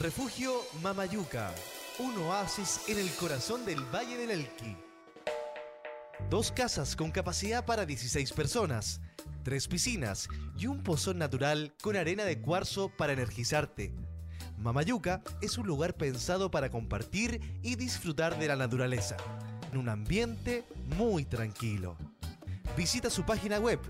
Refugio 0.00 0.52
Mamayuca, 0.80 1.52
un 1.98 2.16
oasis 2.18 2.82
en 2.86 3.00
el 3.00 3.10
corazón 3.16 3.64
del 3.64 3.80
Valle 3.92 4.16
del 4.16 4.30
Elqui. 4.30 4.76
Dos 6.30 6.52
casas 6.52 6.94
con 6.94 7.10
capacidad 7.10 7.66
para 7.66 7.84
16 7.84 8.32
personas, 8.32 9.00
tres 9.42 9.66
piscinas 9.66 10.28
y 10.56 10.68
un 10.68 10.84
pozón 10.84 11.18
natural 11.18 11.74
con 11.82 11.96
arena 11.96 12.24
de 12.24 12.40
cuarzo 12.40 12.92
para 12.96 13.12
energizarte. 13.12 13.92
Mamayuca 14.56 15.20
es 15.40 15.58
un 15.58 15.66
lugar 15.66 15.94
pensado 15.94 16.48
para 16.48 16.70
compartir 16.70 17.58
y 17.64 17.74
disfrutar 17.74 18.38
de 18.38 18.46
la 18.46 18.54
naturaleza, 18.54 19.16
en 19.72 19.78
un 19.78 19.88
ambiente 19.88 20.64
muy 20.96 21.24
tranquilo. 21.24 21.96
Visita 22.76 23.10
su 23.10 23.26
página 23.26 23.58
web 23.58 23.80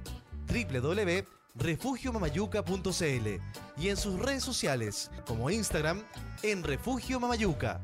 www.refugiomamayuca.cl 1.58 3.28
y 3.76 3.88
en 3.88 3.96
sus 3.96 4.18
redes 4.20 4.44
sociales 4.44 5.10
como 5.26 5.50
Instagram 5.50 6.02
en 6.42 6.62
Refugio 6.62 7.20
Mamayuca. 7.20 7.80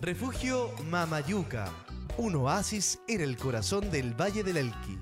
Refugio 0.00 0.70
Mamayuca, 0.90 1.70
un 2.18 2.34
oasis 2.36 2.98
en 3.08 3.20
el 3.20 3.36
corazón 3.36 3.90
del 3.90 4.14
Valle 4.20 4.42
del 4.42 4.56
Elqui. 4.56 4.98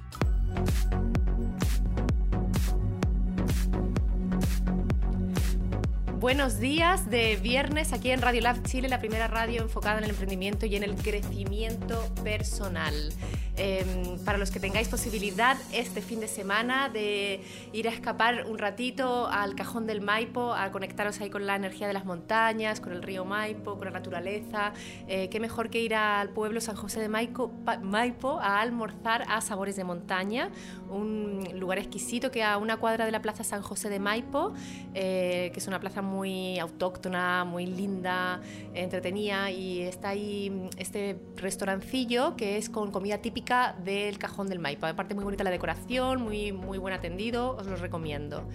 Buenos 6.18 6.60
días 6.60 7.10
de 7.10 7.34
viernes 7.34 7.92
aquí 7.92 8.12
en 8.12 8.22
Radio 8.22 8.42
Lab 8.42 8.62
Chile, 8.62 8.88
la 8.88 9.00
primera 9.00 9.26
radio 9.26 9.62
enfocada 9.62 9.98
en 9.98 10.04
el 10.04 10.10
emprendimiento 10.10 10.66
y 10.66 10.76
en 10.76 10.84
el 10.84 10.94
crecimiento 10.94 12.14
personal. 12.22 13.12
Eh, 13.58 13.84
para 14.24 14.38
los 14.38 14.50
que 14.50 14.60
tengáis 14.60 14.88
posibilidad 14.88 15.58
este 15.74 16.00
fin 16.00 16.20
de 16.20 16.28
semana 16.28 16.88
de 16.88 17.42
ir 17.74 17.86
a 17.86 17.90
escapar 17.90 18.46
un 18.46 18.56
ratito 18.56 19.26
al 19.28 19.54
cajón 19.54 19.86
del 19.86 20.00
Maipo, 20.00 20.54
a 20.54 20.70
conectaros 20.70 21.20
ahí 21.20 21.28
con 21.28 21.46
la 21.46 21.56
energía 21.56 21.86
de 21.86 21.92
las 21.92 22.06
montañas, 22.06 22.80
con 22.80 22.92
el 22.92 23.02
río 23.02 23.26
Maipo, 23.26 23.76
con 23.76 23.84
la 23.84 23.90
naturaleza, 23.90 24.72
eh, 25.06 25.28
qué 25.28 25.38
mejor 25.38 25.68
que 25.68 25.82
ir 25.82 25.94
al 25.94 26.30
pueblo 26.30 26.62
San 26.62 26.76
José 26.76 27.00
de 27.00 27.08
Maipo, 27.08 27.52
Maipo 27.82 28.40
a 28.40 28.62
almorzar 28.62 29.24
a 29.28 29.42
Sabores 29.42 29.76
de 29.76 29.84
Montaña, 29.84 30.50
un 30.88 31.46
lugar 31.54 31.78
exquisito 31.78 32.30
que 32.30 32.42
a 32.42 32.56
una 32.56 32.78
cuadra 32.78 33.04
de 33.04 33.12
la 33.12 33.20
Plaza 33.20 33.44
San 33.44 33.60
José 33.60 33.90
de 33.90 33.98
Maipo, 33.98 34.54
eh, 34.94 35.50
que 35.52 35.60
es 35.60 35.66
una 35.66 35.78
plaza 35.78 36.00
muy 36.00 36.58
autóctona, 36.58 37.44
muy 37.44 37.66
linda, 37.66 38.40
entretenida 38.72 39.50
y 39.50 39.82
está 39.82 40.10
ahí 40.10 40.70
este 40.78 41.18
restaurancillo 41.36 42.34
que 42.34 42.56
es 42.56 42.70
con 42.70 42.90
comida 42.90 43.18
típica 43.18 43.41
del 43.42 44.18
Cajón 44.18 44.48
del 44.48 44.60
Maipo. 44.60 44.86
Aparte 44.86 45.14
muy 45.14 45.24
bonita 45.24 45.42
la 45.42 45.50
decoración, 45.50 46.22
muy, 46.22 46.52
muy 46.52 46.78
buen 46.78 46.94
atendido, 46.94 47.56
os 47.56 47.66
lo 47.66 47.76
recomiendo. 47.76 48.48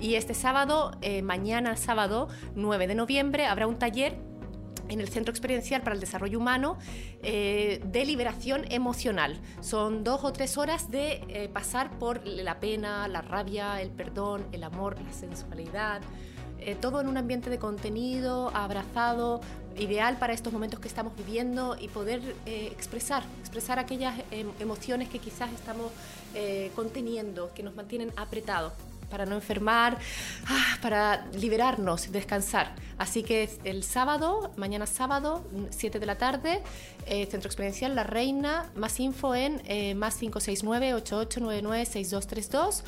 Y 0.00 0.16
este 0.16 0.34
sábado, 0.34 0.90
eh, 1.00 1.22
mañana 1.22 1.76
sábado 1.76 2.28
9 2.56 2.88
de 2.88 2.94
noviembre, 2.94 3.46
habrá 3.46 3.66
un 3.66 3.78
taller 3.78 4.18
en 4.88 5.00
el 5.00 5.08
Centro 5.08 5.30
Experiencial 5.30 5.82
para 5.82 5.94
el 5.94 6.00
Desarrollo 6.00 6.38
Humano 6.38 6.76
eh, 7.22 7.80
de 7.86 8.04
liberación 8.04 8.64
emocional. 8.70 9.40
Son 9.60 10.02
dos 10.02 10.24
o 10.24 10.32
tres 10.32 10.58
horas 10.58 10.90
de 10.90 11.24
eh, 11.28 11.48
pasar 11.48 11.98
por 11.98 12.26
la 12.26 12.58
pena, 12.58 13.06
la 13.06 13.22
rabia, 13.22 13.80
el 13.80 13.90
perdón, 13.90 14.44
el 14.52 14.64
amor, 14.64 15.00
la 15.00 15.12
sensualidad. 15.12 16.02
Todo 16.80 17.00
en 17.00 17.08
un 17.08 17.16
ambiente 17.16 17.50
de 17.50 17.58
contenido, 17.58 18.52
abrazado, 18.54 19.40
ideal 19.78 20.18
para 20.18 20.32
estos 20.32 20.52
momentos 20.52 20.80
que 20.80 20.88
estamos 20.88 21.14
viviendo 21.16 21.76
y 21.78 21.88
poder 21.88 22.20
eh, 22.46 22.68
expresar, 22.72 23.24
expresar 23.40 23.78
aquellas 23.78 24.18
em, 24.30 24.48
emociones 24.60 25.08
que 25.08 25.18
quizás 25.18 25.52
estamos 25.52 25.92
eh, 26.34 26.70
conteniendo, 26.74 27.52
que 27.54 27.62
nos 27.62 27.74
mantienen 27.74 28.12
apretados 28.16 28.72
para 29.12 29.26
no 29.26 29.34
enfermar, 29.34 29.98
ah, 30.48 30.78
para 30.80 31.26
liberarnos, 31.34 32.10
descansar. 32.10 32.74
Así 32.96 33.22
que 33.22 33.50
el 33.62 33.84
sábado, 33.84 34.50
mañana 34.56 34.86
sábado, 34.86 35.44
7 35.68 36.00
de 36.00 36.06
la 36.06 36.16
tarde, 36.16 36.62
eh, 37.04 37.26
Centro 37.26 37.48
Experiencial 37.48 37.94
La 37.94 38.04
Reina, 38.04 38.70
más 38.74 38.98
info 39.00 39.34
en 39.34 39.60
eh, 39.66 39.94
más 39.94 40.18
569-8899-6232 40.22 42.84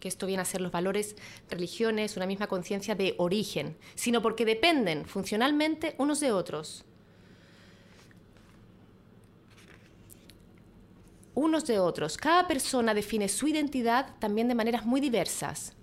que 0.00 0.08
esto 0.08 0.26
viene 0.26 0.42
a 0.42 0.46
ser 0.46 0.60
los 0.60 0.72
valores, 0.72 1.16
religiones, 1.50 2.16
una 2.16 2.26
misma 2.26 2.46
conciencia 2.46 2.94
de 2.94 3.14
origen, 3.18 3.76
sino 3.96 4.22
porque 4.22 4.44
dependen 4.44 5.06
funcionalmente 5.06 5.96
unos 5.98 6.20
de 6.20 6.32
otros. 6.32 6.84
Unos 11.38 11.66
de 11.66 11.78
otros. 11.78 12.16
Cada 12.16 12.48
persona 12.48 12.94
define 12.94 13.28
su 13.28 13.46
identidad 13.46 14.06
también 14.18 14.48
de 14.48 14.54
maneras 14.54 14.84
muy 14.84 15.00
diversas. 15.00 15.74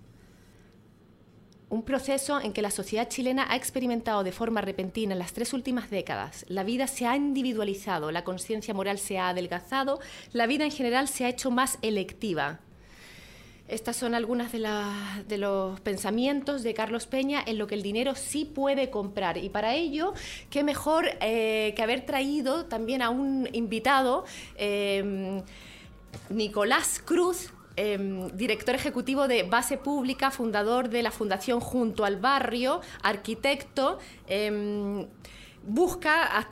Un 1.68 1.82
proceso 1.82 2.40
en 2.40 2.52
que 2.52 2.62
la 2.62 2.70
sociedad 2.70 3.08
chilena 3.08 3.46
ha 3.50 3.56
experimentado 3.56 4.22
de 4.22 4.30
forma 4.30 4.60
repentina 4.60 5.14
en 5.14 5.18
las 5.18 5.32
tres 5.32 5.52
últimas 5.52 5.90
décadas. 5.90 6.44
La 6.48 6.62
vida 6.62 6.86
se 6.86 7.06
ha 7.06 7.16
individualizado, 7.16 8.12
la 8.12 8.22
conciencia 8.22 8.72
moral 8.72 8.98
se 8.98 9.18
ha 9.18 9.30
adelgazado, 9.30 9.98
la 10.32 10.46
vida 10.46 10.64
en 10.64 10.70
general 10.70 11.08
se 11.08 11.24
ha 11.24 11.28
hecho 11.28 11.50
más 11.50 11.78
electiva. 11.82 12.60
Estas 13.68 13.96
son 13.96 14.14
algunas 14.14 14.52
de, 14.52 15.38
los 15.38 15.80
pensamientos 15.80 16.62
de 16.62 16.72
Carlos 16.72 17.06
Peña 17.06 17.42
en 17.44 17.58
lo 17.58 17.66
que 17.66 17.74
el 17.74 17.82
dinero 17.82 18.14
sí 18.14 18.44
puede 18.44 18.90
comprar. 18.90 19.38
Y 19.38 19.48
para 19.48 19.74
ello, 19.74 20.14
qué 20.50 20.62
mejor 20.62 21.08
eh, 21.20 21.72
que 21.74 21.82
haber 21.82 22.06
traído 22.06 22.66
también 22.66 23.02
a 23.02 23.10
un 23.10 23.48
invitado, 23.52 24.24
eh, 24.56 25.42
Nicolás 26.30 27.02
Cruz, 27.04 27.50
em, 27.76 28.28
director 28.36 28.74
ejecutivo 28.74 29.26
de 29.26 29.42
Base 29.42 29.78
Pública, 29.78 30.30
fundador 30.30 30.88
de 30.88 31.02
la 31.02 31.10
Fundación 31.10 31.60
Junto 31.60 32.04
al 32.04 32.16
Barrio, 32.16 32.80
arquitecto, 33.02 33.98
em, 34.28 35.06
busca 35.64 36.48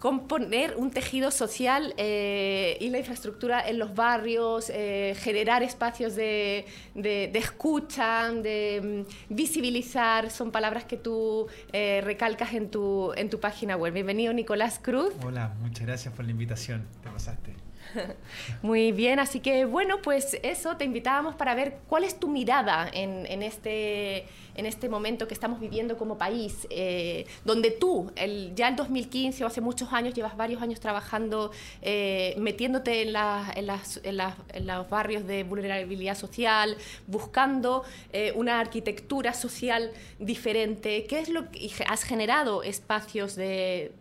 componer 0.00 0.76
un 0.78 0.90
tejido 0.90 1.30
social 1.30 1.92
eh, 1.98 2.78
y 2.80 2.88
la 2.88 2.98
infraestructura 2.98 3.68
en 3.68 3.78
los 3.78 3.94
barrios, 3.94 4.70
eh, 4.70 5.14
generar 5.18 5.62
espacios 5.62 6.16
de, 6.16 6.64
de, 6.94 7.30
escucha, 7.34 8.32
de 8.32 9.04
mm, 9.06 9.34
visibilizar, 9.34 10.30
son 10.30 10.50
palabras 10.50 10.84
que 10.84 10.96
tú 10.96 11.48
eh, 11.72 12.00
recalcas 12.02 12.54
en 12.54 12.70
tu, 12.70 13.12
en 13.14 13.28
tu 13.28 13.40
página 13.40 13.76
web. 13.76 13.92
Bienvenido 13.92 14.32
Nicolás 14.32 14.80
Cruz. 14.82 15.12
Hola, 15.22 15.54
muchas 15.60 15.86
gracias 15.86 16.14
por 16.14 16.24
la 16.24 16.30
invitación, 16.30 16.88
te 17.02 17.10
pasaste. 17.10 17.69
Muy 18.62 18.92
bien, 18.92 19.18
así 19.18 19.40
que 19.40 19.64
bueno, 19.64 20.02
pues 20.02 20.38
eso, 20.42 20.76
te 20.76 20.84
invitábamos 20.84 21.34
para 21.34 21.54
ver 21.54 21.78
cuál 21.88 22.04
es 22.04 22.18
tu 22.18 22.28
mirada 22.28 22.88
en, 22.92 23.42
este 23.42 24.26
en 24.56 24.66
este 24.66 24.88
momento 24.88 25.26
que 25.28 25.34
estamos 25.34 25.60
viviendo 25.60 25.96
como 25.96 26.18
país, 26.18 26.66
eh, 26.70 27.24
donde 27.44 27.70
tú, 27.70 28.10
el, 28.16 28.52
ya 28.54 28.68
en 28.68 28.76
2015 28.76 29.44
o 29.44 29.46
hace 29.46 29.60
muchos 29.60 29.92
años, 29.92 30.12
llevas 30.12 30.36
varios 30.36 30.60
años 30.60 30.80
trabajando, 30.80 31.50
eh, 31.82 32.34
metiéndote 32.36 33.02
en, 33.02 33.12
las, 33.12 34.00
los 34.04 34.90
barrios 34.90 35.26
de 35.26 35.44
vulnerabilidad 35.44 36.16
social, 36.16 36.76
buscando 37.06 37.84
eh, 38.12 38.32
una 38.34 38.60
arquitectura 38.60 39.32
social 39.32 39.92
diferente, 40.18 41.06
¿qué 41.08 41.20
es 41.20 41.28
lo 41.28 41.50
que 41.50 41.70
has 41.86 42.02
generado 42.02 42.62
espacios 42.62 43.36
de 43.36 43.92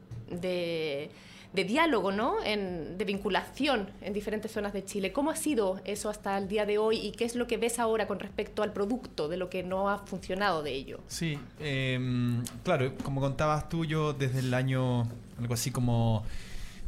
de 1.53 1.63
diálogo, 1.63 2.11
¿no? 2.11 2.35
de 2.41 3.05
vinculación 3.05 3.89
en 4.01 4.13
diferentes 4.13 4.51
zonas 4.51 4.73
de 4.73 4.85
Chile. 4.85 5.11
¿Cómo 5.11 5.31
ha 5.31 5.35
sido 5.35 5.81
eso 5.85 6.09
hasta 6.09 6.37
el 6.37 6.47
día 6.47 6.65
de 6.65 6.77
hoy 6.77 6.97
y 6.97 7.11
qué 7.11 7.25
es 7.25 7.35
lo 7.35 7.47
que 7.47 7.57
ves 7.57 7.79
ahora 7.79 8.07
con 8.07 8.19
respecto 8.19 8.61
al 8.61 8.71
producto, 8.71 9.27
de 9.27 9.37
lo 9.37 9.49
que 9.49 9.63
no 9.63 9.89
ha 9.89 9.99
funcionado 9.99 10.61
de 10.61 10.73
ello? 10.73 10.99
Sí, 11.07 11.39
em, 11.59 12.43
claro, 12.63 12.93
como 13.03 13.21
contabas 13.21 13.67
tú, 13.69 13.85
yo 13.85 14.13
desde 14.13 14.39
el 14.39 14.53
año, 14.53 15.07
algo 15.39 15.53
así 15.53 15.71
como 15.71 16.23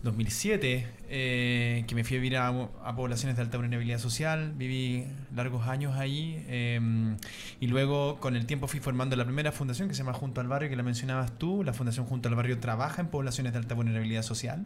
2007, 0.03 0.87
eh, 1.09 1.83
que 1.87 1.93
me 1.93 2.03
fui 2.03 2.17
a 2.17 2.19
vivir 2.19 2.37
a, 2.37 2.51
poblaciones 2.95 3.35
de 3.35 3.43
alta 3.43 3.57
vulnerabilidad 3.57 3.99
social, 3.99 4.53
viví 4.55 5.05
largos 5.35 5.67
años 5.67 5.95
ahí 5.95 6.43
em, 6.47 7.17
y 7.59 7.67
luego 7.67 8.19
con 8.19 8.35
el 8.35 8.47
tiempo 8.47 8.67
fui 8.67 8.79
formando 8.79 9.15
la 9.15 9.25
primera 9.25 9.51
fundación 9.51 9.87
que 9.87 9.93
se 9.93 9.99
llama 9.99 10.13
Junto 10.13 10.41
al 10.41 10.47
Barrio, 10.47 10.69
que 10.69 10.75
la 10.75 10.83
mencionabas 10.83 11.37
tú. 11.37 11.63
La 11.63 11.73
Fundación 11.73 12.05
Junto 12.07 12.29
al 12.29 12.35
Barrio 12.35 12.59
trabaja 12.59 13.01
en 13.01 13.09
poblaciones 13.09 13.53
de 13.53 13.59
alta 13.59 13.75
vulnerabilidad 13.75 14.23
social. 14.23 14.65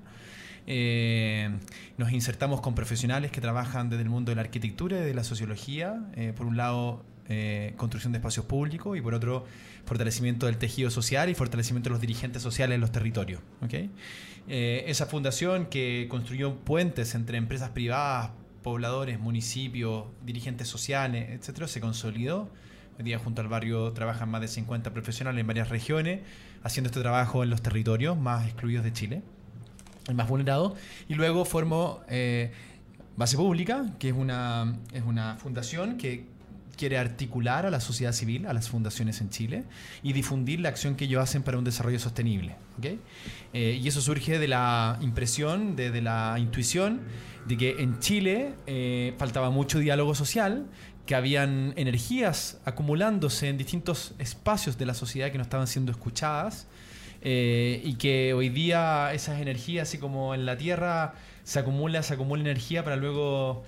Eh, 0.67 1.49
nos 1.97 2.11
insertamos 2.11 2.61
con 2.61 2.73
profesionales 2.73 3.29
que 3.31 3.41
trabajan 3.41 3.89
desde 3.89 4.03
el 4.03 4.09
mundo 4.09 4.31
de 4.31 4.37
la 4.37 4.41
arquitectura 4.41 4.99
y 4.99 5.03
de 5.03 5.13
la 5.13 5.25
sociología. 5.25 6.01
Eh, 6.15 6.33
por 6.35 6.45
un 6.45 6.55
lado, 6.55 7.03
construcción 7.75 8.13
de 8.13 8.19
espacios 8.19 8.45
públicos 8.45 8.95
y 8.95 9.01
por 9.01 9.15
otro, 9.15 9.45
fortalecimiento 9.85 10.45
del 10.45 10.57
tejido 10.57 10.89
social 10.91 11.29
y 11.29 11.35
fortalecimiento 11.35 11.89
de 11.89 11.93
los 11.93 12.01
dirigentes 12.01 12.41
sociales 12.41 12.75
en 12.75 12.81
los 12.81 12.91
territorios. 12.91 13.41
¿okay? 13.61 13.89
Eh, 14.47 14.83
esa 14.87 15.07
fundación 15.07 15.65
que 15.67 16.07
construyó 16.09 16.55
puentes 16.55 17.15
entre 17.15 17.37
empresas 17.37 17.71
privadas, 17.71 18.31
pobladores, 18.61 19.19
municipios, 19.19 20.05
dirigentes 20.23 20.67
sociales, 20.67 21.29
etcétera, 21.31 21.67
se 21.67 21.81
consolidó. 21.81 22.49
Hoy 22.97 23.03
día 23.03 23.19
junto 23.19 23.41
al 23.41 23.47
barrio 23.47 23.91
trabajan 23.93 24.29
más 24.29 24.41
de 24.41 24.47
50 24.47 24.93
profesionales 24.93 25.41
en 25.41 25.47
varias 25.47 25.69
regiones, 25.69 26.21
haciendo 26.63 26.89
este 26.89 27.01
trabajo 27.01 27.43
en 27.43 27.49
los 27.49 27.61
territorios 27.61 28.17
más 28.17 28.45
excluidos 28.45 28.83
de 28.83 28.93
Chile, 28.93 29.21
el 30.07 30.15
más 30.15 30.27
vulnerado. 30.27 30.75
Y 31.09 31.15
luego 31.15 31.43
formó 31.43 32.01
eh, 32.07 32.53
Base 33.17 33.37
Pública, 33.37 33.93
que 33.97 34.09
es 34.09 34.15
una, 34.15 34.77
es 34.93 35.03
una 35.03 35.37
fundación 35.37 35.97
que 35.97 36.25
quiere 36.75 36.97
articular 36.97 37.65
a 37.65 37.69
la 37.69 37.79
sociedad 37.79 38.13
civil, 38.13 38.45
a 38.45 38.53
las 38.53 38.69
fundaciones 38.69 39.21
en 39.21 39.29
Chile, 39.29 39.63
y 40.03 40.13
difundir 40.13 40.59
la 40.59 40.69
acción 40.69 40.95
que 40.95 41.05
ellos 41.05 41.21
hacen 41.21 41.43
para 41.43 41.57
un 41.57 41.63
desarrollo 41.63 41.99
sostenible. 41.99 42.55
Eh, 43.53 43.79
y 43.81 43.87
eso 43.87 44.01
surge 44.01 44.39
de 44.39 44.47
la 44.47 44.97
impresión, 45.01 45.75
de, 45.75 46.01
la 46.01 46.35
intuición, 46.37 47.01
de 47.47 47.57
que 47.57 47.75
en 47.79 47.99
Chile 47.99 48.53
eh, 48.67 49.13
faltaba 49.17 49.49
mucho 49.49 49.79
diálogo 49.79 50.15
social, 50.15 50.67
que 51.05 51.15
habían 51.15 51.73
energías 51.75 52.59
acumulándose 52.65 53.49
en 53.49 53.57
distintos 53.57 54.15
espacios 54.17 54.77
de 54.77 54.85
la 54.85 54.93
sociedad 54.93 55.31
que 55.31 55.37
no 55.37 55.43
estaban 55.43 55.67
siendo 55.67 55.91
escuchadas, 55.91 56.67
eh, 57.21 57.81
y 57.83 57.95
que 57.95 58.33
hoy 58.33 58.49
día 58.49 59.13
esas 59.13 59.39
energías, 59.41 59.87
así 59.89 59.97
como 59.97 60.35
en 60.35 60.45
la 60.45 60.57
Tierra, 60.57 61.15
se 61.43 61.59
acumula, 61.59 62.03
se 62.03 62.13
acumula 62.13 62.41
energía 62.41 62.83
para 62.83 62.95
luego 62.95 63.63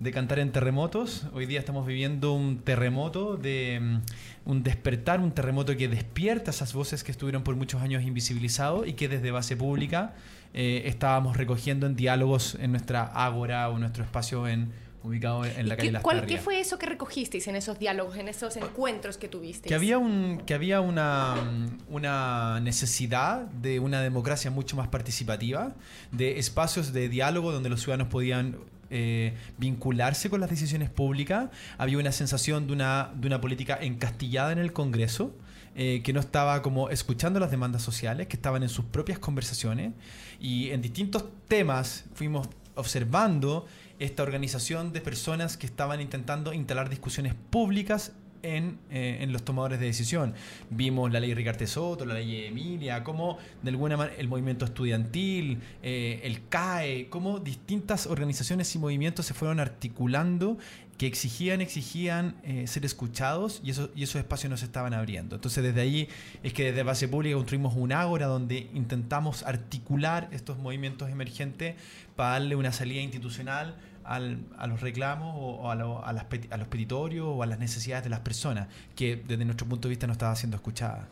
de 0.00 0.12
cantar 0.12 0.38
en 0.38 0.52
terremotos. 0.52 1.26
Hoy 1.32 1.46
día 1.46 1.58
estamos 1.58 1.86
viviendo 1.86 2.32
un 2.32 2.58
terremoto, 2.58 3.36
de 3.36 3.80
mm, 3.80 4.50
un 4.50 4.62
despertar, 4.62 5.20
un 5.20 5.32
terremoto 5.32 5.76
que 5.76 5.88
despierta 5.88 6.50
esas 6.50 6.72
voces 6.72 7.02
que 7.02 7.10
estuvieron 7.10 7.42
por 7.42 7.56
muchos 7.56 7.82
años 7.82 8.04
invisibilizados 8.04 8.86
y 8.86 8.92
que 8.92 9.08
desde 9.08 9.30
base 9.30 9.56
pública 9.56 10.14
eh, 10.54 10.82
estábamos 10.86 11.36
recogiendo 11.36 11.86
en 11.86 11.96
diálogos 11.96 12.56
en 12.60 12.70
nuestra 12.70 13.02
ágora 13.02 13.68
o 13.70 13.78
nuestro 13.78 14.04
espacio 14.04 14.46
en, 14.46 14.72
ubicado 15.02 15.44
en 15.44 15.68
la 15.68 15.76
calle 15.76 15.90
Las 15.90 16.02
¿cuál, 16.02 16.26
¿Qué 16.26 16.38
fue 16.38 16.60
eso 16.60 16.78
que 16.78 16.86
recogisteis 16.86 17.48
en 17.48 17.56
esos 17.56 17.80
diálogos, 17.80 18.16
en 18.16 18.28
esos 18.28 18.56
encuentros 18.56 19.18
que 19.18 19.26
tuvisteis? 19.26 19.68
Que 19.68 19.74
había, 19.74 19.98
un, 19.98 20.42
que 20.46 20.54
había 20.54 20.80
una, 20.80 21.34
mm, 21.34 21.92
una 21.92 22.60
necesidad 22.60 23.46
de 23.46 23.80
una 23.80 24.00
democracia 24.00 24.52
mucho 24.52 24.76
más 24.76 24.86
participativa, 24.86 25.74
de 26.12 26.38
espacios 26.38 26.92
de 26.92 27.08
diálogo 27.08 27.50
donde 27.50 27.68
los 27.68 27.80
ciudadanos 27.82 28.12
podían 28.12 28.58
eh, 28.90 29.34
vincularse 29.58 30.30
con 30.30 30.40
las 30.40 30.50
decisiones 30.50 30.90
públicas, 30.90 31.50
había 31.76 31.98
una 31.98 32.12
sensación 32.12 32.66
de 32.66 32.72
una, 32.72 33.10
de 33.14 33.26
una 33.26 33.40
política 33.40 33.78
encastillada 33.80 34.52
en 34.52 34.58
el 34.58 34.72
Congreso. 34.72 35.34
Eh, 35.80 36.02
que 36.02 36.12
no 36.12 36.18
estaba 36.18 36.60
como 36.60 36.90
escuchando 36.90 37.38
las 37.38 37.52
demandas 37.52 37.82
sociales, 37.82 38.26
que 38.26 38.34
estaban 38.34 38.64
en 38.64 38.68
sus 38.68 38.86
propias 38.86 39.20
conversaciones 39.20 39.92
y 40.40 40.70
en 40.70 40.82
distintos 40.82 41.26
temas 41.46 42.06
fuimos 42.14 42.48
observando 42.74 43.64
esta 44.00 44.24
organización 44.24 44.92
de 44.92 45.00
personas 45.00 45.56
que 45.56 45.66
estaban 45.66 46.00
intentando 46.00 46.52
instalar 46.52 46.88
discusiones 46.88 47.34
públicas 47.34 48.12
en, 48.42 48.78
eh, 48.90 49.18
en, 49.20 49.32
los 49.32 49.44
tomadores 49.44 49.80
de 49.80 49.86
decisión. 49.86 50.34
Vimos 50.70 51.12
la 51.12 51.20
ley 51.20 51.34
Ricardo 51.34 51.66
Soto, 51.66 52.04
la 52.04 52.14
ley 52.14 52.46
Emilia, 52.46 53.02
cómo 53.04 53.38
de 53.62 53.70
alguna 53.70 53.96
manera 53.96 54.16
el 54.18 54.28
movimiento 54.28 54.64
estudiantil, 54.64 55.60
eh, 55.82 56.20
el 56.24 56.48
CAE, 56.48 57.08
cómo 57.08 57.38
distintas 57.38 58.06
organizaciones 58.06 58.74
y 58.74 58.78
movimientos 58.78 59.26
se 59.26 59.34
fueron 59.34 59.60
articulando 59.60 60.58
que 60.98 61.06
exigían, 61.06 61.60
exigían 61.60 62.34
eh, 62.42 62.66
ser 62.66 62.84
escuchados 62.84 63.60
y, 63.62 63.70
eso, 63.70 63.88
y 63.94 64.02
esos 64.02 64.16
espacios 64.16 64.50
nos 64.50 64.64
estaban 64.64 64.92
abriendo. 64.92 65.36
Entonces 65.36 65.62
desde 65.62 65.80
ahí 65.80 66.08
es 66.42 66.52
que 66.52 66.64
desde 66.64 66.82
Base 66.82 67.06
Pública 67.06 67.36
construimos 67.36 67.74
un 67.76 67.92
ágora 67.92 68.26
donde 68.26 68.68
intentamos 68.74 69.44
articular 69.44 70.28
estos 70.32 70.58
movimientos 70.58 71.08
emergentes 71.08 71.76
para 72.16 72.30
darle 72.30 72.56
una 72.56 72.72
salida 72.72 73.00
institucional 73.00 73.76
a 74.08 74.66
los 74.66 74.80
reclamos 74.80 75.34
o, 75.36 75.70
a, 75.70 75.74
las 75.74 76.26
a, 76.50 76.56
los 76.56 76.68
petitorios 76.68 77.26
o 77.28 77.42
a 77.42 77.46
las 77.46 77.58
necesidades 77.58 78.04
de 78.04 78.10
las 78.10 78.20
personas, 78.20 78.68
que 78.96 79.16
desde 79.16 79.44
nuestro 79.44 79.66
punto 79.68 79.88
de 79.88 79.90
vista 79.90 80.06
no 80.06 80.12
estaba 80.12 80.34
siendo 80.34 80.56
escuchada. 80.56 81.08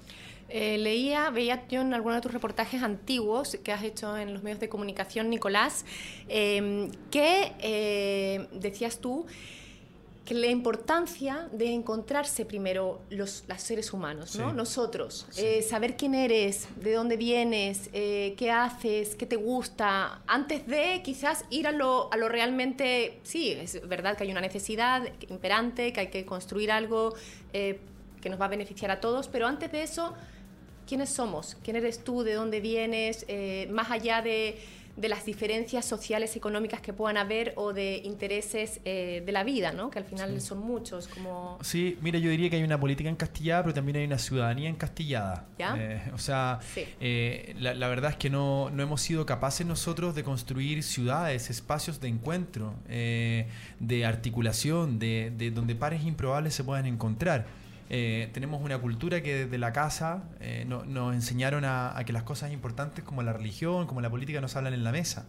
Eh, 0.48 0.78
leía, 0.78 1.30
veía 1.30 1.66
yo 1.68 1.80
en 1.80 1.92
algunos 1.92 2.18
de 2.18 2.22
tus 2.22 2.32
reportajes 2.32 2.82
antiguos 2.82 3.58
que 3.64 3.72
has 3.72 3.82
hecho 3.82 4.16
en 4.16 4.32
los 4.32 4.42
medios 4.42 4.60
de 4.60 4.68
comunicación, 4.68 5.28
Nicolás, 5.28 5.84
eh, 6.28 6.88
que 7.10 7.52
eh, 7.58 8.48
decías 8.52 9.00
tú 9.00 9.26
que 10.26 10.34
la 10.34 10.48
importancia 10.48 11.48
de 11.52 11.72
encontrarse 11.72 12.44
primero 12.44 13.00
los, 13.10 13.44
seres 13.58 13.92
humanos, 13.92 14.36
¿no? 14.36 14.52
nosotros, 14.52 15.24
eh, 15.36 15.62
saber 15.62 15.96
quién 15.96 16.14
eres, 16.14 16.66
de 16.76 16.94
dónde 16.94 17.16
vienes, 17.16 17.88
eh, 17.92 18.34
qué 18.36 18.50
haces, 18.50 19.14
qué 19.14 19.24
te 19.24 19.36
gusta, 19.36 20.22
antes 20.26 20.66
de 20.66 21.00
quizás 21.04 21.44
ir 21.48 21.68
a 21.68 21.72
lo, 21.72 22.12
a 22.12 22.16
lo 22.16 22.28
realmente, 22.28 23.20
sí, 23.22 23.52
es 23.52 23.88
verdad 23.88 24.16
que 24.16 24.24
hay 24.24 24.32
una 24.32 24.40
necesidad 24.40 25.02
imperante, 25.28 25.92
que 25.92 26.00
hay 26.00 26.08
que 26.08 26.26
construir 26.26 26.72
algo 26.72 27.14
eh, 27.52 27.78
que 28.20 28.28
nos 28.28 28.40
va 28.40 28.46
a 28.46 28.48
beneficiar 28.48 28.90
a 28.90 29.00
todos, 29.00 29.28
pero 29.28 29.46
antes 29.46 29.70
de 29.70 29.84
eso, 29.84 30.12
¿quiénes 30.88 31.08
somos? 31.08 31.56
¿Quién 31.62 31.76
eres 31.76 32.02
tú? 32.02 32.24
¿De 32.24 32.34
dónde 32.34 32.60
vienes? 32.60 33.24
más 33.70 33.92
allá 33.92 34.22
de 34.22 34.58
de 34.96 35.08
las 35.10 35.26
diferencias 35.26 35.84
sociales, 35.84 36.36
económicas 36.36 36.80
que 36.80 36.92
puedan 36.92 37.18
haber 37.18 37.52
o 37.56 37.72
de 37.72 38.00
intereses 38.04 38.80
eh, 38.84 39.22
de 39.24 39.32
la 39.32 39.44
vida, 39.44 39.72
¿no? 39.72 39.90
que 39.90 39.98
al 39.98 40.06
final 40.06 40.40
son 40.40 40.58
muchos. 40.58 41.06
Como... 41.08 41.58
Sí, 41.60 41.98
mira, 42.00 42.18
yo 42.18 42.30
diría 42.30 42.48
que 42.48 42.56
hay 42.56 42.62
una 42.62 42.80
política 42.80 43.10
encastillada, 43.10 43.62
pero 43.62 43.74
también 43.74 43.98
hay 43.98 44.04
una 44.04 44.18
ciudadanía 44.18 44.70
encastillada. 44.70 45.46
¿Ya? 45.58 45.76
Eh, 45.78 46.10
o 46.14 46.18
sea, 46.18 46.60
eh, 47.00 47.54
la, 47.58 47.88
verdad 47.88 48.12
es 48.12 48.16
que 48.16 48.30
no, 48.30 48.70
no, 48.70 48.82
hemos 48.82 49.02
sido 49.02 49.26
capaces 49.26 49.66
nosotros 49.66 50.14
de 50.14 50.24
construir 50.24 50.82
ciudades, 50.82 51.50
espacios 51.50 52.00
de 52.00 52.08
encuentro, 52.08 52.74
de 52.88 54.06
articulación, 54.06 54.98
de, 54.98 55.32
de 55.36 55.50
donde 55.50 55.74
pares 55.74 56.04
improbables 56.04 56.54
se 56.54 56.64
puedan 56.64 56.86
encontrar. 56.86 57.46
Eh, 57.88 58.30
tenemos 58.32 58.62
una 58.62 58.78
cultura 58.78 59.22
que 59.22 59.44
desde 59.44 59.58
la 59.58 59.72
casa 59.72 60.24
eh, 60.40 60.64
nos 60.66 61.14
enseñaron 61.14 61.64
a, 61.64 62.02
que 62.04 62.12
las 62.12 62.24
cosas 62.24 62.52
importantes 62.52 63.04
como 63.04 63.22
la 63.22 63.32
religión, 63.32 63.86
como 63.86 64.00
la 64.00 64.10
política, 64.10 64.40
nos 64.40 64.56
hablan 64.56 64.74
en 64.74 64.84
la 64.84 64.92
mesa. 64.92 65.26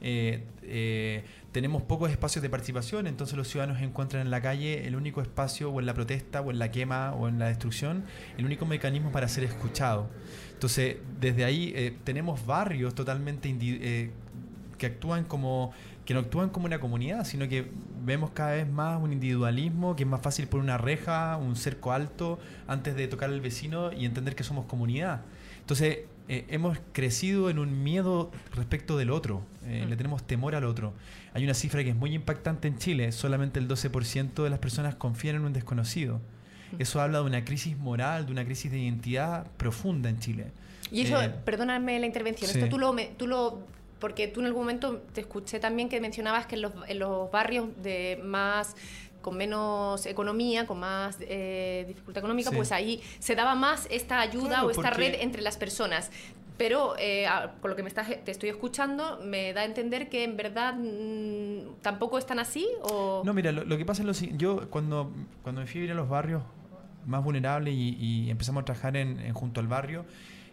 eh, 0.00 0.44
eh, 0.62 1.24
tenemos 1.52 1.82
pocos 1.82 2.10
espacios 2.10 2.42
de 2.42 2.50
participación, 2.50 3.06
entonces 3.06 3.36
los 3.36 3.48
ciudadanos 3.48 3.80
encuentran 3.80 4.22
en 4.22 4.30
la 4.30 4.42
calle 4.42 4.86
el 4.86 4.96
único 4.96 5.22
espacio, 5.22 5.70
o 5.70 5.80
en 5.80 5.86
la 5.86 5.94
protesta, 5.94 6.40
o 6.40 6.50
en 6.50 6.58
la 6.58 6.70
quema, 6.70 7.12
o 7.14 7.28
en 7.28 7.38
la 7.38 7.46
destrucción, 7.46 8.04
el 8.36 8.44
único 8.44 8.66
mecanismo 8.66 9.12
para 9.12 9.28
ser 9.28 9.44
escuchado. 9.44 10.10
Entonces, 10.52 10.96
desde 11.20 11.44
ahí 11.44 11.96
tenemos 12.04 12.44
barrios 12.44 12.94
totalmente 12.94 13.48
que 14.78 14.86
actúan 14.86 15.24
como 15.24 15.72
que 16.04 16.14
no 16.14 16.20
actúan 16.20 16.50
como 16.50 16.66
una 16.66 16.80
comunidad, 16.80 17.24
sino 17.24 17.48
que 17.48 17.66
vemos 18.04 18.30
cada 18.30 18.52
vez 18.52 18.68
más 18.68 19.02
un 19.02 19.12
individualismo, 19.12 19.96
que 19.96 20.02
es 20.02 20.08
más 20.08 20.20
fácil 20.20 20.46
por 20.46 20.60
una 20.60 20.76
reja, 20.76 21.36
un 21.36 21.56
cerco 21.56 21.92
alto, 21.92 22.38
antes 22.66 22.94
de 22.94 23.08
tocar 23.08 23.30
al 23.30 23.40
vecino 23.40 23.92
y 23.92 24.04
entender 24.04 24.34
que 24.34 24.44
somos 24.44 24.66
comunidad. 24.66 25.22
Entonces, 25.60 26.00
eh, 26.28 26.44
hemos 26.48 26.78
crecido 26.92 27.50
en 27.50 27.58
un 27.58 27.82
miedo 27.82 28.30
respecto 28.54 28.96
del 28.96 29.10
otro, 29.10 29.42
eh, 29.66 29.86
le 29.88 29.96
tenemos 29.96 30.22
temor 30.22 30.54
al 30.54 30.64
otro. 30.64 30.92
Hay 31.32 31.44
una 31.44 31.54
cifra 31.54 31.82
que 31.82 31.90
es 31.90 31.96
muy 31.96 32.14
impactante 32.14 32.68
en 32.68 32.78
Chile, 32.78 33.12
solamente 33.12 33.58
el 33.58 33.68
12% 33.68 34.42
de 34.42 34.50
las 34.50 34.58
personas 34.58 34.94
confían 34.94 35.36
en 35.36 35.44
un 35.44 35.52
desconocido. 35.52 36.20
Eso 36.78 37.00
habla 37.00 37.20
de 37.20 37.24
una 37.24 37.44
crisis 37.44 37.78
moral, 37.78 38.26
de 38.26 38.32
una 38.32 38.44
crisis 38.44 38.70
de 38.70 38.78
identidad 38.78 39.46
profunda 39.56 40.10
en 40.10 40.18
Chile. 40.18 40.46
Y 40.90 41.02
eso, 41.02 41.22
eh, 41.22 41.28
perdóname 41.28 41.98
la 41.98 42.06
intervención, 42.06 42.50
esto 42.50 42.68
tú 42.68 42.78
lo, 42.78 42.94
tú 43.16 43.26
lo 43.26 43.66
porque 44.04 44.28
tú 44.28 44.40
en 44.40 44.46
algún 44.48 44.64
momento 44.64 44.98
te 45.14 45.22
escuché 45.22 45.58
también 45.58 45.88
que 45.88 45.98
mencionabas 45.98 46.44
que 46.44 46.56
en 46.56 46.60
los, 46.60 46.72
en 46.88 46.98
los 46.98 47.30
barrios 47.30 47.68
de 47.82 48.20
más 48.22 48.76
con 49.22 49.34
menos 49.34 50.04
economía, 50.04 50.66
con 50.66 50.78
más 50.80 51.16
eh, 51.20 51.86
dificultad 51.88 52.18
económica, 52.18 52.50
pues 52.50 52.70
ahí 52.70 53.02
se 53.18 53.34
daba 53.34 53.54
más 53.54 53.86
esta 53.90 54.20
ayuda 54.20 54.62
o 54.62 54.68
esta 54.68 54.90
red 54.90 55.14
entre 55.20 55.40
las 55.40 55.56
personas. 55.56 56.10
Pero 56.58 56.96
eh, 56.98 57.26
por 57.62 57.70
lo 57.70 57.76
que 57.76 57.82
me 57.82 57.88
estás, 57.88 58.08
te 58.26 58.30
estoy 58.30 58.50
escuchando, 58.50 59.18
me 59.24 59.54
da 59.54 59.62
a 59.62 59.64
entender 59.64 60.10
que 60.10 60.22
en 60.22 60.36
verdad 60.36 60.74
mm, 60.74 61.80
tampoco 61.80 62.18
es 62.18 62.26
tan 62.26 62.38
así. 62.38 62.68
O... 62.82 63.22
No, 63.24 63.32
mira, 63.32 63.52
lo, 63.52 63.78
que 63.78 63.86
pasa 63.86 64.02
es 64.02 64.06
lo 64.06 64.12
siguiente. 64.12 64.42
Yo 64.42 64.68
cuando, 64.68 65.12
cuando 65.42 65.62
me 65.62 65.66
fui 65.66 65.80
a 65.80 65.84
ir 65.84 65.92
a 65.92 65.94
los 65.94 66.10
barrios 66.10 66.42
más 67.06 67.24
vulnerables 67.24 67.72
y, 67.74 68.28
empezamos 68.28 68.60
a 68.60 68.64
trabajar 68.66 68.98
en, 68.98 69.32
junto 69.32 69.60
al 69.60 69.66
barrio, 69.66 70.04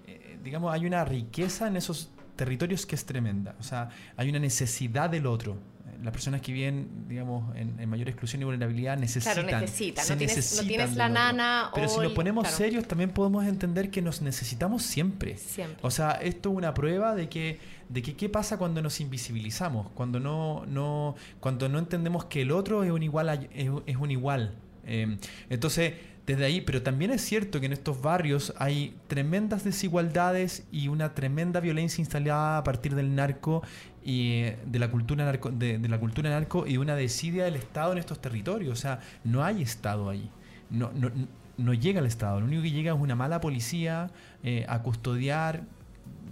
eh, 0.08 0.38
digamos, 0.42 0.74
hay 0.74 0.86
una 0.86 1.04
riqueza 1.04 1.68
en 1.68 1.76
esos 1.76 2.12
territorios 2.36 2.86
que 2.86 2.96
es 2.96 3.06
tremenda. 3.06 3.56
O 3.60 3.64
sea, 3.64 3.90
hay 4.18 4.30
una 4.30 4.40
necesidad 4.40 5.10
del 5.10 5.26
otro. 5.26 5.58
Las 6.04 6.12
personas 6.14 6.42
que 6.42 6.52
viven, 6.52 7.06
digamos, 7.08 7.56
en, 7.56 7.88
mayor 7.88 8.10
exclusión 8.10 8.42
y 8.42 8.46
vulnerabilidad 8.46 8.98
necesitan. 8.98 9.46
Claro, 9.46 9.62
necesitan. 9.62 10.06
no, 10.10 10.18
tienes, 10.18 10.58
no 10.58 10.68
tienes 10.68 10.96
la 10.96 11.10
nana 11.10 11.70
Pero 11.76 11.88
si 11.90 12.02
lo 12.02 12.14
ponemos 12.16 12.48
serios, 12.48 12.88
también 12.88 13.12
podemos 13.12 13.46
entender 13.46 13.92
que 13.92 14.02
nos 14.02 14.22
necesitamos 14.24 14.82
siempre. 14.82 15.38
siempre. 15.38 15.78
O 15.84 15.92
sea, 15.92 16.14
esto 16.14 16.50
es 16.50 16.56
una 16.56 16.74
prueba 16.74 17.14
de 17.14 17.30
que, 17.30 17.60
de 17.90 18.02
que 18.02 18.16
qué 18.16 18.30
pasa 18.30 18.58
cuando 18.58 18.82
nos 18.82 19.00
invisibilizamos, 19.00 19.90
cuando 19.94 20.20
no, 20.20 20.66
no, 20.66 21.16
cuando 21.40 21.70
no 21.70 21.78
entendemos 21.78 22.26
que 22.26 22.42
el 22.42 22.52
otro 22.52 22.84
es 22.84 22.90
un 22.90 23.04
igual. 23.04 23.48
es, 23.54 23.96
un 23.96 24.10
igual. 24.10 24.56
Eh, 24.88 25.18
entonces, 25.52 25.94
desde 26.32 26.46
ahí, 26.46 26.62
pero 26.62 26.82
también 26.82 27.12
es 27.12 27.22
cierto 27.22 27.60
que 27.60 27.66
en 27.66 27.74
estos 27.74 28.02
barrios 28.02 28.54
hay 28.58 28.96
tremendas 29.08 29.66
desigualdades 29.66 30.66
y 30.72 30.88
una 30.88 31.14
tremenda 31.14 31.60
violencia 31.60 32.02
instalada 32.02 32.58
a 32.58 32.64
partir 32.64 32.96
del 32.96 33.16
narco 33.16 33.64
y 34.02 34.44
de 34.66 34.80
la 34.80 34.90
cultura 34.90 35.26
narco, 35.26 35.52
de, 35.52 35.78
la 35.78 36.00
cultura 36.00 36.30
narco 36.30 36.66
y 36.66 36.78
una 36.78 36.96
desidia 36.96 37.44
del 37.44 37.56
Estado 37.56 37.92
en 37.92 37.98
estos 37.98 38.22
territorios. 38.22 38.72
O 38.72 38.82
sea, 38.82 39.02
no 39.26 39.44
hay 39.44 39.62
Estado 39.62 40.10
ahí. 40.10 40.30
No, 40.70 41.74
llega 41.74 42.00
el 42.00 42.06
Estado. 42.06 42.40
Lo 42.40 42.46
único 42.46 42.64
que 42.64 42.72
llega 42.72 42.94
es 42.94 43.00
una 43.00 43.16
mala 43.16 43.42
policía 43.42 44.10
eh, 44.42 44.66
a 44.70 44.82
custodiar, 44.82 45.64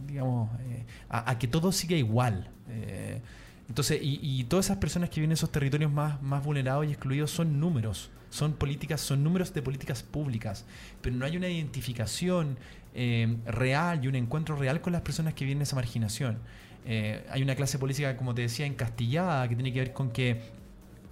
digamos, 0.08 0.50
eh, 0.62 0.86
a, 1.10 1.38
que 1.38 1.50
todo 1.50 1.74
siga 1.74 1.98
igual. 1.98 2.50
Eh, 2.70 3.22
entonces, 3.68 4.00
y, 4.02 4.20
y, 4.24 4.46
todas 4.46 4.68
esas 4.68 4.78
personas 4.78 5.10
que 5.10 5.16
viven 5.16 5.32
en 5.32 5.34
esos 5.34 5.52
territorios 5.52 5.92
más, 5.92 6.22
más 6.22 6.42
vulnerados 6.42 6.88
y 6.88 6.92
excluidos 6.92 7.32
son 7.32 7.60
números 7.60 8.12
son 8.30 8.54
políticas, 8.54 9.02
son 9.02 9.24
números 9.24 9.54
de 9.54 9.62
políticas 9.62 10.04
públicas, 10.04 10.66
pero 11.02 11.16
no 11.16 11.26
hay 11.26 11.38
una 11.38 11.50
identificación 11.50 12.58
eh, 12.94 13.38
real 13.46 14.04
y 14.04 14.08
un 14.08 14.16
encuentro 14.16 14.56
real 14.56 14.82
con 14.82 14.94
las 14.94 15.02
personas 15.02 15.34
que 15.34 15.46
viven 15.46 15.62
esa 15.62 15.76
marginación. 15.76 16.38
Eh, 16.86 17.26
hay 17.30 17.42
una 17.42 17.56
clase 17.56 17.78
política, 17.78 18.18
como 18.18 18.34
te 18.34 18.42
decía, 18.42 18.66
encastillada, 18.66 19.48
que 19.48 19.56
tiene 19.56 19.74
que 19.74 19.80
ver 19.80 19.94
con 19.94 20.12
que, 20.12 20.42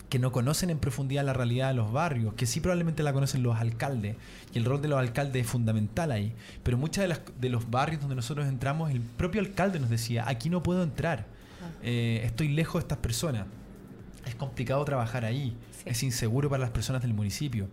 que 0.09 0.19
no 0.19 0.31
conocen 0.31 0.69
en 0.69 0.79
profundidad 0.79 1.25
la 1.25 1.33
realidad 1.33 1.69
de 1.69 1.74
los 1.75 1.91
barrios, 1.91 2.33
que 2.33 2.45
sí 2.45 2.62
probablemente 2.62 3.03
la 3.03 3.13
conocen 3.13 3.43
los 3.43 3.57
alcaldes, 3.57 4.15
y 4.53 4.57
el 4.57 4.65
rol 4.65 4.81
de 4.81 4.88
los 4.88 5.00
alcaldes 5.00 5.45
es 5.45 5.51
fundamental 5.51 6.12
ahí. 6.12 6.33
Pero 6.63 6.77
muchos 6.77 7.07
de, 7.07 7.15
de 7.39 7.50
los 7.50 7.69
barrios 7.69 8.01
donde 8.01 8.15
nosotros 8.15 8.47
entramos, 8.47 8.91
el 8.91 9.01
propio 9.01 9.41
alcalde 9.41 9.79
nos 9.79 9.89
decía, 9.89 10.27
aquí 10.27 10.50
no 10.50 10.63
puedo 10.63 10.83
entrar, 10.83 11.25
eh, 11.83 12.21
estoy 12.24 12.47
lejos 12.50 12.75
de 12.75 12.79
estas 12.86 13.00
personas 13.00 13.45
es 14.27 14.36
complicado 14.36 14.84
trabajar 14.86 15.25
ahí, 15.25 15.55
es 15.86 16.03
inseguro 16.03 16.50
para 16.50 16.62
las 16.62 16.72
personas 16.72 17.01
del 17.01 17.13
municipio. 17.13 17.67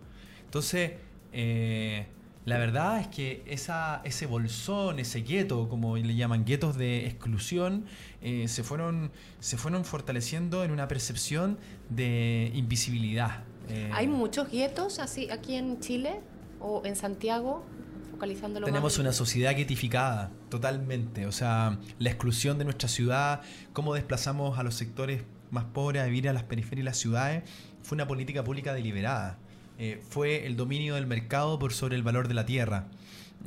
Entonces, 0.45 0.93
eh, 1.33 2.07
la 2.45 2.59
verdad 2.59 2.99
es 2.99 3.07
que 3.07 3.43
esa, 3.47 4.01
ese 4.03 4.27
bolsón, 4.27 4.99
ese 4.99 5.21
gueto, 5.21 5.67
como 5.67 5.97
le 5.97 6.15
llaman, 6.15 6.45
guetos 6.45 6.77
de 6.77 7.07
exclusión, 7.07 7.85
eh, 8.21 8.47
se, 8.47 8.63
fueron, 8.63 9.11
se 9.39 9.57
fueron 9.57 9.83
fortaleciendo 9.83 10.63
en 10.63 10.71
una 10.71 10.87
percepción 10.87 11.57
de 11.89 12.51
invisibilidad. 12.53 13.43
Eh, 13.67 13.89
¿Hay 13.93 14.07
muchos 14.07 14.51
guetos 14.51 14.99
así 14.99 15.29
aquí 15.31 15.55
en 15.55 15.79
Chile 15.79 16.21
o 16.59 16.83
en 16.85 16.95
Santiago? 16.95 17.65
Focalizándolo 18.11 18.67
Tenemos 18.67 18.99
una 18.99 19.11
sociedad 19.11 19.55
guetificada, 19.55 20.31
totalmente. 20.49 21.25
O 21.25 21.31
sea, 21.31 21.79
la 21.97 22.09
exclusión 22.09 22.59
de 22.59 22.63
nuestra 22.63 22.87
ciudad, 22.87 23.41
cómo 23.73 23.95
desplazamos 23.95 24.57
a 24.59 24.63
los 24.63 24.75
sectores 24.75 25.23
más 25.51 25.65
pobres 25.65 26.03
a 26.03 26.05
vivir 26.05 26.29
a 26.29 26.33
las 26.33 26.43
periferias 26.43 26.83
de 26.83 26.89
las 26.89 26.97
ciudades, 26.97 27.43
fue 27.83 27.95
una 27.95 28.07
política 28.07 28.43
pública 28.43 28.73
deliberada. 28.73 29.37
Eh, 29.77 30.01
fue 30.09 30.45
el 30.45 30.55
dominio 30.55 30.95
del 30.95 31.05
mercado 31.05 31.59
por 31.59 31.73
sobre 31.73 31.95
el 31.95 32.03
valor 32.03 32.27
de 32.27 32.33
la 32.33 32.45
tierra. 32.45 32.87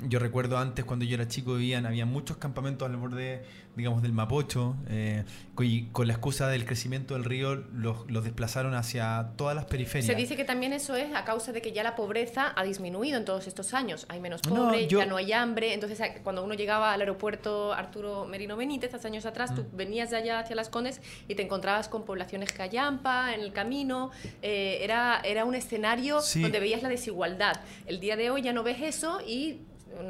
Yo 0.07 0.19
recuerdo 0.19 0.59
antes 0.59 0.85
cuando 0.85 1.05
yo 1.05 1.15
era 1.15 1.27
chico 1.27 1.55
vivían, 1.55 1.87
había 1.87 2.07
muchos 2.07 2.37
campamentos 2.37 2.89
al 2.89 2.97
borde, 2.97 3.45
digamos, 3.77 4.03
del 4.03 4.13
Mapocho, 4.13 4.77
eh, 4.89 5.25
y 5.61 5.87
con 5.87 6.07
la 6.07 6.13
excusa 6.15 6.49
del 6.49 6.65
crecimiento 6.65 7.15
del 7.15 7.25
río 7.25 7.55
los, 7.73 8.07
desplazaron 8.25 8.75
hacia 8.75 9.31
todas 9.37 9.55
las 9.55 9.65
periferias. 9.65 10.07
Se 10.07 10.15
dice 10.15 10.37
que 10.37 10.45
también 10.45 10.73
eso 10.73 10.97
es 10.97 11.15
a 11.15 11.25
causa 11.25 11.53
de 11.53 11.63
que 11.63 11.73
ya 11.73 11.83
la 11.83 11.95
pobreza 11.97 12.53
ha 12.57 12.65
disminuido 12.65 13.19
en 13.19 13.25
todos 13.25 13.47
estos 13.47 13.75
años. 13.75 14.07
Hay 14.09 14.21
menos 14.21 14.41
pobres, 14.43 14.89
ya 14.89 15.07
no 15.07 15.17
hay 15.17 15.33
hambre. 15.33 15.75
Entonces, 15.75 16.01
cuando 16.23 16.45
uno 16.45 16.55
llegaba 16.55 16.93
al 16.93 17.01
aeropuerto 17.01 17.73
Arturo 17.73 18.25
Merino 18.27 18.57
Benítez, 18.57 18.95
hace 18.95 19.07
años 19.09 19.27
atrás, 19.27 19.55
tú 19.55 19.63
mm. 19.63 19.77
venías 19.77 20.11
de 20.11 20.17
allá 20.17 20.41
hacia 20.41 20.57
Las 20.57 20.69
Condes 20.69 21.01
y 21.29 21.35
te 21.35 21.43
encontrabas 21.43 21.89
con 21.89 22.05
poblaciones 22.05 22.53
callampa 22.53 23.35
en 23.35 23.41
el 23.41 23.53
camino. 23.53 24.11
Eh, 24.43 24.79
era, 24.83 25.21
era 25.25 25.45
un 25.45 25.55
escenario 25.55 26.21
donde 26.41 26.61
veías 26.61 26.83
la 26.83 26.89
desigualdad. 26.89 27.61
El 27.87 28.01
día 28.01 28.17
de 28.17 28.31
hoy 28.31 28.43
ya 28.43 28.53
no 28.53 28.63
ves 28.63 28.81
eso 28.81 29.21
y 29.27 29.61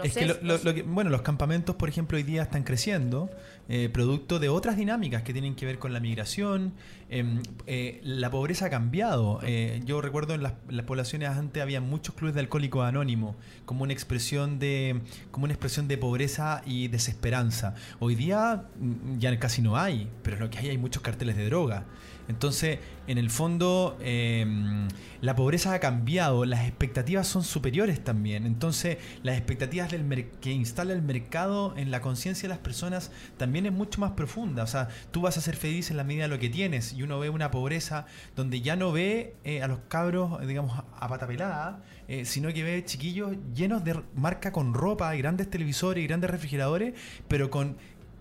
es 0.04 0.14
que, 0.14 0.82
bueno, 0.82 1.10
los 1.10 1.22
campamentos, 1.22 1.76
por 1.76 1.88
ejemplo, 1.88 2.16
hoy 2.16 2.22
día 2.22 2.42
están 2.42 2.62
creciendo, 2.62 3.30
eh, 3.68 3.88
producto 3.88 4.38
de 4.38 4.48
otras 4.48 4.76
dinámicas 4.76 5.22
que 5.22 5.32
tienen 5.32 5.54
que 5.54 5.66
ver 5.66 5.78
con 5.78 5.92
la 5.92 6.00
migración. 6.00 6.72
Em, 7.10 7.42
eh, 7.66 8.00
la 8.02 8.30
pobreza 8.30 8.66
ha 8.66 8.70
cambiado. 8.70 9.40
Eh, 9.42 9.80
yo 9.84 10.00
recuerdo 10.00 10.34
en 10.34 10.42
las, 10.42 10.52
poblaciones 10.86 11.30
antes 11.30 11.62
había 11.62 11.80
muchos 11.80 12.14
clubes 12.14 12.34
de 12.34 12.40
alcohólicos 12.40 12.86
anónimos, 12.86 13.36
como 13.64 13.82
una 13.82 13.92
expresión 13.92 14.58
de, 14.58 15.00
como 15.30 15.44
una 15.44 15.54
expresión 15.54 15.88
de 15.88 15.98
pobreza 15.98 16.62
y 16.66 16.88
desesperanza. 16.88 17.74
Hoy 17.98 18.14
día 18.14 18.64
mm, 18.78 19.18
ya 19.18 19.38
casi 19.38 19.62
no 19.62 19.76
hay, 19.76 20.08
pero 20.22 20.38
lo 20.38 20.50
que 20.50 20.58
hay 20.58 20.68
hay 20.70 20.78
muchos 20.78 21.02
carteles 21.02 21.36
de 21.36 21.46
droga. 21.46 21.86
Entonces, 22.28 22.78
en 23.06 23.16
el 23.16 23.30
fondo, 23.30 23.96
em, 24.00 24.86
la 25.22 25.34
pobreza 25.34 25.72
ha 25.72 25.78
cambiado, 25.80 26.44
las 26.44 26.66
expectativas 26.66 27.26
son 27.26 27.42
superiores 27.42 28.04
también. 28.04 28.46
Entonces, 28.46 28.98
las 29.22 29.36
expectativas 29.36 29.90
del 29.90 30.28
que 30.40 30.52
instala 30.52 30.92
el 30.92 31.02
mercado 31.02 31.74
en 31.76 31.90
la 31.90 32.00
conciencia 32.02 32.48
de 32.48 32.54
las 32.54 32.62
personas 32.62 33.10
también 33.38 33.66
es 33.66 33.72
mucho 33.72 34.00
más 34.00 34.12
profunda. 34.12 34.62
O 34.62 34.66
sea, 34.66 34.88
tú 35.10 35.22
vas 35.22 35.38
a 35.38 35.40
ser 35.40 35.56
feliz 35.56 35.90
en 35.90 35.96
la 35.96 36.04
medida 36.04 36.24
de 36.24 36.28
lo 36.28 36.38
que 36.38 36.50
tienes 36.50 36.92
y 36.92 37.02
uno 37.02 37.18
ve 37.18 37.30
una 37.30 37.50
pobreza 37.50 38.06
donde 38.36 38.60
ya 38.60 38.76
no 38.76 38.92
ve 38.92 39.34
eh, 39.44 39.62
a 39.62 39.68
los 39.68 39.80
cabros, 39.88 40.46
digamos, 40.46 40.78
a 40.78 41.08
pata 41.08 41.26
pelada, 41.26 41.82
eh, 42.08 42.24
sino 42.24 42.52
que 42.52 42.62
ve 42.62 42.84
chiquillos 42.84 43.36
llenos 43.54 43.84
de 43.84 44.00
marca 44.14 44.52
con 44.52 44.74
ropa, 44.74 45.14
y 45.14 45.18
grandes 45.18 45.50
televisores 45.50 46.04
y 46.04 46.06
grandes 46.06 46.30
refrigeradores, 46.30 46.94
pero 47.28 47.50
con 47.50 47.76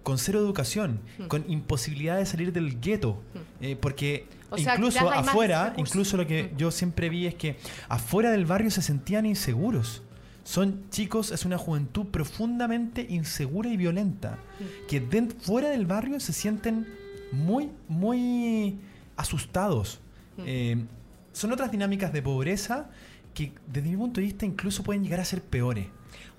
con 0.08 0.18
cero 0.18 0.40
educación, 0.40 1.02
hmm. 1.18 1.24
con 1.26 1.44
imposibilidad 1.50 2.16
de 2.16 2.26
salir 2.26 2.54
del 2.54 2.80
gueto, 2.80 3.22
hmm. 3.34 3.40
eh, 3.60 3.76
porque 3.76 4.26
incluso 4.56 5.12
afuera, 5.12 5.74
incluso 5.76 6.16
lo 6.16 6.26
que 6.26 6.44
hmm. 6.44 6.56
yo 6.56 6.72
siempre 6.72 7.10
vi 7.10 7.28
es 7.28 7.36
que 7.36 7.58
afuera 7.90 8.32
del 8.32 8.46
barrio 8.46 8.72
se 8.72 8.82
sentían 8.82 9.26
inseguros. 9.26 10.04
Son 10.46 10.90
chicos, 10.92 11.32
es 11.32 11.44
una 11.44 11.58
juventud 11.58 12.06
profundamente 12.06 13.06
insegura 13.10 13.68
y 13.68 13.76
violenta, 13.76 14.40
que 14.88 15.02
fuera 15.42 15.68
del 15.68 15.86
barrio 15.86 16.22
se 16.22 16.32
sienten 16.32 16.88
muy, 17.34 17.70
muy 17.90 18.80
asustados. 19.18 20.00
Eh, 20.46 20.86
son 21.34 21.52
otras 21.52 21.70
dinámicas 21.70 22.14
de 22.14 22.22
pobreza 22.22 22.90
que 23.34 23.52
desde 23.68 23.90
mi 23.90 23.98
punto 23.98 24.22
de 24.22 24.28
vista 24.28 24.46
incluso 24.46 24.84
pueden 24.84 25.04
llegar 25.04 25.20
a 25.20 25.26
ser 25.26 25.42
peores. 25.42 25.88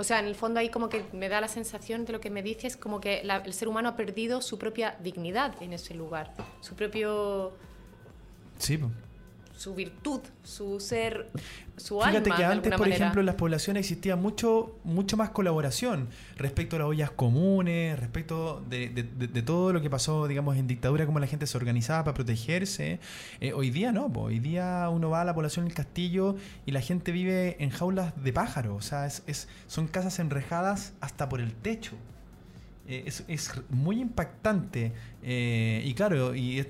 O 0.00 0.04
sea, 0.04 0.20
en 0.20 0.26
el 0.26 0.36
fondo 0.36 0.60
ahí 0.60 0.68
como 0.70 0.88
que 0.88 1.04
me 1.12 1.28
da 1.28 1.40
la 1.40 1.48
sensación 1.48 2.04
de 2.04 2.12
lo 2.12 2.20
que 2.20 2.30
me 2.30 2.40
dices, 2.42 2.76
como 2.76 3.00
que 3.00 3.20
la- 3.24 3.38
el 3.38 3.52
ser 3.52 3.66
humano 3.66 3.88
ha 3.88 3.96
perdido 3.96 4.40
su 4.40 4.56
propia 4.56 4.96
dignidad 5.02 5.60
en 5.60 5.72
ese 5.72 5.92
lugar, 5.94 6.32
su 6.60 6.76
propio, 6.76 7.52
Sí, 8.58 8.78
po. 8.78 8.90
Su 9.58 9.74
virtud, 9.74 10.20
su 10.44 10.78
ser, 10.78 11.30
su 11.76 11.98
Fíjate 11.98 12.18
alma 12.18 12.36
que 12.36 12.42
de 12.42 12.48
antes, 12.48 12.70
por 12.72 12.80
manera. 12.82 12.96
ejemplo, 12.96 13.20
en 13.20 13.26
las 13.26 13.34
poblaciones 13.34 13.80
existía 13.80 14.14
mucho, 14.14 14.78
mucho 14.84 15.16
más 15.16 15.30
colaboración 15.30 16.08
respecto 16.36 16.76
a 16.76 16.78
las 16.78 16.86
ollas 16.88 17.10
comunes, 17.10 17.98
respecto 17.98 18.64
de, 18.70 18.88
de- 18.90 19.02
de- 19.02 19.26
de 19.26 19.42
todo 19.42 19.72
lo 19.72 19.80
que 19.82 19.90
pasó, 19.90 20.28
digamos, 20.28 20.56
en 20.56 20.68
dictadura, 20.68 21.06
cómo 21.06 21.18
la 21.18 21.26
gente 21.26 21.48
se 21.48 21.56
organizaba 21.58 22.04
para 22.04 22.14
protegerse. 22.14 23.00
Eh, 23.40 23.52
hoy 23.52 23.70
día 23.70 23.90
no, 23.90 24.12
po. 24.12 24.22
hoy 24.22 24.38
día 24.38 24.88
uno 24.92 25.10
va 25.10 25.22
a 25.22 25.24
la 25.24 25.34
población 25.34 25.64
del 25.64 25.74
castillo 25.74 26.36
y 26.64 26.70
la 26.70 26.80
gente 26.80 27.10
vive 27.10 27.56
en 27.58 27.70
jaulas 27.70 28.12
de 28.22 28.32
pájaro, 28.32 28.76
o 28.76 28.80
sea, 28.80 29.06
es, 29.06 29.24
es- 29.26 29.48
son 29.66 29.88
casas 29.88 30.20
enrejadas 30.20 30.92
hasta 31.00 31.28
por 31.28 31.40
el 31.40 31.52
techo. 31.52 31.96
Eh, 32.86 33.02
es, 33.06 33.24
es 33.26 33.50
muy 33.70 34.00
impactante. 34.00 34.92
eh, 35.24 35.82
y 35.84 35.94
claro, 35.94 36.34
y 36.36 36.60
es- 36.60 36.68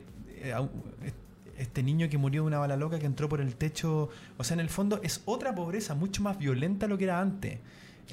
este 1.58 1.82
niño 1.82 2.08
que 2.08 2.18
murió 2.18 2.42
de 2.42 2.46
una 2.48 2.58
bala 2.58 2.76
loca 2.76 2.98
que 2.98 3.06
entró 3.06 3.28
por 3.28 3.40
el 3.40 3.56
techo, 3.56 4.08
o 4.36 4.44
sea, 4.44 4.54
en 4.54 4.60
el 4.60 4.68
fondo 4.68 5.00
es 5.02 5.22
otra 5.24 5.54
pobreza 5.54 5.94
mucho 5.94 6.22
más 6.22 6.38
violenta 6.38 6.86
lo 6.86 6.96
que 6.98 7.04
era 7.04 7.20
antes. 7.20 7.58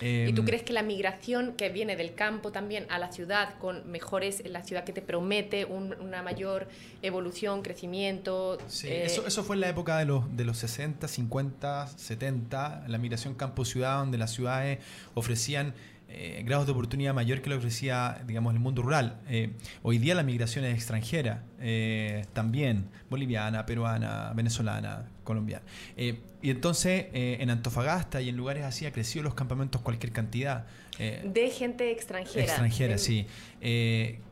¿Y 0.02 0.34
tú 0.34 0.42
Em, 0.42 0.46
crees 0.46 0.64
que 0.64 0.74
la 0.74 0.84
migración 0.84 1.54
que 1.54 1.70
viene 1.70 1.96
del 1.96 2.16
campo 2.16 2.52
también 2.52 2.86
a 2.90 3.00
la 3.00 3.14
ciudad, 3.14 3.58
con 3.60 3.90
mejores, 3.90 4.42
en 4.42 4.52
la 4.52 4.62
ciudad 4.62 4.84
que 4.84 4.92
te 4.92 5.02
promete 5.02 5.64
un- 5.64 5.96
una 6.02 6.22
mayor 6.22 6.68
evolución, 7.02 7.62
crecimiento? 7.62 8.58
Sí, 8.68 8.88
eh, 8.90 9.06
eso, 9.06 9.26
eso 9.26 9.44
fue 9.46 9.56
en 9.56 9.62
la 9.62 9.70
época 9.70 9.98
de 9.98 10.04
los, 10.04 10.36
de 10.36 10.44
los 10.44 10.58
60, 10.58 11.08
50, 11.08 11.88
70, 11.88 12.84
la 12.90 12.98
migración 12.98 13.36
campo-ciudad, 13.36 14.00
donde 14.00 14.18
las 14.18 14.32
ciudades 14.32 14.80
ofrecían 15.14 15.74
eh, 16.18 16.44
grados 16.46 16.66
de 16.66 16.72
oportunidad 16.72 17.14
mayor 17.14 17.42
que 17.42 17.50
lo 17.50 17.58
ofrecía, 17.58 18.22
digamos, 18.26 18.54
el 18.54 18.60
mundo 18.62 18.82
rural. 18.82 19.20
Eh, 19.28 19.52
hoy 19.82 19.98
día 19.98 20.16
la 20.16 20.24
migración 20.24 20.64
es 20.64 20.74
extranjera, 20.74 21.44
eh, 21.60 22.26
también 22.32 22.88
boliviana, 23.10 23.66
peruana, 23.66 24.32
venezolana, 24.34 25.10
colombiana. 25.26 25.66
Y 25.98 26.50
entonces 26.50 27.08
en 27.12 27.50
Antofagasta 27.50 28.22
y 28.22 28.30
en 28.30 28.38
lugares 28.38 28.64
así 28.64 28.86
ha 28.86 28.94
crecido 28.94 29.24
los 29.24 29.34
campamentos 29.34 29.82
cualquier 29.82 30.14
cantidad. 30.14 30.68
de 30.98 31.50
gente 31.50 31.92
extranjera. 31.92 32.46
Extranjera, 32.46 32.98
sí. 32.98 33.28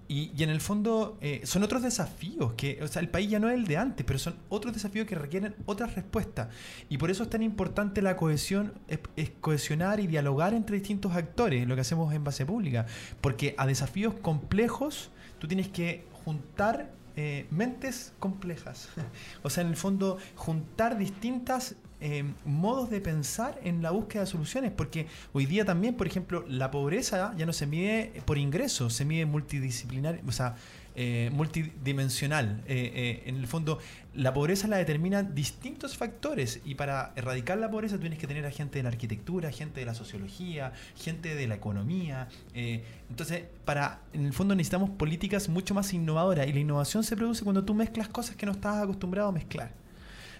Y, 0.07 0.31
y 0.35 0.43
en 0.43 0.49
el 0.49 0.59
fondo 0.61 1.17
eh, 1.21 1.41
son 1.45 1.63
otros 1.63 1.81
desafíos 1.81 2.53
que, 2.53 2.79
o 2.81 2.87
sea, 2.87 3.01
el 3.01 3.09
país 3.09 3.29
ya 3.29 3.39
no 3.39 3.49
es 3.49 3.55
el 3.55 3.65
de 3.65 3.77
antes, 3.77 4.05
pero 4.05 4.19
son 4.19 4.35
otros 4.49 4.73
desafíos 4.73 5.07
que 5.07 5.15
requieren 5.15 5.55
otras 5.65 5.95
respuestas. 5.95 6.49
Y 6.89 6.97
por 6.97 7.09
eso 7.09 7.23
es 7.23 7.29
tan 7.29 7.41
importante 7.41 8.01
la 8.01 8.17
cohesión, 8.17 8.73
es, 8.87 8.99
es 9.15 9.31
cohesionar 9.41 9.99
y 9.99 10.07
dialogar 10.07 10.53
entre 10.53 10.77
distintos 10.77 11.13
actores, 11.13 11.67
lo 11.67 11.75
que 11.75 11.81
hacemos 11.81 12.13
en 12.13 12.23
base 12.23 12.45
pública. 12.45 12.85
Porque 13.21 13.55
a 13.57 13.65
desafíos 13.65 14.13
complejos 14.15 15.09
tú 15.39 15.47
tienes 15.47 15.69
que 15.69 16.05
juntar 16.25 16.91
eh, 17.15 17.45
mentes 17.51 18.13
complejas. 18.19 18.89
o 19.43 19.49
sea, 19.49 19.63
en 19.63 19.69
el 19.69 19.75
fondo, 19.75 20.17
juntar 20.35 20.97
distintas 20.97 21.75
eh, 22.01 22.25
modos 22.43 22.89
de 22.89 22.99
pensar 22.99 23.59
en 23.63 23.81
la 23.81 23.91
búsqueda 23.91 24.23
de 24.23 24.27
soluciones, 24.27 24.71
porque 24.71 25.07
hoy 25.31 25.45
día 25.45 25.63
también, 25.63 25.95
por 25.95 26.05
ejemplo, 26.05 26.43
la 26.47 26.69
pobreza 26.69 27.33
ya 27.37 27.45
no 27.45 27.53
se 27.53 27.65
mide 27.65 28.21
por 28.25 28.37
ingresos, 28.37 28.93
se 28.93 29.05
mide 29.05 29.25
multidisciplinar, 29.25 30.19
o 30.27 30.31
sea, 30.31 30.55
eh, 30.95 31.29
multidimensional. 31.33 32.63
Eh, 32.67 32.91
eh, 32.93 33.23
en 33.25 33.37
el 33.37 33.47
fondo, 33.47 33.79
la 34.13 34.33
pobreza 34.33 34.67
la 34.67 34.77
determinan 34.77 35.33
distintos 35.33 35.97
factores 35.97 36.61
y 36.65 36.75
para 36.75 37.13
erradicar 37.15 37.57
la 37.57 37.69
pobreza 37.71 37.99
tienes 37.99 38.19
que 38.19 38.27
tener 38.27 38.45
a 38.45 38.51
gente 38.51 38.79
de 38.79 38.83
la 38.83 38.89
arquitectura, 38.89 39.51
gente 39.51 39.79
de 39.79 39.85
la 39.85 39.95
sociología, 39.95 40.73
gente 40.95 41.35
de 41.35 41.47
la 41.47 41.55
economía. 41.55 42.27
entonces, 42.53 43.43
para, 43.65 44.01
en 44.13 44.25
el 44.25 44.33
fondo 44.33 44.55
necesitamos 44.55 44.91
políticas 44.91 45.49
mucho 45.49 45.73
más 45.73 45.93
innovadoras 45.93 46.47
y 46.47 46.53
la 46.53 46.59
innovación 46.59 47.03
se 47.03 47.15
produce 47.15 47.43
cuando 47.43 47.63
tú 47.63 47.73
mezclas 47.73 48.09
cosas 48.09 48.35
que 48.35 48.45
no 48.45 48.51
estabas 48.51 48.83
acostumbrado 48.83 49.29
a 49.29 49.31
mezclar. 49.31 49.83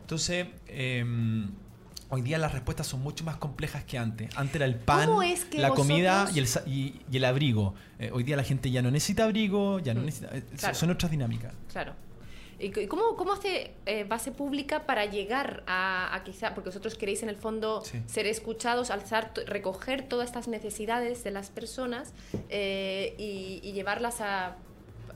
Entonces, 0.04 0.48
eh, 0.68 1.04
hoy 2.14 2.22
día 2.22 2.38
las 2.38 2.52
respuestas 2.54 2.88
son 2.88 3.02
mucho 3.02 3.24
más 3.24 3.38
complejas 3.38 3.84
que 3.84 3.98
antes. 3.98 4.30
Antes 4.38 4.56
era 4.56 4.66
el 4.66 4.76
pan, 4.76 5.08
¿Cómo 5.08 5.24
es 5.24 5.46
que 5.46 5.58
la 5.60 5.72
comida 5.72 6.28
y 6.34 6.40
el, 6.40 6.48
y, 6.66 7.02
y 7.12 7.18
el 7.18 7.26
abrigo. 7.26 7.74
Eh, 8.00 8.10
hoy 8.14 8.24
día 8.24 8.36
la 8.38 8.44
gente 8.44 8.70
ya 8.72 8.82
no 8.82 8.92
necesita 8.92 9.24
abrigo, 9.26 9.80
ya 9.80 9.94
no 9.94 10.02
Mm, 10.02 10.06
necesita... 10.06 10.36
eh, 10.38 10.44
claro. 10.58 10.76
Son 10.76 10.90
otras 10.90 11.12
dinámicas. 11.12 11.54
Claro. 11.72 11.94
¿Y 12.60 12.70
cómo, 12.88 13.16
cómo 13.18 13.34
hace 13.34 13.74
eh, 13.86 14.06
base 14.06 14.32
pública 14.32 14.86
para 14.86 15.06
llegar 15.06 15.64
a, 15.68 16.16
a 16.16 16.24
quizá, 16.24 16.54
porque 16.54 16.70
vosotros 16.70 16.96
queréis 16.96 17.22
en 17.24 17.28
el 17.30 17.36
fondo 17.36 17.82
Sí. 17.84 18.02
ser 18.06 18.26
escuchados, 18.28 18.90
alzar, 18.90 19.34
recoger 19.48 20.08
todas 20.08 20.28
estas 20.28 20.48
necesidades 20.48 21.24
de 21.26 21.32
las 21.32 21.50
personas 21.50 22.14
eh, 22.50 23.16
y, 23.18 23.60
y 23.68 23.74
llevarlas 23.74 24.22
a, 24.22 24.56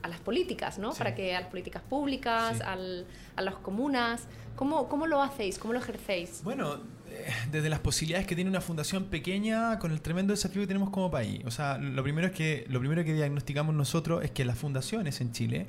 a 0.02 0.08
las 0.08 0.20
políticas, 0.20 0.78
¿no? 0.78 0.92
Sí. 0.92 0.98
Para 0.98 1.14
que 1.14 1.34
a 1.34 1.40
las 1.40 1.48
políticas 1.50 1.82
públicas, 1.82 2.58
Sí. 2.58 2.62
al- 2.64 3.06
a 3.36 3.42
las 3.42 3.54
comunas. 3.56 4.26
¿Cómo, 4.56 4.88
¿Cómo 4.88 5.06
lo 5.06 5.22
hacéis? 5.22 5.58
¿Cómo 5.58 5.72
lo 5.72 5.78
ejercéis? 5.78 6.40
Bueno, 6.42 6.74
eh, 7.08 7.26
desde 7.52 7.68
las 7.70 7.78
posibilidades 7.78 8.26
que 8.26 8.34
tiene 8.34 8.50
una 8.50 8.60
fundación 8.60 9.04
pequeña 9.04 9.78
con 9.78 9.92
el 9.92 10.00
tremendo 10.02 10.32
desafío 10.32 10.62
que 10.62 10.66
tenemos 10.66 10.90
como 10.90 11.10
país. 11.12 11.42
O 11.46 11.50
sea, 11.52 11.78
lo 11.78 12.02
primero 12.02 12.26
es 12.26 12.32
que 12.32 12.64
lo 12.68 12.80
primero 12.80 13.04
que 13.04 13.14
diagnosticamos 13.14 13.72
nosotros 13.74 14.24
es 14.24 14.32
que 14.32 14.44
las 14.44 14.58
fundaciones 14.58 15.20
en 15.20 15.30
Chile 15.32 15.68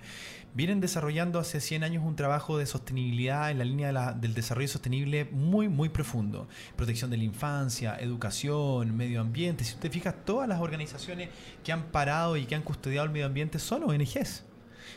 vienen 0.54 0.82
desarrollando 0.82 1.40
hace 1.40 1.60
100 1.62 1.84
años 1.84 2.04
un 2.06 2.16
trabajo 2.16 2.58
de 2.58 2.66
sostenibilidad 2.66 3.52
en 3.52 3.60
la 3.60 3.66
línea 3.66 4.14
del 4.14 4.34
desarrollo 4.34 4.68
sostenible 4.68 5.26
muy 5.32 5.70
muy 5.70 5.90
profundo. 5.90 6.48
Protección 6.76 7.10
de 7.12 7.18
la 7.18 7.24
infancia, 7.24 7.98
educación, 8.00 8.96
medio 8.96 9.22
ambiente. 9.22 9.64
Si 9.64 9.74
usted 9.74 9.92
fija, 9.92 10.14
todas 10.14 10.48
las 10.48 10.60
organizaciones 10.62 11.30
que 11.64 11.72
han 11.72 11.84
parado 11.92 12.38
y 12.38 12.46
que 12.46 12.56
han 12.56 12.64
custodiado 12.64 13.06
el 13.06 13.12
medio 13.12 13.26
ambiente 13.26 13.60
son 13.60 13.84
ONGs. 13.84 14.46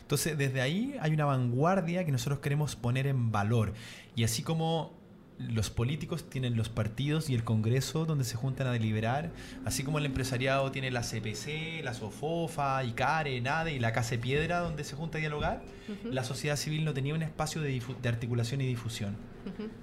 Entonces, 0.01 0.37
desde 0.37 0.61
ahí 0.61 0.95
hay 0.99 1.13
una 1.13 1.25
vanguardia 1.25 2.05
que 2.05 2.11
nosotros 2.11 2.39
queremos 2.39 2.75
poner 2.75 3.07
en 3.07 3.31
valor. 3.31 3.73
Y 4.15 4.23
así 4.23 4.43
como 4.43 5.02
los 5.39 5.69
políticos 5.69 6.29
tienen 6.29 6.55
los 6.55 6.69
partidos 6.69 7.29
y 7.29 7.35
el 7.35 7.43
Congreso 7.43 8.05
donde 8.05 8.23
se 8.23 8.35
juntan 8.35 8.67
a 8.67 8.71
deliberar, 8.71 9.31
así 9.65 9.83
como 9.83 9.99
el 9.99 10.05
empresariado 10.05 10.71
tiene 10.71 10.91
la 10.91 11.01
CPC, 11.01 11.83
la 11.83 11.93
SOFOFA, 11.93 12.83
ICARE, 12.83 13.39
NADE 13.41 13.73
y 13.73 13.79
la 13.79 13.93
Casa 13.93 14.11
de 14.11 14.19
Piedra 14.19 14.59
donde 14.59 14.83
se 14.83 14.95
junta 14.95 15.17
a 15.17 15.21
dialogar, 15.21 15.61
la 16.05 16.23
sociedad 16.23 16.55
civil 16.55 16.85
no 16.85 16.93
tenía 16.93 17.13
un 17.13 17.23
espacio 17.23 17.61
de, 17.61 17.81
de 18.01 18.09
articulación 18.09 18.61
y 18.61 18.67
difusión. 18.67 19.15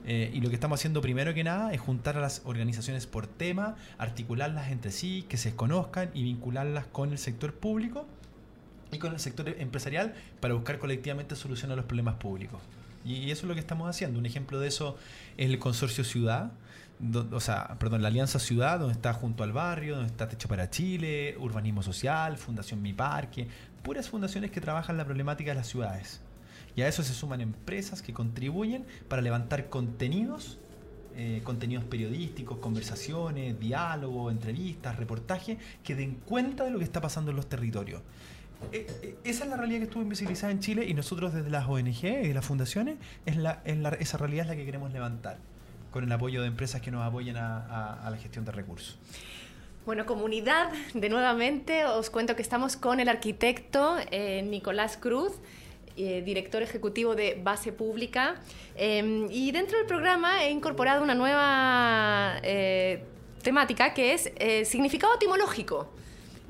Eh, 0.06 0.30
y 0.32 0.40
lo 0.40 0.48
que 0.48 0.54
estamos 0.54 0.80
haciendo 0.80 1.00
primero 1.02 1.34
que 1.34 1.44
nada 1.44 1.72
es 1.72 1.80
juntar 1.80 2.16
a 2.16 2.20
las 2.20 2.42
organizaciones 2.44 3.06
por 3.06 3.26
tema, 3.26 3.76
articularlas 3.98 4.70
entre 4.70 4.90
sí, 4.90 5.24
que 5.28 5.36
se 5.36 5.54
conozcan 5.54 6.10
y 6.14 6.22
vincularlas 6.22 6.86
con 6.86 7.12
el 7.12 7.18
sector 7.18 7.52
público 7.54 8.06
y 8.92 8.98
con 8.98 9.12
el 9.12 9.20
sector 9.20 9.48
empresarial 9.48 10.14
para 10.40 10.54
buscar 10.54 10.78
colectivamente 10.78 11.36
solución 11.36 11.70
a 11.72 11.76
los 11.76 11.84
problemas 11.84 12.14
públicos. 12.14 12.60
Y, 13.04 13.30
eso 13.30 13.42
es 13.42 13.48
lo 13.48 13.54
que 13.54 13.60
estamos 13.60 13.88
haciendo. 13.88 14.18
Un 14.18 14.26
ejemplo 14.26 14.60
de 14.60 14.68
eso 14.68 14.96
es 15.36 15.48
el 15.48 15.58
consorcio 15.58 16.04
Ciudad, 16.04 16.52
o 17.32 17.40
sea, 17.40 17.76
perdón, 17.78 18.02
la 18.02 18.08
Alianza 18.08 18.38
Ciudad, 18.38 18.78
donde 18.78 18.92
está 18.92 19.14
junto 19.14 19.42
al 19.42 19.52
barrio, 19.52 19.96
donde 19.96 20.10
está 20.10 20.28
Techo 20.28 20.48
para 20.48 20.68
Chile, 20.68 21.34
Urbanismo 21.38 21.82
Social, 21.82 22.36
Fundación 22.36 22.82
Mi 22.82 22.92
Parque, 22.92 23.48
puras 23.82 24.10
fundaciones 24.10 24.50
que 24.50 24.60
trabajan 24.60 24.96
la 24.96 25.04
problemática 25.04 25.52
de 25.52 25.54
las 25.56 25.66
ciudades. 25.66 26.20
Y 26.76 26.82
a 26.82 26.88
eso 26.88 27.02
se 27.02 27.14
suman 27.14 27.40
empresas 27.40 28.02
que 28.02 28.12
contribuyen 28.12 28.84
para 29.08 29.22
levantar 29.22 29.68
contenidos, 29.70 30.58
eh, 31.16 31.40
contenidos 31.42 31.84
periodísticos, 31.84 32.58
conversaciones, 32.58 33.58
diálogo, 33.58 34.30
entrevistas, 34.30 34.96
reportajes, 34.96 35.58
que 35.82 35.94
den 35.96 36.14
cuenta 36.14 36.64
de 36.64 36.70
lo 36.70 36.78
que 36.78 36.84
está 36.84 37.00
pasando 37.00 37.30
en 37.30 37.36
los 37.36 37.48
territorios. 37.48 38.02
Eh, 38.72 38.86
eh, 39.02 39.16
esa 39.24 39.44
es 39.44 39.50
la 39.50 39.56
realidad 39.56 39.78
que 39.80 39.84
estuvo 39.84 40.02
invisibilizada 40.02 40.52
en 40.52 40.60
Chile 40.60 40.84
y 40.86 40.94
nosotros 40.94 41.32
desde 41.34 41.50
las 41.50 41.66
ONG 41.68 42.04
y 42.04 42.32
las 42.32 42.44
fundaciones, 42.44 42.98
es 43.26 43.36
la, 43.36 43.62
es 43.64 43.76
la- 43.78 43.90
esa 43.90 44.16
realidad 44.18 44.44
es 44.44 44.50
la 44.50 44.56
que 44.56 44.64
queremos 44.64 44.92
levantar, 44.92 45.38
con 45.90 46.04
el 46.04 46.12
apoyo 46.12 46.40
de 46.42 46.46
empresas 46.48 46.80
que 46.80 46.90
nos 46.90 47.02
apoyen 47.04 47.36
a, 47.36 48.06
la 48.08 48.16
gestión 48.16 48.44
de 48.44 48.52
recursos. 48.52 48.98
Bueno, 49.86 50.06
comunidad, 50.06 50.70
de 50.94 51.08
nuevamente 51.08 51.84
os 51.86 52.10
cuento 52.10 52.36
que 52.36 52.42
estamos 52.42 52.76
con 52.76 53.00
el 53.00 53.08
arquitecto 53.08 53.96
eh, 54.10 54.42
Nicolás 54.42 54.96
Cruz, 54.96 55.32
director 55.96 56.62
ejecutivo 56.62 57.14
de 57.14 57.38
Base 57.42 57.72
Pública. 57.72 58.36
Eh, 58.76 59.26
y 59.30 59.50
dentro 59.52 59.76
del 59.76 59.86
programa 59.86 60.44
he 60.44 60.50
incorporado 60.50 61.02
una 61.02 61.14
nueva 61.14 62.40
temática 63.42 63.92
que 63.92 64.14
es 64.14 64.30
significado 64.68 65.14
etimológico. 65.16 65.92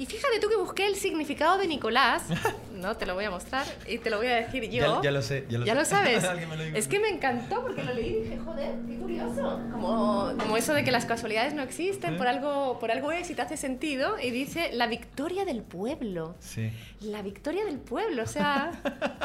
Y 0.01 0.07
fíjate 0.07 0.41
tú 0.41 0.49
que 0.49 0.57
busqué 0.57 0.87
el 0.87 0.97
significado 0.97 1.59
de 1.59 1.67
Nicolás, 1.67 2.23
no 2.75 2.97
te 2.97 3.05
lo 3.05 3.15
voy 3.15 3.27
a 3.27 3.31
mostrar 3.31 3.67
y 3.87 3.99
te 3.99 4.09
lo 4.09 4.17
voy 4.17 4.29
a 4.29 4.37
decir 4.37 4.65
yo. 4.71 5.03
Ya, 5.03 5.03
ya 5.03 5.11
lo 5.11 5.21
sé, 5.21 5.45
ya 5.51 5.59
lo, 5.59 5.67
¿Ya 5.67 5.75
sé. 5.75 5.79
lo 5.79 5.85
sabes. 5.85 6.23
Lo 6.51 6.79
es 6.79 6.89
que 6.89 6.99
me 7.01 7.09
encantó 7.11 7.61
porque 7.61 7.83
lo 7.83 7.93
leí 7.93 8.09
y 8.09 8.23
dije, 8.23 8.39
joder, 8.39 8.77
qué 8.89 8.97
curioso. 8.97 9.61
Como, 9.71 10.33
como 10.39 10.57
eso 10.57 10.73
de 10.73 10.85
que 10.85 10.91
las 10.91 11.05
casualidades 11.05 11.53
no 11.53 11.63
existen, 11.63 12.15
¿Eh? 12.15 12.17
por 12.17 12.29
algo, 12.29 12.79
por 12.79 12.91
algo 12.91 13.13
es 13.13 13.29
y 13.31 13.35
te 13.35 13.43
hace 13.43 13.59
sentido. 13.59 14.17
Y 14.19 14.31
dice, 14.31 14.71
la 14.73 14.87
victoria 14.87 15.45
del 15.45 15.63
pueblo. 15.63 16.35
Sí. 16.41 16.71
La 17.03 17.21
victoria 17.21 17.67
del 17.67 17.77
pueblo, 17.79 18.23
o 18.23 18.27
sea, 18.27 18.73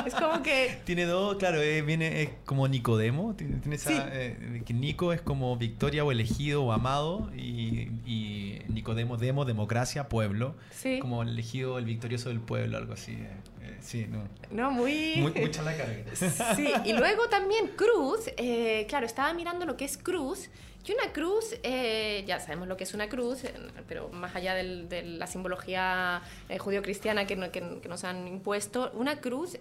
es 0.05 0.13
como 0.13 0.43
que... 0.43 0.77
Tiene 0.85 1.05
dos, 1.05 1.37
claro, 1.37 1.61
eh, 1.61 1.83
viene 1.83 2.21
es 2.21 2.29
como 2.43 2.67
Nicodemo, 2.67 3.33
tiene, 3.35 3.57
tiene 3.59 3.77
esa, 3.77 3.91
Sí. 3.91 3.97
eh, 4.11 4.61
que 4.65 4.73
Nico 4.73 5.13
es 5.13 5.21
como 5.21 5.55
victoria 5.55 6.03
o 6.03 6.11
elegido 6.11 6.63
o 6.65 6.73
amado 6.73 7.29
y, 7.33 7.91
y 8.05 8.59
Nicodemo, 8.67 9.15
demo, 9.15 9.45
democracia, 9.45 10.09
pueblo, 10.09 10.55
Sí. 10.71 10.99
como 10.99 11.23
elegido 11.23 11.77
el 11.77 11.85
victorioso 11.85 12.29
del 12.29 12.39
pueblo, 12.41 12.77
algo 12.77 12.93
así. 12.93 13.13
eh, 13.13 13.29
eh, 13.61 13.77
sí, 13.81 14.05
no. 14.09 14.27
No, 14.51 14.71
muy... 14.71 15.15
Muy, 15.17 15.31
mucha 15.33 15.61
la 15.63 15.75
carga. 15.75 16.03
Sí, 16.55 16.67
y 16.85 16.93
luego 16.93 17.27
también 17.29 17.67
cruz, 17.75 18.29
eh, 18.37 18.85
claro, 18.89 19.05
estaba 19.05 19.33
mirando 19.33 19.65
lo 19.65 19.77
que 19.77 19.85
es 19.85 19.97
cruz, 19.97 20.49
y 20.87 20.91
una 20.91 21.11
cruz, 21.13 21.55
eh, 21.63 22.23
ya 22.27 22.39
sabemos 22.39 22.67
lo 22.67 22.77
que 22.77 22.83
es 22.83 22.93
una 22.93 23.09
cruz, 23.09 23.39
pero 23.87 24.09
más 24.09 24.35
allá 24.35 24.53
del- 24.53 24.87
de 24.87 25.01
la 25.01 25.25
simbología 25.25 26.21
judío-cristiana 26.59 27.25
que, 27.25 27.35
no- 27.35 27.51
que- 27.51 27.79
que 27.81 27.89
nos 27.89 28.03
han 28.03 28.27
impuesto, 28.27 28.91
una 28.93 29.19
cruz, 29.19 29.57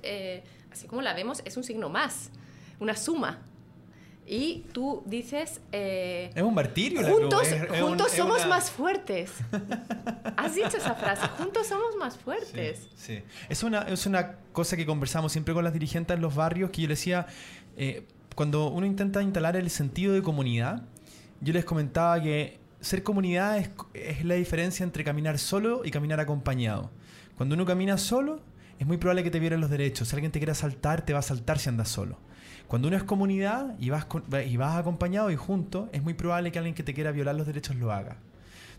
así 0.71 0.87
como 0.87 1.01
la 1.01 1.15
vemos, 1.15 1.41
es 1.47 1.57
un 1.57 1.65
signo 1.65 1.89
más, 1.89 2.31
una 2.79 2.95
suma. 2.97 3.39
Y 4.27 4.65
tú 4.73 5.03
dices... 5.05 5.61
eh, 5.71 6.31
Es 6.35 6.43
un 6.43 6.55
martirio. 6.55 7.03
la 7.03 7.09
cruz, 7.09 7.21
Juntos, 7.21 7.47
es- 7.49 7.83
un- 7.83 7.99
somos 8.17 8.39
una- 8.39 8.47
más 8.47 8.71
fuertes. 8.71 9.31
Has 10.37 10.55
dicho 10.55 10.77
esa 10.79 10.95
frase, 10.95 11.27
juntos 11.39 11.67
somos 11.67 11.97
más 11.99 12.17
fuertes. 12.17 12.89
Sí, 12.97 13.17
sí. 13.19 13.23
Es, 13.49 13.63
una, 13.63 13.83
es 13.83 14.07
una 14.07 14.37
cosa 14.53 14.77
que 14.77 14.87
conversamos 14.87 15.33
siempre 15.33 15.53
con 15.55 15.63
las 15.65 15.73
dirigentes 15.73 16.15
en 16.15 16.23
los 16.23 16.35
barrios, 16.35 16.71
que 16.71 16.83
yo 16.83 16.89
les 16.89 16.99
decía, 16.99 17.27
eh, 17.77 18.07
cuando 18.35 18.69
uno 18.69 18.87
intenta 18.87 19.23
instalar 19.23 19.57
el 19.57 19.69
sentido 19.71 20.15
de 20.15 20.23
comunidad, 20.23 20.83
yo 21.41 21.53
les 21.53 21.65
comentaba 21.65 22.21
que 22.23 22.59
ser 22.81 23.03
comunidad 23.03 23.59
es, 23.59 23.71
es 23.93 24.25
la 24.25 24.35
diferencia 24.37 24.85
entre 24.85 25.05
caminar 25.05 25.39
solo 25.39 25.83
y 25.85 25.91
caminar 25.91 26.19
acompañado. 26.21 26.91
Cuando 27.37 27.55
uno 27.55 27.65
camina 27.67 27.99
solo, 27.99 28.41
es 28.79 28.87
muy 28.87 28.97
probable 28.97 29.23
que 29.23 29.31
te 29.31 29.41
violen 29.41 29.61
los 29.61 29.71
derechos. 29.71 30.09
Si 30.09 30.17
alguien 30.17 30.33
te 30.33 30.39
quiere 30.39 30.53
asaltar, 30.53 31.03
te 31.03 31.13
va 31.13 31.19
a 31.19 31.21
asaltar 31.21 31.59
si 31.59 31.69
andas 31.69 31.89
solo. 31.89 32.19
Cuando 32.67 32.89
uno 32.89 32.97
es 32.97 33.05
comunidad 33.05 33.75
y 33.79 33.91
vas, 33.91 34.05
con- 34.07 34.25
y 34.47 34.57
vas 34.57 34.77
acompañado 34.77 35.31
y 35.31 35.37
junto, 35.37 35.89
es 35.93 36.03
muy 36.03 36.15
probable 36.15 36.51
que 36.51 36.59
alguien 36.59 36.75
que 36.75 36.83
te 36.83 36.95
quiera 36.95 37.13
violar 37.13 37.35
los 37.35 37.47
derechos 37.47 37.77
lo 37.77 37.93
haga. 37.93 38.17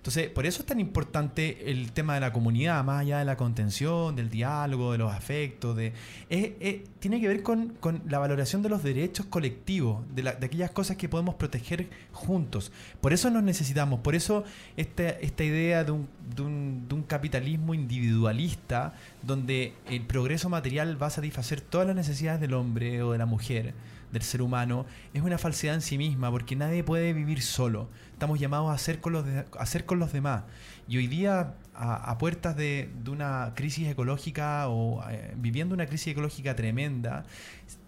Entonces, 0.06 0.30
por 0.30 0.46
eso 0.46 0.60
es 0.60 0.68
tan 0.68 0.80
importante 0.80 1.72
el 1.72 1.92
tema 1.92 2.14
de 2.14 2.20
la 2.20 2.32
comunidad, 2.32 2.84
más 2.84 3.02
allá 3.02 3.18
de 3.18 3.26
la 3.26 3.36
contención, 3.38 4.16
del 4.16 4.30
diálogo, 4.30 4.92
de 4.92 5.00
los 5.00 5.12
afectos, 5.12 5.76
de, 5.76 5.94
es- 6.30 6.52
es- 6.60 6.76
tiene 7.00 7.20
que 7.20 7.28
ver 7.28 7.42
con, 7.42 7.74
la 8.08 8.20
valoración 8.20 8.62
de 8.62 8.70
los 8.70 8.84
derechos 8.84 9.26
colectivos, 9.26 10.04
de, 10.14 10.22
la- 10.22 10.34
de 10.34 10.46
aquellas 10.46 10.70
cosas 10.70 10.98
que 10.98 11.10
podemos 11.10 11.34
proteger 11.34 11.90
juntos. 12.12 12.72
Por 13.02 13.14
eso 13.14 13.32
nos 13.32 13.42
necesitamos, 13.42 14.02
por 14.02 14.14
eso 14.14 14.44
esta, 14.78 15.10
esta 15.10 15.44
idea 15.44 15.84
de 15.84 15.92
un 15.94 17.04
capitalismo 17.08 17.74
individualista, 17.74 18.94
donde 19.24 19.74
el 19.90 20.02
progreso 20.02 20.50
material 20.50 21.02
va 21.02 21.08
a 21.08 21.10
satisfacer 21.10 21.62
todas 21.62 21.88
las 21.88 21.96
necesidades 21.96 22.40
del 22.42 22.54
hombre 22.54 23.02
o 23.02 23.12
de 23.14 23.18
la 23.18 23.26
mujer, 23.26 23.74
del 24.16 24.24
ser 24.24 24.42
humano, 24.42 24.86
es 25.14 25.22
una 25.22 25.38
falsedad 25.38 25.76
en 25.76 25.82
sí 25.82 25.98
misma, 25.98 26.32
porque 26.32 26.56
nadie 26.56 26.84
puede 26.84 27.14
vivir 27.14 27.42
solo. 27.42 27.90
Estamos 28.14 28.40
llamados 28.40 28.74
a 28.74 28.78
ser 28.78 29.00
con 29.02 29.14
los, 29.14 29.26
de- 29.26 29.46
a 29.60 29.66
ser 29.66 29.86
con 29.86 30.00
los 30.00 30.12
demás. 30.14 30.44
Y 30.88 30.98
hoy 30.98 31.08
día, 31.08 31.54
a, 31.74 32.12
a 32.12 32.18
puertas 32.18 32.56
de, 32.56 32.90
una 33.08 33.52
crisis 33.56 33.88
ecológica 33.88 34.70
o 34.70 35.04
eh, 35.10 35.34
viviendo 35.38 35.74
una 35.76 35.86
crisis 35.86 36.08
ecológica 36.14 36.56
tremenda, 36.56 37.26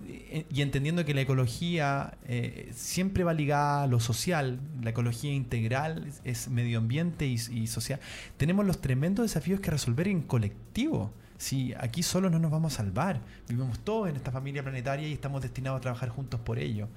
eh, 0.06 0.46
y 0.52 0.62
entendiendo 0.62 1.06
que 1.06 1.14
la 1.14 1.22
ecología 1.22 2.18
eh, 2.26 2.72
siempre 2.76 3.24
va 3.24 3.34
ligada 3.34 3.84
a 3.84 3.88
lo 3.88 4.00
social, 4.00 4.60
la 4.82 4.90
ecología 4.90 5.32
integral 5.32 6.12
es, 6.26 6.50
medio 6.50 6.80
ambiente 6.80 7.26
y 7.26 7.68
social, 7.68 8.00
tenemos 8.36 8.66
los 8.66 8.82
tremendos 8.82 9.24
desafíos 9.24 9.60
que 9.62 9.72
resolver 9.72 10.08
en 10.08 10.22
colectivo. 10.22 11.14
Si 11.38 11.74
aquí 11.80 12.04
solo 12.04 12.30
no 12.30 12.40
nos 12.40 12.52
vamos 12.52 12.74
a 12.74 12.78
salvar, 12.78 13.22
vivimos 13.48 13.80
todos 13.80 14.10
en 14.10 14.16
esta 14.16 14.32
familia 14.32 14.64
planetaria 14.64 15.08
y 15.08 15.14
estamos 15.14 15.42
destinados 15.42 15.78
a 15.78 15.82
trabajar 15.82 16.10
juntos 16.10 16.40
por 16.40 16.58
ello. 16.60 16.88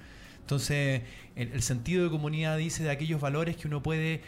Entonces, 0.40 1.03
el, 1.37 1.62
sentido 1.62 2.03
de 2.05 2.11
comunidad 2.11 2.57
dice 2.57 2.83
de 2.83 2.90
aquellos 2.90 3.20
valores 3.20 3.57
que 3.57 3.68
uno 3.68 3.83
puede 3.83 4.22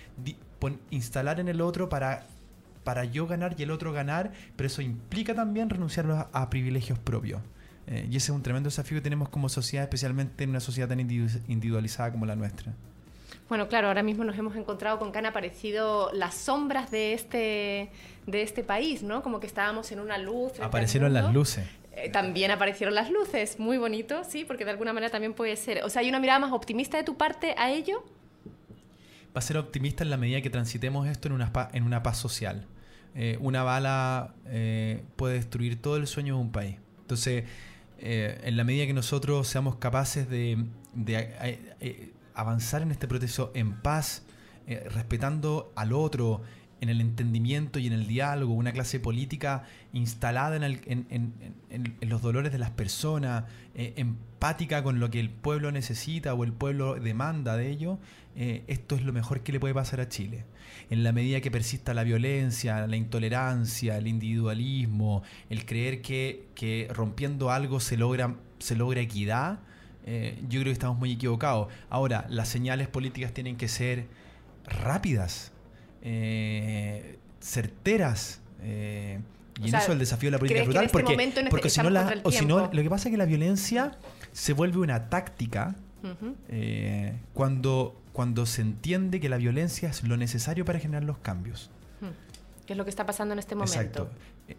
instalar 0.90 1.40
en 1.40 1.48
el 1.48 1.60
otro 1.60 1.88
para, 1.88 2.26
para 2.84 3.04
yo 3.04 3.26
ganar 3.26 3.56
y 3.58 3.62
el 3.62 3.70
otro 3.70 3.92
ganar, 3.92 4.32
pero 4.54 4.68
eso 4.68 4.82
implica 4.82 5.34
también 5.34 5.70
renunciar 5.70 6.28
a, 6.32 6.50
privilegios 6.50 6.98
propios. 6.98 7.40
Eh, 7.88 8.06
y 8.08 8.16
ese 8.16 8.30
es 8.30 8.36
un 8.36 8.42
tremendo 8.42 8.68
desafío 8.68 8.98
que 8.98 9.02
tenemos 9.02 9.30
como 9.30 9.48
sociedad, 9.48 9.84
especialmente 9.84 10.44
en 10.44 10.50
una 10.50 10.60
sociedad 10.60 10.88
tan 10.88 11.00
individu- 11.00 11.42
individualizada 11.48 12.12
como 12.12 12.26
la 12.26 12.36
nuestra. 12.36 12.72
Bueno, 13.48 13.68
claro, 13.68 13.88
ahora 13.88 14.02
mismo 14.02 14.24
nos 14.24 14.38
hemos 14.38 14.56
encontrado 14.56 14.98
con 14.98 15.12
que 15.12 15.18
han 15.18 15.26
aparecido 15.26 16.10
las 16.12 16.34
sombras 16.34 16.90
de 16.90 17.12
este, 17.12 17.90
de 18.26 18.42
este 18.42 18.64
país, 18.64 19.02
¿no? 19.02 19.22
Como 19.22 19.40
que 19.40 19.46
estábamos 19.46 19.92
en 19.92 20.00
una 20.00 20.18
luz. 20.18 20.58
Aparecieron 20.60 21.12
las 21.12 21.32
luces. 21.32 21.66
Eh, 21.94 22.08
también 22.08 22.50
aparecieron 22.50 22.94
las 22.94 23.10
luces, 23.10 23.58
muy 23.58 23.76
bonito, 23.76 24.24
sí, 24.24 24.44
porque 24.46 24.64
de 24.64 24.70
alguna 24.70 24.92
manera 24.94 25.10
también 25.10 25.34
puede 25.34 25.56
ser. 25.56 25.84
O 25.84 25.90
sea, 25.90 26.00
hay 26.00 26.08
una 26.08 26.20
mirada 26.20 26.38
más 26.38 26.52
optimista 26.52 26.96
de 26.96 27.04
tu 27.04 27.16
parte 27.16 27.54
a 27.58 27.70
ello. 27.70 28.02
va 29.36 29.38
a 29.38 29.42
ser 29.42 29.58
optimista 29.58 30.02
en 30.02 30.08
la 30.08 30.16
medida 30.16 30.40
que 30.40 30.48
transitemos 30.48 31.06
esto 31.06 31.28
en 31.28 31.34
una, 31.34 31.52
en 31.72 31.84
una 31.84 32.02
paz 32.02 32.16
social. 32.18 32.66
Eh, 33.14 33.36
una 33.40 33.62
bala 33.62 34.34
eh, 34.46 35.02
puede 35.16 35.34
destruir 35.34 35.82
todo 35.82 35.98
el 35.98 36.06
sueño 36.06 36.36
de 36.36 36.40
un 36.40 36.52
país. 36.52 36.76
Entonces, 37.02 37.44
en 37.98 38.56
la 38.56 38.64
medida 38.64 38.86
que 38.86 38.94
nosotros 38.94 39.46
seamos 39.46 39.76
capaces 39.76 40.28
de, 40.28 40.64
de, 40.94 42.12
avanzar 42.34 42.82
en 42.82 42.90
este 42.90 43.08
proceso 43.08 43.50
en 43.54 43.80
paz, 43.82 44.22
eh, 44.66 44.86
respetando 44.94 45.72
al 45.76 45.92
otro, 45.92 46.42
en 46.80 46.88
el 46.88 47.00
entendimiento 47.00 47.78
y 47.78 47.86
en 47.86 47.92
el 47.92 48.08
diálogo, 48.08 48.54
una 48.54 48.72
clase 48.72 48.98
política 48.98 49.62
instalada 49.92 50.56
en, 50.56 50.64
el- 50.64 50.80
en- 50.88 51.94
los 52.00 52.22
dolores 52.22 52.50
de 52.50 52.58
las 52.58 52.70
personas, 52.70 53.44
eh, 53.76 53.92
empática 53.96 54.82
con 54.82 54.98
lo 54.98 55.08
que 55.08 55.20
el 55.20 55.30
pueblo 55.30 55.70
necesita 55.70 56.34
o 56.34 56.42
el 56.42 56.52
pueblo 56.52 56.94
demanda 56.96 57.56
de 57.56 57.70
ello, 57.70 57.98
eh, 58.34 58.64
esto 58.66 58.96
es 58.96 59.02
lo 59.04 59.12
mejor 59.12 59.42
que 59.42 59.52
le 59.52 59.60
puede 59.60 59.74
pasar 59.74 60.00
a 60.00 60.08
Chile. 60.08 60.44
En 60.90 61.04
la 61.04 61.12
medida 61.12 61.40
que 61.40 61.52
persista 61.52 61.94
la 61.94 62.02
violencia, 62.02 62.84
la 62.88 62.96
intolerancia, 62.96 63.96
el 63.96 64.08
individualismo, 64.08 65.22
el 65.50 65.64
creer 65.64 66.02
que, 66.02 66.48
que 66.56 66.88
rompiendo 66.92 67.50
algo 67.52 67.78
se 67.78 67.96
logra, 67.96 68.34
se 68.58 68.74
logra 68.74 69.00
equidad, 69.00 69.60
eh, 70.06 70.38
yo 70.48 70.60
creo 70.60 70.64
que 70.64 70.70
estamos 70.72 70.98
muy 70.98 71.12
equivocados. 71.12 71.68
Ahora, 71.90 72.26
las 72.28 72.48
señales 72.48 72.88
políticas 72.88 73.32
tienen 73.32 73.56
que 73.56 73.68
ser 73.68 74.06
rápidas, 74.66 75.52
eh, 76.02 77.18
certeras. 77.40 78.40
eh, 78.62 79.18
y 79.58 79.62
O 79.62 79.64
en 79.66 79.70
sea, 79.70 79.80
eso 79.80 79.92
el 79.92 79.98
desafío 79.98 80.28
de 80.28 80.32
la 80.32 80.38
política 80.38 80.60
¿crees 80.64 80.68
es 80.68 80.68
brutal. 80.68 80.84
este 80.86 80.92
porque 80.92 81.22
este- 81.24 81.50
porque 81.50 81.68
si 81.70 81.82
no, 81.82 81.90
la, 81.90 82.14
o 82.22 82.30
si 82.32 82.46
no, 82.46 82.70
lo 82.72 82.82
que 82.82 82.88
pasa 82.90 83.08
es 83.08 83.12
que 83.12 83.18
la 83.18 83.26
violencia 83.26 83.92
se 84.32 84.52
vuelve 84.54 84.78
una 84.78 85.08
táctica 85.10 85.76
eh, 86.48 87.14
cuando, 87.34 88.00
cuando 88.12 88.44
se 88.46 88.62
entiende 88.62 89.20
que 89.20 89.28
la 89.28 89.36
violencia 89.36 89.88
es 89.90 90.02
lo 90.04 90.16
necesario 90.16 90.64
para 90.64 90.78
generar 90.80 91.04
los 91.04 91.18
cambios. 91.18 91.70
Que 92.66 92.74
es 92.74 92.76
lo 92.76 92.84
que 92.84 92.90
está 92.90 93.04
pasando 93.06 93.32
en 93.32 93.38
este 93.40 93.54
momento. 93.54 93.74
Exacto. 93.74 94.10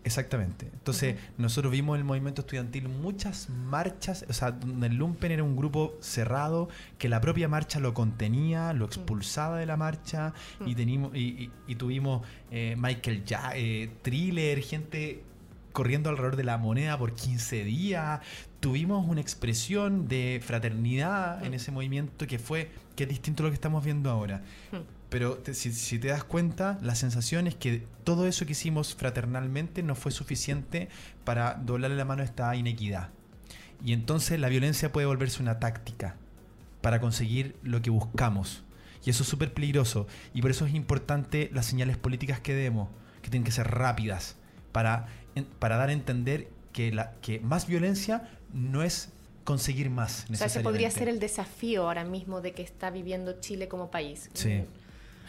Exactamente. 0.03 0.69
Entonces, 0.73 1.15
nosotros 1.37 1.71
vimos 1.71 1.95
en 1.95 1.99
el 1.99 2.05
movimiento 2.05 2.41
estudiantil 2.41 2.89
muchas 2.89 3.49
marchas, 3.49 4.25
o 4.29 4.33
sea, 4.33 4.51
donde 4.51 4.87
el 4.87 4.95
Lumpen 4.95 5.31
era 5.31 5.43
un 5.43 5.55
grupo 5.55 5.93
cerrado, 6.01 6.67
que 6.97 7.09
la 7.09 7.21
propia 7.21 7.47
marcha 7.47 7.79
lo 7.79 7.93
contenía, 7.93 8.73
lo 8.73 8.85
expulsaba 8.85 9.57
de 9.59 9.65
la 9.65 9.77
marcha, 9.77 10.33
y, 10.65 10.75
tenimos, 10.75 11.15
y, 11.15 11.19
y- 11.19 11.51
y 11.67 11.75
tuvimos 11.75 12.25
eh, 12.51 12.75
Michael 12.77 13.23
ya 13.25 13.51
eh, 13.55 13.89
Thriller, 14.01 14.59
gente 14.61 15.23
corriendo 15.73 16.09
alrededor 16.09 16.35
de 16.37 16.43
la 16.43 16.57
moneda 16.57 16.97
por 16.97 17.13
15 17.13 17.63
días. 17.63 18.19
Tuvimos 18.59 19.07
una 19.07 19.21
expresión 19.21 20.07
de 20.07 20.39
fraternidad 20.43 21.43
en 21.45 21.53
ese 21.53 21.71
movimiento 21.71 22.25
que 22.27 22.39
fue, 22.39 22.71
que 22.95 23.03
es 23.03 23.09
distinto 23.09 23.43
a 23.43 23.45
lo 23.45 23.49
que 23.51 23.55
estamos 23.55 23.83
viendo 23.83 24.09
ahora. 24.09 24.41
Pero 25.13 25.37
te- 25.37 25.53
si, 25.53 25.71
si 25.71 25.99
te 25.99 26.07
das 26.07 26.23
cuenta, 26.23 26.79
la 26.81 26.95
sensación 26.95 27.45
es 27.45 27.53
que 27.53 27.83
todo 28.03 28.25
eso 28.27 28.47
que 28.47 28.53
hicimos 28.53 28.95
fraternalmente 28.95 29.83
no 29.83 29.93
fue 29.93 30.11
suficiente 30.11 30.89
para 31.23 31.53
doblarle 31.53 31.95
la 31.95 32.03
mano 32.03 32.23
a 32.23 32.25
esta 32.25 32.55
inequidad. 32.55 33.09
Y 33.85 33.93
entonces 33.93 34.39
la 34.39 34.49
violencia 34.49 34.91
puede 34.91 35.05
volverse 35.05 35.39
una 35.43 35.59
táctica 35.59 36.15
para 36.81 36.99
conseguir 36.99 37.55
lo 37.61 37.83
que 37.83 37.91
buscamos. 37.91 38.63
Y 39.05 39.11
eso 39.11 39.21
es 39.21 39.29
súper 39.29 39.53
peligroso. 39.53 40.07
Y 40.33 40.41
por 40.41 40.49
eso 40.49 40.65
es 40.65 40.73
importante 40.73 41.51
las 41.53 41.67
señales 41.67 41.97
políticas 41.97 42.39
que 42.39 42.55
demos, 42.55 42.89
que 43.21 43.29
tienen 43.29 43.43
que 43.45 43.51
ser 43.51 43.67
rápidas, 43.69 44.35
para, 44.71 45.05
para 45.59 45.77
dar 45.77 45.89
a 45.89 45.93
entender 45.93 46.49
que, 46.71 46.91
la, 46.91 47.11
que 47.21 47.39
más 47.39 47.67
violencia 47.67 48.31
no 48.51 48.81
es 48.81 49.09
conseguir 49.43 49.91
más. 49.91 50.25
O 50.31 50.35
sea, 50.35 50.47
ese 50.47 50.61
podría 50.61 50.87
necesariamente. 50.87 50.99
ser 50.99 51.09
el 51.09 51.19
desafío 51.19 51.83
ahora 51.83 52.03
mismo 52.03 52.41
de 52.41 52.53
que 52.53 52.63
está 52.63 52.89
viviendo 52.89 53.39
Chile 53.41 53.67
como 53.67 53.91
país. 53.91 54.31
Sí. 54.33 54.63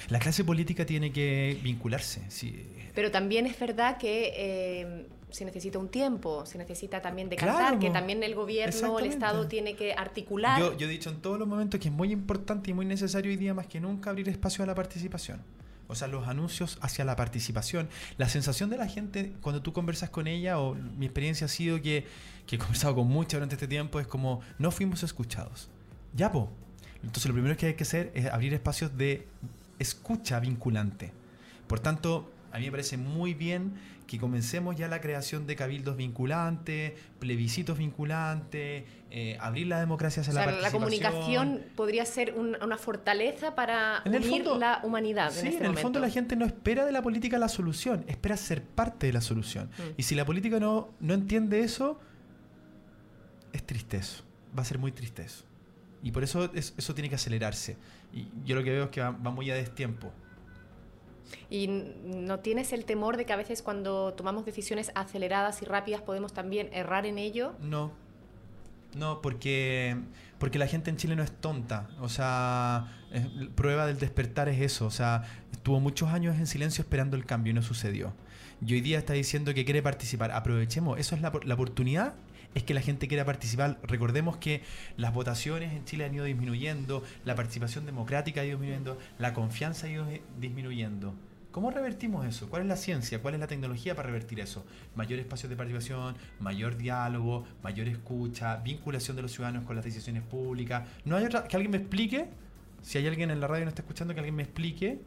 La 0.08 0.18
clase 0.18 0.44
política 0.44 0.84
tiene 0.86 1.12
que 1.12 1.58
vincularse. 1.62 2.22
Sí. 2.28 2.66
Pero 2.94 3.10
también 3.10 3.46
es 3.46 3.58
verdad 3.58 3.98
que 3.98 4.32
eh, 4.36 5.06
se 5.30 5.44
necesita 5.44 5.78
un 5.78 5.88
tiempo, 5.88 6.46
se 6.46 6.58
necesita 6.58 7.02
también 7.02 7.28
decantar, 7.28 7.56
Claro, 7.56 7.78
que 7.80 7.90
también 7.90 8.22
el 8.22 8.34
gobierno, 8.34 8.98
el. 8.98 9.06
Estado 9.06 9.48
tiene 9.48 9.74
que 9.74 9.92
articular. 9.92 10.60
Yo, 10.60 10.76
yo 10.76 10.86
he 10.86 10.90
dicho 10.90 11.10
en 11.10 11.16
todos 11.16 11.38
los 11.38 11.48
momentos 11.48 11.80
que 11.80 11.88
es 11.88 11.94
muy 11.94 12.12
importante 12.12 12.70
y 12.70 12.74
muy 12.74 12.86
necesario 12.86 13.30
hoy 13.30 13.36
día 13.36 13.52
más 13.52 13.66
que 13.66 13.80
nunca 13.80 14.10
abrir 14.10 14.28
espacio 14.28 14.62
a 14.62 14.66
la 14.66 14.74
participación. 14.74 15.42
O 15.86 15.94
sea, 15.94 16.08
los 16.08 16.26
anuncios 16.28 16.78
hacia 16.80 17.04
la 17.04 17.16
participación. 17.16 17.88
La 18.16 18.28
sensación 18.28 18.70
de 18.70 18.78
la 18.78 18.86
gente 18.86 19.32
cuando 19.40 19.60
tú 19.60 19.72
conversas 19.72 20.10
con 20.10 20.26
ella, 20.26 20.58
o 20.58 20.74
mi 20.74 21.06
experiencia 21.06 21.46
ha 21.46 21.48
sido 21.48 21.80
que, 21.82 22.06
que 22.46 22.56
he 22.56 22.58
conversado 22.58 22.94
con 22.94 23.08
mucha 23.08 23.36
durante 23.36 23.56
este 23.56 23.68
tiempo, 23.68 24.00
es 24.00 24.06
como 24.06 24.40
no 24.58 24.70
fuimos 24.70 25.02
escuchados. 25.02 25.68
Ya, 26.14 26.32
po. 26.32 26.50
Entonces 27.02 27.26
lo 27.26 27.34
primero 27.34 27.56
que 27.56 27.66
hay 27.66 27.74
que 27.74 27.82
hacer 27.82 28.12
es 28.14 28.26
abrir 28.26 28.54
espacios 28.54 28.96
de 28.96 29.26
escucha 29.78 30.40
vinculante. 30.40 31.12
Por 31.66 31.80
tanto, 31.80 32.30
a 32.52 32.58
mí 32.58 32.66
me 32.66 32.70
parece 32.70 32.96
muy 32.96 33.34
bien 33.34 33.72
que 34.06 34.18
comencemos 34.18 34.76
ya 34.76 34.86
la 34.86 35.00
creación 35.00 35.46
de 35.46 35.56
cabildos 35.56 35.96
vinculantes, 35.96 36.92
plebiscitos 37.18 37.78
vinculantes, 37.78 38.84
eh, 39.10 39.38
abrir 39.40 39.66
la 39.68 39.80
democracia 39.80 40.20
hacia 40.20 40.32
O 40.32 40.34
sea, 40.34 40.46
la 40.46 40.52
la 40.60 40.70
participación. 40.70 41.08
comunicación 41.22 41.62
podría 41.74 42.04
ser 42.04 42.34
un- 42.34 42.56
una 42.62 42.76
fortaleza 42.76 43.54
para 43.54 44.02
En 44.04 44.14
unir 44.14 44.28
fondo- 44.44 44.58
la 44.58 44.80
humanidad 44.84 45.30
Sí, 45.30 45.40
en 45.40 45.46
este 45.46 45.58
en 45.58 45.62
el 45.64 45.68
momento. 45.70 45.82
fondo 45.82 45.98
la 46.00 46.10
gente 46.10 46.36
no 46.36 46.44
espera 46.44 46.84
de 46.84 46.92
la 46.92 47.00
política 47.02 47.38
la 47.38 47.48
solución, 47.48 48.04
espera 48.06 48.36
ser 48.36 48.62
parte 48.62 49.06
de 49.06 49.14
la 49.14 49.22
solución. 49.22 49.70
Mm. 49.78 49.82
Y 49.96 50.02
si 50.02 50.14
la 50.14 50.26
política 50.26 50.60
no, 50.60 50.90
no 51.00 51.14
entiende 51.14 51.60
eso, 51.60 51.98
es 53.52 53.64
triste 53.64 53.96
eso. 53.96 54.22
Va 54.56 54.62
a 54.62 54.64
ser 54.64 54.78
muy 54.78 54.92
triste 54.92 55.22
eso. 55.22 55.44
Y 56.02 56.10
por 56.12 56.22
eso 56.24 56.50
es- 56.54 56.74
eso 56.76 56.94
tiene 56.94 57.08
que 57.08 57.14
acelerarse. 57.14 57.76
Y 58.14 58.28
yo 58.44 58.54
lo 58.54 58.62
que 58.62 58.70
veo 58.70 58.84
es 58.84 58.90
que 58.90 59.00
va, 59.00 59.10
va 59.10 59.30
muy 59.30 59.50
a 59.50 59.54
destiempo. 59.54 60.12
¿Y 61.50 61.66
no 62.04 62.38
tienes 62.40 62.72
el 62.72 62.84
temor 62.84 63.16
de 63.16 63.24
que 63.24 63.32
a 63.32 63.36
veces 63.36 63.62
cuando 63.62 64.14
tomamos 64.14 64.44
decisiones 64.44 64.92
aceleradas 64.94 65.62
y 65.62 65.64
rápidas 65.64 66.02
podemos 66.02 66.32
también 66.32 66.68
errar 66.72 67.06
en 67.06 67.18
ello? 67.18 67.54
No. 67.60 67.92
No, 68.94 69.20
porque, 69.20 69.96
porque 70.38 70.58
la 70.58 70.68
gente 70.68 70.90
en 70.90 70.96
Chile 70.96 71.16
no 71.16 71.22
es 71.24 71.32
tonta. 71.32 71.88
O 72.00 72.08
sea, 72.08 72.92
es- 73.12 73.26
prueba 73.56 73.86
del 73.86 73.98
despertar 73.98 74.48
es 74.48 74.60
eso. 74.60 74.86
O 74.86 74.90
sea, 74.90 75.22
estuvo 75.50 75.80
muchos 75.80 76.10
años 76.10 76.36
en 76.36 76.46
silencio 76.46 76.82
esperando 76.82 77.16
el 77.16 77.24
cambio 77.24 77.50
y 77.50 77.54
no 77.54 77.62
sucedió. 77.62 78.12
Y 78.64 78.74
hoy 78.74 78.80
día 78.80 78.98
está 78.98 79.12
diciendo 79.14 79.52
que 79.52 79.64
quiere 79.64 79.82
participar. 79.82 80.30
Aprovechemos. 80.30 80.98
Eso 81.00 81.16
es 81.16 81.22
la, 81.22 81.32
la 81.44 81.54
oportunidad. 81.54 82.14
Es 82.54 82.62
que 82.62 82.74
la 82.74 82.80
gente 82.80 83.08
quiera 83.08 83.24
participar. 83.24 83.78
Recordemos 83.82 84.36
que 84.36 84.62
las 84.96 85.12
votaciones 85.12 85.72
en 85.72 85.84
Chile 85.84 86.04
han 86.04 86.14
ido 86.14 86.24
disminuyendo, 86.24 87.02
la 87.24 87.34
participación 87.34 87.84
democrática 87.84 88.40
ha 88.40 88.44
ido 88.44 88.58
disminuyendo, 88.58 88.98
la 89.18 89.34
confianza 89.34 89.86
ha 89.86 89.90
ido 89.90 90.06
disminuyendo. 90.38 91.14
¿Cómo 91.54 91.70
revertimos 91.70 92.26
eso? 92.26 92.48
¿Cuál 92.50 92.62
es 92.62 92.68
la 92.68 92.76
ciencia? 92.76 93.22
¿Cuál 93.22 93.34
es 93.34 93.40
la 93.40 93.46
tecnología 93.46 93.94
para 93.94 94.06
revertir 94.06 94.40
eso? 94.40 94.66
Mayor 94.96 95.20
espacio 95.20 95.48
de 95.48 95.54
participación, 95.54 96.16
mayor 96.40 96.76
diálogo, 96.76 97.44
mayor 97.62 97.86
escucha, 97.86 98.56
vinculación 98.56 99.14
de 99.14 99.22
los 99.22 99.30
ciudadanos 99.30 99.64
con 99.64 99.76
las 99.76 99.84
decisiones 99.84 100.24
públicas. 100.24 100.88
No 101.04 101.16
hay 101.16 101.26
otra. 101.26 101.46
Que 101.46 101.54
alguien 101.54 101.70
me 101.70 101.78
explique, 101.78 102.28
si 102.82 102.98
hay 102.98 103.06
alguien 103.06 103.30
en 103.30 103.40
la 103.40 103.46
radio 103.46 103.60
que 103.60 103.66
no 103.66 103.68
está 103.68 103.82
escuchando, 103.82 104.14
que 104.14 104.20
alguien 104.20 104.34
me 104.34 104.42
explique 104.42 105.00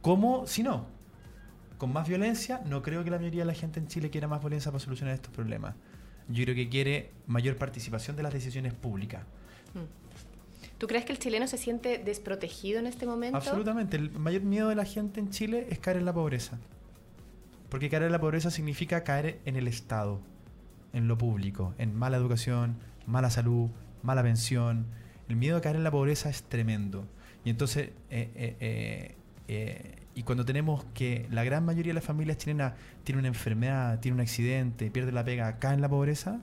cómo, 0.00 0.48
si 0.48 0.64
no, 0.64 0.88
con 1.78 1.92
más 1.92 2.08
violencia, 2.08 2.60
no 2.66 2.82
creo 2.82 3.04
que 3.04 3.10
la 3.10 3.18
mayoría 3.18 3.42
de 3.42 3.46
la 3.46 3.54
gente 3.54 3.78
en 3.78 3.86
Chile 3.86 4.10
quiera 4.10 4.26
más 4.26 4.40
violencia 4.40 4.72
para 4.72 4.82
solucionar 4.82 5.14
estos 5.14 5.32
problemas. 5.32 5.76
Yo 6.28 6.44
creo 6.44 6.54
que 6.54 6.68
quiere 6.68 7.10
mayor 7.26 7.56
participación 7.56 8.16
de 8.16 8.22
las 8.22 8.32
decisiones 8.32 8.74
públicas. 8.74 9.22
¿Tú 10.78 10.86
crees 10.86 11.04
que 11.04 11.12
el 11.12 11.18
chileno 11.18 11.48
se 11.48 11.58
siente 11.58 11.98
desprotegido 11.98 12.78
en 12.78 12.86
este 12.86 13.04
momento? 13.04 13.36
Absolutamente. 13.36 13.96
El 13.96 14.12
mayor 14.12 14.42
miedo 14.42 14.68
de 14.68 14.76
la 14.76 14.84
gente 14.84 15.18
en 15.18 15.30
Chile 15.30 15.66
es 15.70 15.80
caer 15.80 15.96
en 15.96 16.04
la 16.04 16.12
pobreza. 16.12 16.58
Porque 17.68 17.90
caer 17.90 18.04
en 18.04 18.12
la 18.12 18.20
pobreza 18.20 18.50
significa 18.50 19.02
caer 19.02 19.40
en 19.44 19.56
el 19.56 19.66
Estado, 19.66 20.20
en 20.92 21.08
lo 21.08 21.18
público, 21.18 21.74
en 21.78 21.96
mala 21.96 22.16
educación, 22.16 22.76
mala 23.06 23.28
salud, 23.30 23.70
mala 24.02 24.22
pensión. 24.22 24.86
El 25.28 25.36
miedo 25.36 25.56
a 25.56 25.60
caer 25.60 25.76
en 25.76 25.84
la 25.84 25.90
pobreza 25.90 26.30
es 26.30 26.44
tremendo. 26.44 27.06
Y 27.44 27.50
entonces, 27.50 27.90
eh, 28.10 28.30
eh, 28.36 28.56
eh, 28.60 29.14
eh, 29.48 29.97
y 30.18 30.24
cuando 30.24 30.44
tenemos 30.44 30.84
que 30.94 31.28
la 31.30 31.44
gran 31.44 31.64
mayoría 31.64 31.90
de 31.90 31.94
las 31.94 32.04
familias 32.04 32.38
chilenas 32.38 32.72
tiene 33.04 33.20
una 33.20 33.28
enfermedad, 33.28 34.00
tiene 34.00 34.16
un 34.16 34.20
accidente, 34.20 34.90
pierde 34.90 35.12
la 35.12 35.24
pega, 35.24 35.60
cae 35.60 35.74
en 35.74 35.80
la 35.80 35.88
pobreza, 35.88 36.40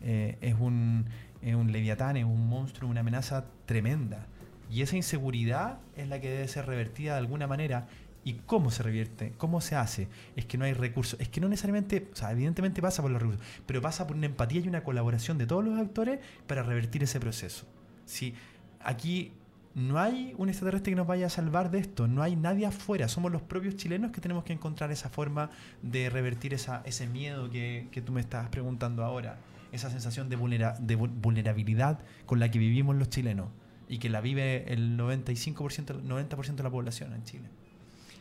eh, 0.00 0.38
es, 0.40 0.54
un, 0.54 1.06
es 1.42 1.56
un 1.56 1.72
leviatán, 1.72 2.16
es 2.16 2.24
un 2.24 2.48
monstruo, 2.48 2.88
una 2.88 3.00
amenaza 3.00 3.46
tremenda. 3.64 4.28
Y 4.70 4.82
esa 4.82 4.94
inseguridad 4.94 5.80
es 5.96 6.06
la 6.06 6.20
que 6.20 6.30
debe 6.30 6.46
ser 6.46 6.66
revertida 6.66 7.14
de 7.14 7.18
alguna 7.18 7.48
manera. 7.48 7.88
¿Y 8.22 8.34
cómo 8.34 8.70
se 8.70 8.84
revierte? 8.84 9.32
¿Cómo 9.38 9.60
se 9.60 9.74
hace? 9.74 10.06
Es 10.36 10.46
que 10.46 10.56
no 10.56 10.64
hay 10.64 10.74
recursos. 10.74 11.18
Es 11.18 11.28
que 11.28 11.40
no 11.40 11.48
necesariamente, 11.48 12.08
o 12.12 12.14
sea, 12.14 12.30
evidentemente 12.30 12.80
pasa 12.80 13.02
por 13.02 13.10
los 13.10 13.20
recursos, 13.20 13.44
pero 13.66 13.82
pasa 13.82 14.06
por 14.06 14.16
una 14.16 14.26
empatía 14.26 14.60
y 14.60 14.68
una 14.68 14.84
colaboración 14.84 15.36
de 15.36 15.48
todos 15.48 15.64
los 15.64 15.76
actores 15.80 16.20
para 16.46 16.62
revertir 16.62 17.02
ese 17.02 17.18
proceso. 17.18 17.66
Si 18.04 18.34
aquí 18.78 19.32
no 19.76 19.98
hay 20.00 20.34
un 20.38 20.48
extraterrestre 20.48 20.92
que 20.92 20.96
nos 20.96 21.06
vaya 21.06 21.26
a 21.26 21.28
salvar 21.28 21.70
de 21.70 21.78
esto, 21.78 22.08
no 22.08 22.22
hay 22.22 22.34
nadie 22.34 22.64
afuera, 22.66 23.08
somos 23.08 23.30
los 23.30 23.42
propios 23.42 23.76
chilenos 23.76 24.10
que 24.10 24.20
tenemos 24.22 24.42
que 24.42 24.54
encontrar 24.54 24.90
esa 24.90 25.10
forma 25.10 25.50
de 25.82 26.08
revertir 26.10 26.54
esa, 26.54 26.82
ese 26.86 27.06
miedo 27.06 27.50
que, 27.50 27.88
que 27.92 28.00
tú 28.00 28.10
me 28.10 28.22
estás 28.22 28.48
preguntando 28.48 29.04
ahora, 29.04 29.36
esa 29.72 29.90
sensación 29.90 30.30
de, 30.30 30.36
vulnera- 30.36 30.78
de 30.80 30.98
vul- 30.98 31.10
vulnerabilidad 31.20 31.98
con 32.24 32.40
la 32.40 32.50
que 32.50 32.58
vivimos 32.58 32.96
los 32.96 33.10
chilenos 33.10 33.48
y 33.88 33.98
que 33.98 34.08
la 34.08 34.20
vive 34.22 34.64
el 34.72 34.96
95%, 34.98 35.90
el 35.90 36.04
90% 36.08 36.54
de 36.56 36.62
la 36.62 36.70
población 36.70 37.12
en 37.12 37.22
Chile. 37.24 37.44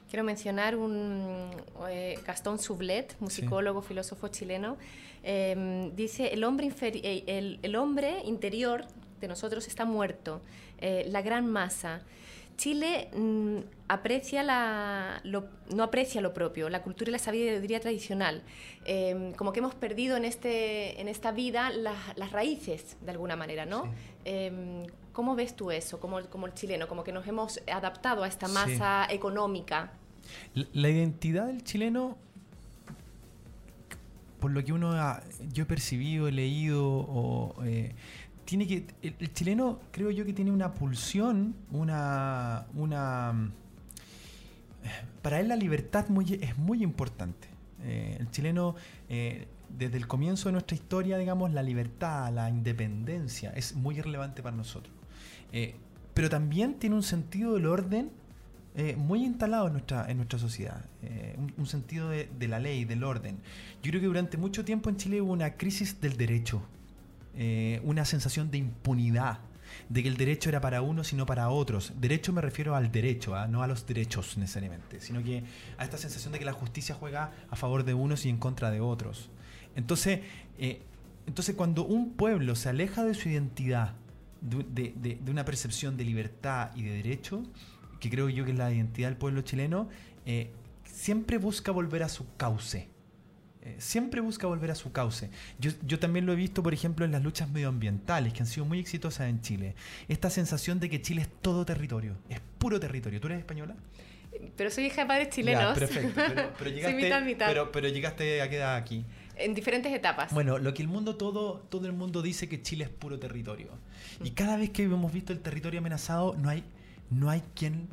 Quiero 0.10 0.24
mencionar 0.26 0.76
un 0.76 1.50
eh, 1.90 2.20
Gastón 2.28 2.60
Sublet, 2.60 3.16
musicólogo, 3.22 3.82
filósofo 3.82 4.28
chileno. 4.28 4.78
eh, 5.24 5.92
dice, 5.96 6.34
el 6.34 6.44
hombre, 6.44 6.70
eh, 6.82 7.24
el, 7.28 7.60
el 7.64 7.76
hombre 7.76 8.20
interior 8.26 8.86
de 9.22 9.28
nosotros 9.28 9.68
está 9.68 9.86
muerto, 9.86 10.42
eh, 10.80 11.06
la 11.10 11.22
gran 11.22 11.46
masa. 11.48 12.02
Chile 12.58 13.10
mm, 13.14 13.58
aprecia 13.90 14.42
la, 14.42 15.20
lo- 15.26 15.50
no 15.74 15.84
aprecia 15.84 16.22
lo 16.22 16.34
propio, 16.34 16.70
la 16.70 16.82
cultura 16.84 17.10
y 17.10 17.12
la 17.12 17.20
sabiduría 17.20 17.82
tradicional. 17.82 18.44
Eh, 18.86 19.34
como 19.38 19.52
que 19.52 19.60
hemos 19.60 19.76
perdido 19.76 20.16
en, 20.16 20.24
este, 20.24 21.02
en 21.02 21.10
esta 21.10 21.32
vida 21.34 21.70
las, 21.72 21.98
las 22.18 22.32
raíces, 22.32 22.96
de 23.02 23.12
alguna 23.12 23.36
manera, 23.36 23.66
¿no? 23.66 23.84
Sí. 23.84 23.90
Eh, 24.26 24.86
¿Cómo 25.12 25.36
ves 25.36 25.56
tú 25.56 25.72
eso, 25.72 26.00
como, 26.00 26.22
como 26.30 26.46
el 26.48 26.54
chileno? 26.54 26.88
Como 26.88 27.04
que 27.04 27.12
nos 27.12 27.28
hemos 27.28 27.60
adaptado 27.72 28.24
a 28.24 28.28
esta 28.28 28.48
Sí. 28.48 28.54
masa 28.54 29.08
económica. 29.10 29.92
La- 30.54 30.66
La 30.74 30.90
identidad 30.90 31.48
del 31.48 31.64
chileno, 31.64 32.18
por 34.40 34.52
lo 34.52 34.64
que 34.64 34.74
uno 34.74 34.92
ha, 34.94 35.24
yo 35.54 35.64
he 35.64 35.66
percibido, 35.66 36.28
he 36.28 36.32
leído, 36.32 36.86
o, 36.88 37.56
eh, 37.66 37.96
tiene 38.46 38.68
que, 38.68 38.86
el, 39.02 39.34
chileno 39.34 39.80
creo 39.92 40.12
yo 40.12 40.26
que 40.26 40.34
tiene 40.34 40.52
una 40.52 40.74
pulsión, 40.74 41.56
una, 41.72 42.68
una, 42.76 43.34
mm, 43.34 43.52
para 45.22 45.40
él 45.40 45.48
la 45.48 45.56
libertad 45.56 46.08
muy, 46.10 46.40
es 46.42 46.58
muy 46.58 46.84
importante. 46.84 47.48
Eh, 47.84 48.18
el 48.20 48.32
chileno, 48.32 48.76
eh, 49.10 49.48
desde 49.70 49.98
el 49.98 50.08
comienzo 50.08 50.50
de 50.50 50.54
nuestra 50.54 50.76
historia, 50.76 51.18
digamos, 51.18 51.52
la 51.54 51.64
libertad, 51.64 52.32
la 52.32 52.50
independencia 52.50 53.52
es 53.52 53.76
muy 53.76 54.00
relevante 54.00 54.42
para 54.42 54.56
nosotros. 54.56 54.94
Eh, 55.52 55.76
pero 56.14 56.30
también 56.30 56.76
tiene 56.76 56.96
un 56.96 57.04
sentido 57.04 57.56
del 57.56 57.66
orden 57.66 58.12
eh, 58.78 58.96
muy 58.98 59.24
instalado 59.24 59.68
en 59.68 59.74
nuestra, 59.74 60.10
en 60.10 60.18
nuestra 60.18 60.38
sociedad. 60.38 60.86
eh, 61.02 61.36
un, 61.38 61.54
un 61.58 61.66
sentido 61.66 62.10
de, 62.10 62.30
de 62.38 62.48
la 62.48 62.60
ley, 62.60 62.84
del 62.86 63.04
orden. 63.04 63.38
Yo 63.82 63.92
creo 63.92 64.02
que 64.02 64.08
durante 64.08 64.38
mucho 64.38 64.66
tiempo 64.66 64.90
en 64.90 64.98
Chile 64.98 65.22
hubo 65.22 65.32
una 65.32 65.56
crisis 65.56 66.02
del 66.02 66.18
derecho, 66.18 66.62
eh, 67.38 67.82
una 67.84 68.06
sensación 68.06 68.52
de 68.52 68.58
impunidad, 68.60 69.40
de 69.90 70.02
que 70.04 70.08
el 70.10 70.18
derecho 70.18 70.50
era 70.50 70.62
para 70.62 70.82
unos 70.82 71.12
y 71.14 71.16
no 71.16 71.26
para 71.26 71.50
otros. 71.50 71.94
Derecho 72.00 72.32
me 72.34 72.42
refiero 72.42 72.76
al 72.76 72.92
derecho, 72.92 73.36
¿ah? 73.36 73.48
no 73.48 73.62
a 73.64 73.68
los 73.68 73.86
derechos 73.86 74.38
necesariamente, 74.38 75.00
sino 75.02 75.22
que 75.24 75.44
a 75.78 75.84
esta 75.84 75.98
sensación 75.98 76.32
de 76.34 76.40
que 76.40 76.46
la 76.46 76.54
justicia 76.54 76.96
juega 76.96 77.32
a 77.50 77.56
favor 77.56 77.84
de 77.84 77.94
unos 77.94 78.26
y 78.26 78.30
en 78.30 78.38
contra 78.38 78.72
de 78.72 78.80
otros. 78.82 79.30
Entonces, 79.76 80.22
eh, 80.60 80.82
entonces 81.28 81.56
cuando 81.56 81.84
un 81.86 82.14
pueblo 82.14 82.56
se 82.56 82.70
aleja 82.70 83.04
de 83.04 83.14
su 83.16 83.28
identidad, 83.30 83.94
de, 84.42 84.64
de- 84.64 84.94
de- 84.96 85.16
de 85.22 85.32
una 85.32 85.44
percepción 85.44 85.98
de 85.98 86.06
libertad 86.06 86.70
y 86.76 86.84
de 86.84 86.92
derecho, 86.92 87.44
que 88.00 88.10
creo 88.10 88.30
yo 88.30 88.46
que 88.46 88.52
es 88.52 88.58
la 88.58 88.72
identidad 88.72 89.10
del 89.10 89.18
pueblo 89.18 89.42
chileno, 89.42 89.90
eh, 90.26 90.52
siempre 90.86 91.38
busca 91.38 91.72
volver 91.72 92.04
a 92.04 92.10
su 92.10 92.26
cauce. 92.38 92.88
Eh, 93.66 93.76
siempre 93.80 94.22
busca 94.22 94.46
volver 94.46 94.70
a 94.70 94.76
su 94.76 94.92
cauce. 94.92 95.30
Yo, 95.60 95.72
yo 95.86 95.98
también 95.98 96.28
lo 96.28 96.34
he 96.34 96.36
visto, 96.36 96.62
por 96.62 96.74
ejemplo, 96.74 97.04
en 97.04 97.12
las 97.12 97.24
luchas 97.24 97.50
medioambientales, 97.50 98.32
que 98.32 98.42
han 98.42 98.48
sido 98.48 98.66
muy 98.66 98.80
exitosas 98.80 99.28
en 99.28 99.42
Chile. 99.42 99.74
Esta 100.08 100.30
sensación 100.30 100.80
de 100.80 100.90
que 100.90 101.02
Chile 101.02 101.24
es 101.24 101.30
todo 101.42 101.66
territorio, 101.66 102.16
es 102.30 102.40
puro 102.60 102.80
territorio. 102.80 103.20
¿Tú 103.20 103.28
eres 103.28 103.40
española? 103.40 103.76
Pero 104.56 104.70
soy 104.70 104.86
hija 104.86 105.02
de 105.02 105.08
padres 105.08 105.30
chilenos. 105.30 105.64
Ya, 105.64 105.74
perfecto. 105.74 106.22
Pero, 106.60 106.70
llegaste, 106.70 106.96
mitad, 106.96 107.22
mitad. 107.24 107.48
Pero, 107.48 107.72
pero 107.72 107.88
llegaste 107.88 108.42
a 108.42 108.50
qué 108.50 108.58
edad 108.58 108.76
aquí. 108.76 109.04
En 109.36 109.56
diferentes 109.56 109.92
etapas. 109.92 110.32
Bueno, 110.32 110.60
lo 110.60 110.74
que 110.74 110.84
el 110.84 110.88
mundo 110.88 111.16
todo, 111.16 111.66
todo 111.70 111.88
el 111.88 111.94
mundo 111.94 112.22
dice 112.22 112.48
que 112.48 112.62
Chile 112.62 112.84
es 112.84 112.90
puro 112.92 113.18
territorio. 113.18 113.70
Y 114.24 114.32
cada 114.32 114.58
vez 114.58 114.70
que 114.70 114.84
hemos 114.84 115.12
visto 115.12 115.34
el 115.34 115.40
territorio 115.40 115.80
amenazado, 115.80 116.36
no 116.36 116.50
hay, 116.50 116.64
no 117.10 117.30
hay 117.30 117.42
quien 117.56 117.88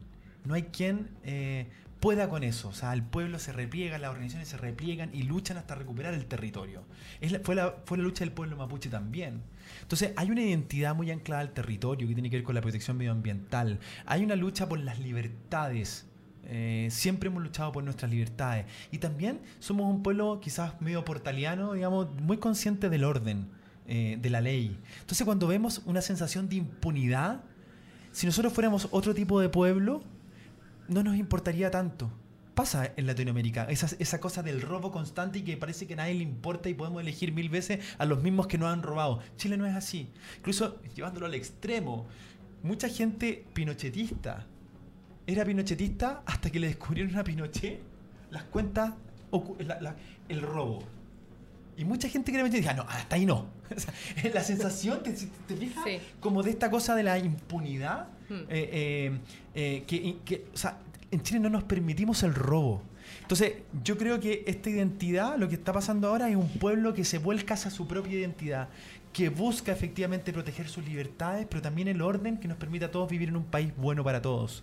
no 0.44 0.54
hay 0.54 0.64
quien 0.64 1.08
eh, 1.24 1.66
pueda 2.02 2.28
con 2.28 2.42
eso. 2.42 2.68
O 2.68 2.72
sea, 2.72 2.92
el 2.92 3.04
pueblo 3.04 3.38
se 3.38 3.52
repliega, 3.52 3.96
las 3.96 4.10
organizaciones 4.10 4.48
se 4.48 4.56
repliegan 4.56 5.10
y 5.14 5.22
luchan 5.22 5.56
hasta 5.56 5.76
recuperar 5.76 6.12
el 6.14 6.26
territorio. 6.26 6.82
Es 7.20 7.32
fue, 7.44 7.54
la, 7.54 7.76
fue 7.84 7.96
la 7.96 8.02
lucha 8.02 8.24
del 8.24 8.32
pueblo 8.34 8.56
mapuche 8.56 8.90
también. 8.90 9.40
Entonces, 9.82 10.12
hay 10.16 10.32
una 10.32 10.42
identidad 10.42 10.96
muy 10.96 11.12
anclada 11.12 11.42
al 11.42 11.52
territorio 11.52 12.08
que 12.08 12.14
tiene 12.14 12.28
que 12.28 12.36
ver 12.38 12.44
con 12.44 12.56
la 12.56 12.60
protección 12.60 12.96
medioambiental. 12.96 13.78
Hay 14.04 14.24
una 14.24 14.34
lucha 14.34 14.68
por 14.68 14.80
las 14.80 14.98
libertades. 14.98 16.08
Eh, 16.44 16.88
siempre 16.90 17.28
hemos 17.28 17.40
luchado 17.40 17.70
por 17.70 17.84
nuestras 17.84 18.10
libertades. 18.10 18.66
Y 18.90 18.98
también 18.98 19.40
somos 19.60 19.88
un 19.88 20.02
pueblo 20.02 20.40
quizás 20.40 20.80
medio 20.80 21.04
portaliano, 21.04 21.74
digamos, 21.74 22.08
muy 22.20 22.38
consciente 22.38 22.90
del 22.90 23.04
orden, 23.04 23.46
eh, 23.86 24.18
de 24.20 24.28
la 24.28 24.40
ley. 24.40 24.76
Entonces, 25.02 25.24
cuando 25.24 25.46
vemos 25.46 25.82
una 25.86 26.02
sensación 26.02 26.48
de 26.48 26.56
impunidad, 26.56 27.44
si 28.10 28.26
nosotros 28.26 28.52
fuéramos 28.52 28.88
otro 28.90 29.14
tipo 29.14 29.38
de 29.38 29.48
pueblo, 29.48 30.02
no 30.92 31.02
nos 31.02 31.16
importaría 31.16 31.70
tanto. 31.70 32.10
Pasa 32.54 32.92
en 32.96 33.06
Latinoamérica, 33.06 33.64
esa, 33.64 33.88
esa 33.98 34.20
cosa 34.20 34.42
del 34.42 34.60
robo 34.60 34.92
constante 34.92 35.38
y 35.38 35.42
que 35.42 35.56
parece 35.56 35.86
que 35.86 35.94
a 35.94 35.96
nadie 35.96 36.14
le 36.14 36.22
importa 36.22 36.68
y 36.68 36.74
podemos 36.74 37.00
elegir 37.00 37.32
mil 37.32 37.48
veces 37.48 37.80
a 37.98 38.04
los 38.04 38.22
mismos 38.22 38.46
que 38.46 38.58
nos 38.58 38.70
han 38.70 38.82
robado. 38.82 39.20
Chile 39.36 39.56
no 39.56 39.66
es 39.66 39.74
así. 39.74 40.10
Incluso 40.36 40.82
llevándolo 40.94 41.26
al 41.26 41.34
extremo, 41.34 42.06
mucha 42.62 42.88
gente 42.88 43.46
pinochetista 43.54 44.46
era 45.26 45.44
pinochetista 45.44 46.22
hasta 46.26 46.50
que 46.50 46.58
le 46.58 46.68
descubrieron 46.68 47.16
a 47.16 47.24
Pinochet 47.24 47.80
las 48.30 48.44
cuentas, 48.44 48.94
el 50.28 50.42
robo. 50.42 50.82
Y 51.82 51.84
mucha 51.84 52.08
gente 52.08 52.30
que 52.30 52.38
era 52.38 52.48
decía, 52.48 52.74
no, 52.74 52.82
hasta 52.82 53.16
ahí 53.16 53.26
no. 53.26 53.46
la 54.32 54.44
sensación, 54.44 55.02
¿te, 55.02 55.12
te 55.12 55.56
fijas? 55.56 55.84
Como 56.20 56.44
de 56.44 56.50
esta 56.50 56.70
cosa 56.70 56.94
de 56.94 57.02
la 57.02 57.18
impunidad, 57.18 58.06
hmm. 58.28 58.34
eh, 58.34 58.46
eh, 58.50 59.18
eh, 59.54 59.84
que, 59.84 60.18
que, 60.24 60.46
o 60.54 60.56
sea, 60.56 60.78
en 61.10 61.22
Chile 61.22 61.40
no 61.40 61.50
nos 61.50 61.64
permitimos 61.64 62.22
el 62.22 62.34
robo. 62.34 62.82
Entonces, 63.22 63.54
yo 63.82 63.98
creo 63.98 64.20
que 64.20 64.44
esta 64.46 64.70
identidad, 64.70 65.36
lo 65.36 65.48
que 65.48 65.56
está 65.56 65.72
pasando 65.72 66.06
ahora, 66.06 66.28
es 66.28 66.36
un 66.36 66.48
pueblo 66.48 66.94
que 66.94 67.04
se 67.04 67.18
vuelca 67.18 67.54
hacia 67.54 67.72
su 67.72 67.88
propia 67.88 68.12
identidad, 68.12 68.68
que 69.12 69.28
busca 69.28 69.72
efectivamente 69.72 70.32
proteger 70.32 70.68
sus 70.68 70.86
libertades, 70.86 71.48
pero 71.50 71.62
también 71.62 71.88
el 71.88 72.00
orden 72.00 72.38
que 72.38 72.46
nos 72.46 72.58
permita 72.58 72.86
a 72.86 72.90
todos 72.92 73.10
vivir 73.10 73.28
en 73.28 73.36
un 73.36 73.44
país 73.44 73.72
bueno 73.76 74.04
para 74.04 74.22
todos. 74.22 74.62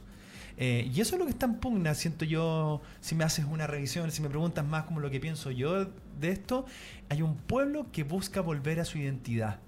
Eh, 0.61 0.91
y 0.93 0.99
eso 0.99 1.15
es 1.15 1.19
lo 1.19 1.25
que 1.25 1.31
está 1.31 1.45
en 1.45 1.55
pugna, 1.55 1.95
siento 1.95 2.25
yo, 2.25 2.81
si 2.99 3.15
me 3.15 3.23
haces 3.23 3.45
una 3.45 3.65
revisión, 3.65 4.11
si 4.11 4.21
me 4.21 4.27
preguntas 4.27 4.65
más 4.65 4.83
como 4.83 4.99
lo 4.99 5.09
que 5.09 5.21
pienso 5.21 5.51
yo 5.51 5.85
de 6.19 6.31
esto, 6.31 6.65
hay 7.07 7.21
un 7.21 7.37
pueblo 7.37 7.87
que 7.93 8.03
busca 8.03 8.41
volver 8.41 8.81
a 8.81 8.85
su 8.85 8.97
identidad. 8.97 9.61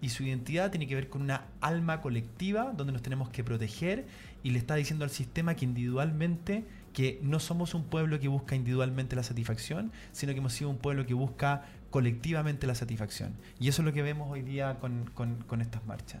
Y 0.00 0.08
su 0.08 0.24
identidad 0.24 0.72
tiene 0.72 0.88
que 0.88 0.96
ver 0.96 1.08
con 1.08 1.22
una 1.22 1.44
alma 1.60 2.00
colectiva 2.00 2.72
donde 2.76 2.92
nos 2.92 3.02
tenemos 3.02 3.28
que 3.30 3.44
proteger 3.44 4.04
y 4.42 4.50
le 4.50 4.58
está 4.58 4.74
diciendo 4.74 5.04
al 5.04 5.12
sistema 5.12 5.54
que 5.54 5.64
individualmente, 5.64 6.64
que 6.92 7.20
no 7.22 7.38
somos 7.38 7.72
un 7.74 7.84
pueblo 7.84 8.18
que 8.18 8.26
busca 8.26 8.56
individualmente 8.56 9.14
la 9.14 9.22
satisfacción, 9.22 9.92
sino 10.10 10.32
que 10.32 10.40
hemos 10.40 10.54
sido 10.54 10.70
un 10.70 10.78
pueblo 10.78 11.06
que 11.06 11.14
busca 11.14 11.66
colectivamente 11.90 12.66
la 12.66 12.74
satisfacción. 12.74 13.36
Y 13.60 13.68
eso 13.68 13.82
es 13.82 13.86
lo 13.86 13.92
que 13.92 14.02
vemos 14.02 14.28
hoy 14.28 14.42
día 14.42 14.80
con, 14.80 15.08
con 15.14 15.60
estas 15.60 15.86
marchas. 15.86 16.20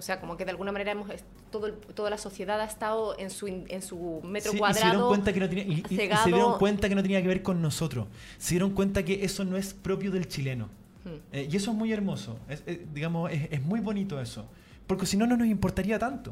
O 0.00 0.02
sea, 0.02 0.18
como 0.18 0.38
que 0.38 0.46
de 0.46 0.52
alguna 0.52 0.72
manera 0.72 0.92
hemos, 0.92 1.10
todo 1.50 1.74
toda 1.74 2.08
la 2.08 2.16
sociedad 2.16 2.58
ha 2.58 2.64
estado 2.64 3.18
en 3.18 3.28
su, 3.28 3.46
en 3.46 3.82
su 3.82 4.22
metro 4.24 4.54
cuadrado. 4.54 4.78
Y 4.78 4.80
se 4.80 4.86
dieron 4.86 5.08
cuenta 5.08 5.32
que 5.34 5.40
no 5.40 5.48
tenía, 5.50 5.88
se 6.22 6.28
dieron 6.30 6.58
cuenta 6.58 6.88
que 6.88 6.94
no 6.94 7.02
tenía 7.02 7.20
que 7.20 7.28
ver 7.28 7.42
con 7.42 7.60
nosotros. 7.60 8.06
Se 8.38 8.54
dieron 8.54 8.70
cuenta 8.70 9.04
que 9.04 9.26
eso 9.26 9.44
no 9.44 9.58
es 9.58 9.74
propio 9.74 10.10
del 10.10 10.26
chileno. 10.26 10.70
Hmm. 11.04 11.18
Eh, 11.32 11.48
y 11.52 11.54
eso 11.54 11.72
es 11.72 11.76
muy 11.76 11.92
hermoso. 11.92 12.38
Es, 12.48 12.62
eh, 12.66 12.86
digamos, 12.94 13.30
es, 13.30 13.62
muy 13.62 13.80
bonito 13.80 14.18
eso. 14.22 14.48
Porque 14.86 15.04
si 15.04 15.18
no, 15.18 15.26
no 15.26 15.36
nos 15.36 15.48
importaría 15.48 15.98
tanto. 15.98 16.30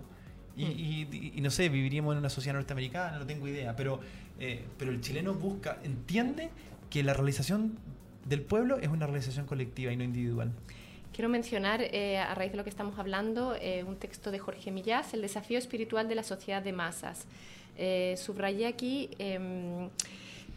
Hmm. 0.57 0.63
Y, 0.63 1.33
y, 1.37 1.41
no 1.43 1.51
sé, 1.51 1.69
viviríamos 1.69 2.15
en 2.15 2.21
una 2.21 2.31
sociedad 2.31 2.55
norteamericana, 2.55 3.19
no 3.19 3.27
tengo 3.27 3.47
idea. 3.49 3.77
Pero, 3.77 4.01
eh, 4.41 4.65
pero 4.79 4.93
el 4.93 5.03
chileno 5.03 5.35
busca, 5.35 5.77
entiende 5.83 6.49
que 6.89 7.03
la 7.03 7.13
realización 7.13 7.77
del 8.25 8.41
pueblo 8.41 8.79
es 8.79 8.89
una 8.89 9.07
realización 9.07 9.45
colectiva 9.45 9.93
y 9.93 9.99
no 9.99 10.05
individual. 10.05 10.53
Quiero 11.19 11.31
mencionar, 11.31 11.83
eh, 11.83 12.17
a 12.17 12.33
raíz 12.37 12.53
de 12.53 12.59
lo 12.59 12.63
que 12.63 12.71
estamos 12.71 12.97
hablando, 12.97 13.57
eh, 13.61 13.83
un 13.83 13.97
texto 13.97 14.31
de 14.31 14.39
Jorge 14.39 14.71
Millás, 14.71 15.15
El 15.15 15.23
desafío 15.23 15.59
espiritual 15.59 16.07
de 16.09 16.15
la 16.15 16.23
sociedad 16.23 16.63
de 16.63 16.73
masas. 16.73 17.27
Eh, 17.77 18.15
subrayé 18.17 18.69
aquí 18.69 19.11
em, 19.19 19.91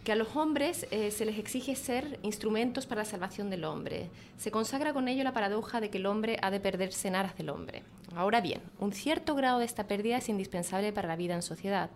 que 0.04 0.12
a 0.12 0.16
los 0.16 0.36
hombres 0.36 0.86
se 0.92 1.26
les 1.26 1.40
exige 1.40 1.76
ser 1.76 2.20
instrumentos 2.22 2.86
para 2.86 3.02
la 3.02 3.06
salvación 3.06 3.50
del 3.50 3.64
hombre. 3.64 4.12
Se 4.38 4.52
consagra 4.52 4.94
con 4.94 5.08
ello 5.08 5.24
la 5.24 5.34
paradoja 5.34 5.82
de 5.82 5.90
que 5.90 5.98
el 5.98 6.06
hombre 6.06 6.38
ha 6.44 6.52
de 6.52 6.60
perderse 6.60 7.08
en 7.08 7.16
aras 7.16 7.36
del 7.36 7.50
hombre. 7.50 7.82
Ahora 8.16 8.40
bien, 8.40 8.62
un 8.80 8.94
cierto 8.94 9.34
grado 9.34 9.58
de 9.58 9.66
esta 9.66 9.88
pérdida 9.88 10.18
es 10.18 10.30
indispensable 10.30 10.94
para 10.94 11.08
la 11.08 11.16
vida 11.16 11.34
en 11.34 11.42
sociedad. 11.42 11.90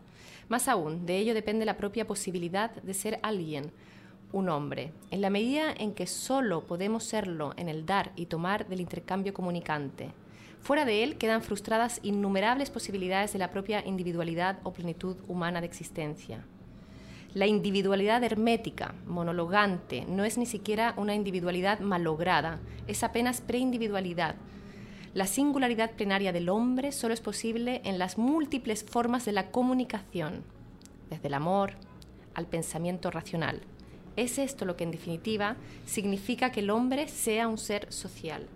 Más 0.49 0.67
aún, 0.67 1.05
de 1.05 1.19
ello 1.19 1.35
depende 1.35 1.65
la 1.65 1.77
propia 1.77 2.07
posibilidad 2.07 2.71
de 2.71 2.93
ser 2.95 3.19
alguien, 3.21 3.71
un 4.35 4.49
hombre, 4.49 4.91
en 5.11 5.21
la 5.21 5.29
medida 5.29 5.71
en 5.71 5.93
que 5.93 6.07
solo 6.07 6.65
podemos 6.65 7.05
serlo 7.05 7.53
en 7.55 7.69
el 7.69 7.85
dar 7.85 8.11
y 8.17 8.25
tomar 8.25 8.67
del 8.67 8.81
intercambio 8.81 9.33
comunicante. 9.33 10.11
Fuera 10.59 10.83
de 10.83 11.03
él 11.03 11.17
quedan 11.17 11.41
frustradas 11.41 12.01
innumerables 12.03 12.69
posibilidades 12.69 13.31
de 13.31 13.39
la 13.39 13.49
propia 13.49 13.85
individualidad 13.85 14.59
o 14.63 14.73
plenitud 14.73 15.15
humana 15.29 15.61
de 15.61 15.67
existencia. 15.67 16.43
La 17.33 17.47
individualidad 17.47 18.21
hermética, 18.25 18.93
monologante, 19.07 20.05
no 20.05 20.25
es 20.25 20.37
ni 20.37 20.45
siquiera 20.45 20.95
una 20.97 21.15
individualidad 21.15 21.79
malograda, 21.79 22.59
es 22.87 23.03
apenas 23.03 23.39
preindividualidad. 23.39 24.35
La 25.13 25.27
singularidad 25.27 25.91
plenaria 25.91 26.33
del 26.33 26.49
hombre 26.49 26.91
solo 26.91 27.13
es 27.13 27.21
posible 27.21 27.79
en 27.85 27.99
las 27.99 28.17
múltiples 28.17 28.83
formas 28.83 29.23
de 29.23 29.31
la 29.31 29.49
comunicación, 29.51 30.43
desde 31.09 31.29
el 31.29 31.35
amor 31.35 31.75
al 32.33 32.47
pensamiento 32.47 33.11
racional 33.11 33.61
es 34.15 34.37
esto 34.37 34.65
lo 34.65 34.75
que 34.75 34.83
en 34.83 34.91
definitiva 34.91 35.55
significa 35.85 36.51
que 36.51 36.61
el 36.61 36.69
hombre 36.69 37.07
sea 37.07 37.47
un 37.47 37.57
ser 37.57 37.91
social. 37.91 38.47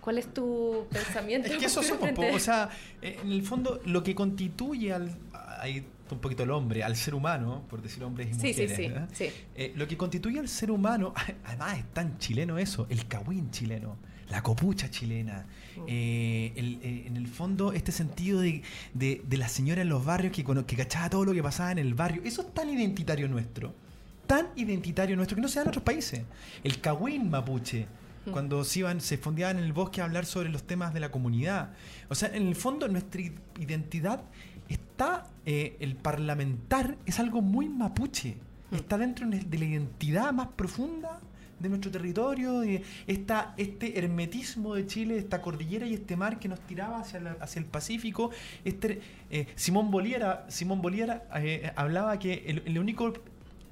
¿Cuál 0.00 0.18
es 0.18 0.32
tu 0.32 0.86
pensamiento? 0.90 1.48
es 1.48 1.58
que 1.58 1.66
eso 1.66 1.82
somos, 1.82 2.10
o 2.18 2.38
sea, 2.38 2.70
eh, 3.02 3.18
en 3.22 3.32
el 3.32 3.42
fondo 3.42 3.80
lo 3.84 4.02
que 4.02 4.14
constituye 4.14 4.92
al 4.92 5.14
ahí 5.60 5.84
un 6.10 6.18
poquito 6.18 6.42
el 6.42 6.50
hombre, 6.50 6.82
al 6.82 6.96
ser 6.96 7.14
humano, 7.14 7.62
por 7.68 7.82
decir 7.82 8.02
hombres 8.02 8.28
y 8.30 8.34
mujeres, 8.34 8.76
sí, 8.76 8.88
sí, 8.88 8.92
sí, 9.12 9.32
eh, 9.54 9.72
lo 9.76 9.86
que 9.86 9.96
constituye 9.96 10.40
al 10.40 10.48
ser 10.48 10.70
humano, 10.70 11.14
además 11.44 11.78
es 11.78 11.84
tan 11.92 12.18
chileno 12.18 12.58
eso, 12.58 12.86
el 12.90 13.06
cagüín 13.06 13.50
chileno, 13.52 13.96
la 14.28 14.42
copucha 14.42 14.90
chilena, 14.90 15.46
mm. 15.76 15.80
eh, 15.86 17.04
en 17.06 17.16
el 17.16 17.28
fondo 17.28 17.72
este 17.72 17.92
sentido 17.92 18.40
de, 18.40 18.62
de, 18.94 19.36
la 19.36 19.48
señora 19.48 19.82
en 19.82 19.88
los 19.88 20.04
barrios 20.04 20.32
que, 20.32 20.44
que 20.44 20.76
cachaba 20.76 21.10
todo 21.10 21.24
lo 21.24 21.32
que 21.32 21.42
pasaba 21.42 21.70
en 21.72 21.78
el 21.78 21.94
barrio, 21.94 22.22
eso 22.24 22.42
es 22.42 22.52
tan 22.52 22.70
identitario 22.70 23.28
nuestro 23.28 23.72
tan 24.30 24.46
identitario 24.54 25.16
nuestro 25.16 25.34
que 25.34 25.42
no 25.42 25.48
se 25.48 25.56
da 25.56 25.62
en 25.62 25.68
otros 25.70 25.82
países. 25.82 26.22
El 26.62 26.80
Cahuín 26.80 27.30
mapuche, 27.30 27.88
mm. 28.26 28.30
cuando 28.30 28.62
se 28.62 28.78
iban, 28.78 29.00
se 29.00 29.18
fondeaban 29.18 29.58
en 29.58 29.64
el 29.64 29.72
bosque 29.72 30.00
a 30.00 30.04
hablar 30.04 30.24
sobre 30.24 30.50
los 30.50 30.62
temas 30.62 30.94
de 30.94 31.00
la 31.00 31.10
comunidad. 31.10 31.70
O 32.08 32.14
sea, 32.14 32.28
en 32.32 32.46
el 32.46 32.54
fondo 32.54 32.86
nuestra 32.86 33.22
identidad 33.58 34.22
está, 34.68 35.26
eh, 35.44 35.76
el 35.80 35.96
parlamentar 35.96 36.96
es 37.06 37.18
algo 37.18 37.42
muy 37.42 37.68
mapuche. 37.68 38.36
Mm. 38.70 38.76
Está 38.76 38.98
dentro 38.98 39.26
de 39.28 39.58
la 39.58 39.64
identidad 39.64 40.32
más 40.32 40.46
profunda 40.54 41.18
de 41.58 41.68
nuestro 41.68 41.90
territorio, 41.90 42.62
está 43.08 43.52
este 43.56 43.98
hermetismo 43.98 44.76
de 44.76 44.86
Chile, 44.86 45.18
esta 45.18 45.42
cordillera 45.42 45.86
y 45.86 45.94
este 45.94 46.16
mar 46.16 46.38
que 46.38 46.48
nos 46.48 46.60
tiraba 46.60 47.00
hacia, 47.00 47.36
hacia 47.40 47.58
el 47.58 47.66
Pacífico. 47.66 48.30
Este, 48.64 49.00
eh, 49.28 49.48
Simón 49.56 49.90
Bolívar, 49.90 50.46
Simón 50.48 50.80
Bolívar 50.80 51.26
eh, 51.34 51.72
hablaba 51.74 52.16
que 52.20 52.44
el, 52.64 52.78
único 52.78 53.12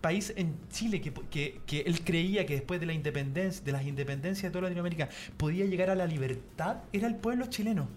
país 0.00 0.32
en 0.36 0.54
Chile 0.70 1.00
que, 1.00 1.60
que, 1.66 1.80
él 1.80 2.04
creía 2.04 2.46
que 2.46 2.54
después 2.54 2.80
de 2.80 2.86
la 2.86 2.92
independencia, 2.92 3.64
de 3.64 3.72
las 3.72 3.84
independencias 3.84 4.44
de 4.44 4.50
toda 4.50 4.62
Latinoamérica, 4.62 5.08
podía 5.36 5.64
llegar 5.66 5.90
a 5.90 5.94
la 5.94 6.06
libertad, 6.06 6.78
era 6.92 7.06
el 7.06 7.16
pueblo 7.16 7.46
chileno. 7.46 7.88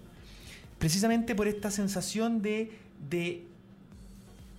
Precisamente 0.78 1.34
por 1.34 1.46
esta 1.46 1.70
sensación 1.70 2.42
de, 2.42 2.72
de 3.08 3.44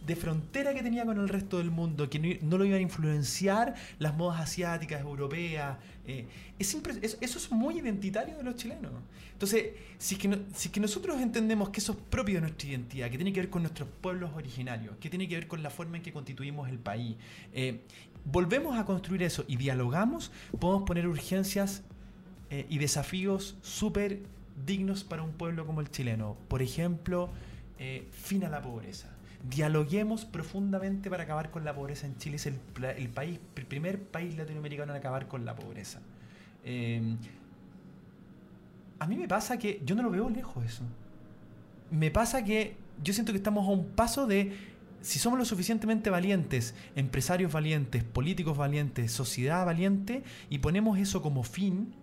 de 0.05 0.15
frontera 0.15 0.73
que 0.73 0.83
tenía 0.83 1.05
con 1.05 1.17
el 1.17 1.29
resto 1.29 1.57
del 1.57 1.71
mundo, 1.71 2.09
que 2.09 2.39
no, 2.41 2.57
lo 2.57 2.65
iban 2.65 2.79
a 2.79 2.81
influenciar 2.81 3.75
las 3.99 4.15
modas 4.15 4.41
asiáticas, 4.41 5.01
europeas. 5.01 5.77
Eh, 6.05 6.25
es 6.59 6.75
eso, 7.21 7.37
es 7.37 7.51
muy 7.51 7.79
identitario 7.79 8.37
de 8.37 8.43
los 8.43 8.55
chilenos. 8.55 8.91
Entonces, 9.31 9.71
si 9.97 10.15
es, 10.15 10.21
que 10.21 10.39
si 10.53 10.69
que 10.69 10.79
nosotros 10.79 11.19
entendemos 11.21 11.69
que 11.69 11.79
eso 11.79 11.93
es 11.93 11.97
propio 12.09 12.35
de 12.35 12.41
nuestra 12.41 12.69
identidad, 12.69 13.09
que 13.09 13.17
tiene 13.17 13.31
que 13.31 13.39
ver 13.41 13.49
con 13.49 13.63
nuestros 13.63 13.87
pueblos 14.01 14.31
originarios, 14.35 14.97
que 14.97 15.09
tiene 15.09 15.27
que 15.27 15.35
ver 15.35 15.47
con 15.47 15.63
la 15.63 15.69
forma 15.69 15.97
en 15.97 16.03
que 16.03 16.11
constituimos 16.11 16.69
el 16.69 16.79
país, 16.79 17.15
eh, 17.53 17.81
volvemos 18.25 18.77
a 18.77 18.85
construir 18.85 19.23
eso 19.23 19.45
y 19.47 19.55
dialogamos, 19.55 20.31
podemos 20.59 20.83
poner 20.83 21.07
urgencias 21.07 21.83
eh, 22.49 22.65
y 22.69 22.77
desafíos 22.77 23.57
súper 23.61 24.21
dignos 24.65 25.03
para 25.03 25.23
un 25.23 25.31
pueblo 25.31 25.65
como 25.65 25.81
el 25.81 25.89
chileno. 25.89 26.37
Por 26.47 26.61
ejemplo, 26.61 27.29
fin 28.11 28.45
a 28.45 28.49
la 28.49 28.61
pobreza 28.61 29.12
dialoguemos 29.49 30.25
profundamente 30.25 31.09
para 31.09 31.23
acabar 31.23 31.51
con 31.51 31.65
la 31.65 31.75
pobreza 31.75 32.07
en 32.07 32.17
Chile. 32.17 32.37
Es 32.37 32.45
el, 32.45 32.55
país, 33.09 33.39
el 33.55 33.65
primer 33.65 34.01
país 34.01 34.37
latinoamericano 34.37 34.93
en 34.93 34.99
acabar 34.99 35.27
con 35.27 35.45
la 35.45 35.55
pobreza. 35.55 36.01
Em, 36.63 37.17
a 38.99 39.07
mí 39.07 39.17
me 39.17 39.27
pasa 39.27 39.57
que 39.57 39.81
yo 39.85 39.95
no 39.95 40.03
lo 40.03 40.09
veo 40.09 40.29
lejos 40.29 40.65
eso. 40.65 40.83
Me 41.91 42.09
pasa 42.09 42.43
que 42.43 42.77
yo 43.03 43.13
siento 43.13 43.33
que 43.33 43.37
estamos 43.37 43.67
a 43.67 43.71
un 43.71 43.87
paso 43.89 44.25
de, 44.27 44.53
si 45.01 45.19
somos 45.19 45.37
lo 45.37 45.45
suficientemente 45.45 46.09
valientes, 46.09 46.73
empresarios 46.95 47.51
valientes, 47.51 48.03
políticos 48.03 48.57
valientes, 48.57 49.11
sociedad 49.11 49.65
valiente, 49.65 50.23
y 50.49 50.59
ponemos 50.59 50.97
eso 50.97 51.21
como 51.21 51.43
fin, 51.43 51.93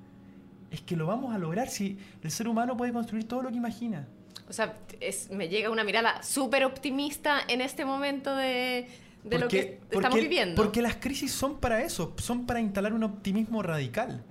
es 0.71 0.83
que 0.83 0.95
lo 0.95 1.07
vamos 1.07 1.35
a 1.35 1.39
lograr 1.39 1.69
si 1.69 1.99
el 2.23 2.31
ser 2.31 2.49
humano 2.49 2.77
puede 2.77 2.93
construir 2.93 3.27
todo 3.27 3.43
lo 3.43 3.51
que 3.51 3.57
imagina. 3.57 4.07
O 4.49 4.53
sea, 4.53 4.77
es- 5.01 5.31
me 5.31 5.49
llega 5.49 5.71
una 5.71 5.85
mirada 5.85 6.23
súper 6.23 6.65
optimista 6.65 7.41
en 7.49 7.61
este 7.61 7.85
momento 7.85 8.35
de, 8.35 8.89
de 9.25 9.39
lo 9.39 9.49
que 9.49 9.79
estamos 9.91 10.11
porque- 10.11 10.21
viviendo. 10.21 10.55
Porque 10.61 10.83
las 10.83 10.97
crisis 10.97 11.31
son 11.33 11.59
para 11.61 11.83
eso, 11.83 12.15
son 12.19 12.47
para 12.47 12.61
instalar 12.61 12.93
un 12.93 13.05
optimismo 13.05 13.63
radical. 13.63 14.25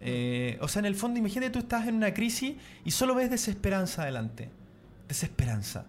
Eh, 0.00 0.58
o 0.60 0.68
sea, 0.68 0.80
en 0.80 0.86
el 0.86 0.94
fondo, 0.94 1.18
imagínate 1.18 1.50
tú 1.50 1.58
estás 1.58 1.88
en 1.88 1.94
una 1.96 2.12
crisis 2.14 2.54
y 2.84 2.90
solo 2.90 3.14
ves 3.14 3.30
desesperanza 3.30 4.02
adelante. 4.02 4.50
Desesperanza. 5.08 5.86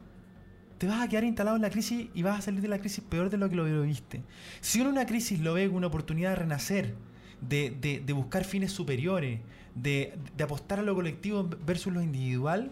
Te 0.78 0.88
vas 0.88 1.02
a 1.02 1.08
quedar 1.10 1.24
instalado 1.24 1.56
en 1.56 1.62
la 1.64 1.70
crisis 1.70 2.08
y 2.14 2.22
vas 2.22 2.40
a 2.40 2.42
salir 2.44 2.62
de 2.62 2.68
la 2.68 2.80
crisis 2.80 3.04
peor 3.08 3.30
de 3.30 3.38
lo 3.38 3.50
que 3.50 3.56
lo 3.56 3.66
lo 3.68 3.82
viste. 3.82 4.22
Si 4.62 4.80
uno 4.80 4.90
en 4.90 4.96
una 4.98 5.06
crisis 5.08 5.40
lo 5.40 5.54
ve 5.56 5.66
como 5.66 5.78
una 5.78 5.88
oportunidad 5.88 6.30
de 6.32 6.36
renacer, 6.36 6.94
de, 7.42 7.72
de- 7.82 8.00
de 8.00 8.14
buscar 8.14 8.44
fines 8.44 8.72
superiores, 8.72 9.40
de, 9.76 10.14
de 10.36 10.44
apostar 10.44 10.80
a 10.80 10.84
lo 10.84 10.94
colectivo 10.96 11.48
versus 11.66 11.92
lo 11.94 12.02
individual, 12.02 12.72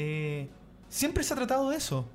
eh, 0.00 0.48
siempre 0.88 1.22
se 1.24 1.32
ha 1.34 1.36
tratado 1.36 1.70
de 1.70 1.76
eso. 1.76 2.06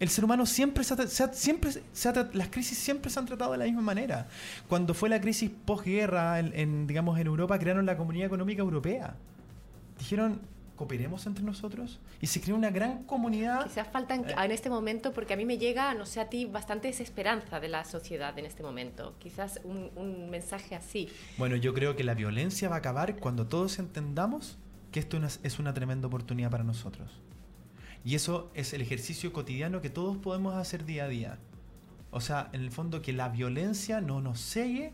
El 0.00 0.08
ser 0.08 0.24
humano 0.24 0.46
siempre 0.46 0.82
se 0.84 0.94
ha, 0.94 1.06
se 1.06 1.22
ha- 1.22 1.32
siempre 1.32 1.70
se 1.92 2.08
ha 2.08 2.28
las 2.32 2.48
crisis 2.48 2.76
siempre 2.78 3.08
se 3.10 3.18
han 3.20 3.26
tratado 3.26 3.52
de 3.52 3.58
la 3.58 3.64
misma 3.64 3.82
manera. 3.82 4.26
Cuando 4.68 4.94
fue 4.94 5.08
la 5.08 5.20
crisis 5.20 5.50
posguerra 5.64 6.38
en, 6.40 6.52
en, 6.54 6.86
digamos 6.86 7.18
en 7.20 7.26
Europa 7.26 7.58
crearon 7.58 7.86
la 7.86 7.96
Comunidad 7.96 8.26
Económica 8.26 8.62
Europea. 8.62 9.14
Dijeron, 9.98 10.40
cooperemos 10.74 11.24
entre 11.26 11.44
nosotros 11.44 12.00
y 12.20 12.26
se 12.26 12.40
creó 12.40 12.56
una 12.56 12.70
gran 12.70 13.04
comunidad. 13.04 13.62
Quizás 13.64 13.86
faltan 13.92 14.24
Eh. 14.28 14.34
en 14.44 14.50
este 14.50 14.70
momento, 14.70 15.12
porque 15.12 15.34
a 15.34 15.36
mí 15.36 15.44
me 15.44 15.58
llega, 15.58 15.94
no 15.94 16.04
sé 16.06 16.18
a 16.20 16.28
ti, 16.28 16.46
bastante 16.46 16.88
desesperanza 16.88 17.60
de 17.60 17.68
la 17.68 17.84
sociedad 17.84 18.36
en 18.38 18.46
este 18.46 18.64
momento. 18.64 19.14
Quizás 19.20 19.60
un, 19.62 19.90
un 19.94 20.30
mensaje 20.30 20.74
así. 20.74 21.08
Bueno, 21.38 21.54
yo 21.54 21.74
creo 21.74 21.94
que 21.94 22.02
la 22.02 22.14
violencia 22.14 22.68
va 22.68 22.76
a 22.76 22.78
acabar 22.78 23.16
cuando 23.18 23.46
todos 23.46 23.78
entendamos 23.78 24.58
que 24.90 24.98
esto 24.98 25.20
es 25.44 25.58
una 25.60 25.72
tremenda 25.72 26.08
oportunidad 26.08 26.50
para 26.50 26.64
nosotros. 26.64 27.08
Y 28.04 28.14
eso 28.14 28.50
es 28.54 28.72
el 28.72 28.80
ejercicio 28.80 29.32
cotidiano 29.32 29.80
que 29.80 29.90
todos 29.90 30.16
podemos 30.16 30.54
hacer 30.54 30.84
día 30.84 31.04
a 31.04 31.08
día. 31.08 31.38
O 32.10 32.20
sea, 32.20 32.50
en 32.52 32.60
el 32.62 32.70
fondo 32.70 33.00
que 33.00 33.12
la 33.12 33.28
violencia 33.28 34.00
no 34.00 34.20
nos 34.20 34.40
cegue 34.40 34.92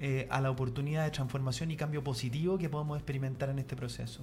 eh, 0.00 0.26
a 0.30 0.40
la 0.40 0.50
oportunidad 0.50 1.04
de 1.04 1.10
transformación 1.10 1.70
y 1.70 1.76
cambio 1.76 2.02
positivo 2.02 2.58
que 2.58 2.68
podemos 2.68 2.98
experimentar 2.98 3.48
en 3.48 3.60
este 3.60 3.76
proceso. 3.76 4.22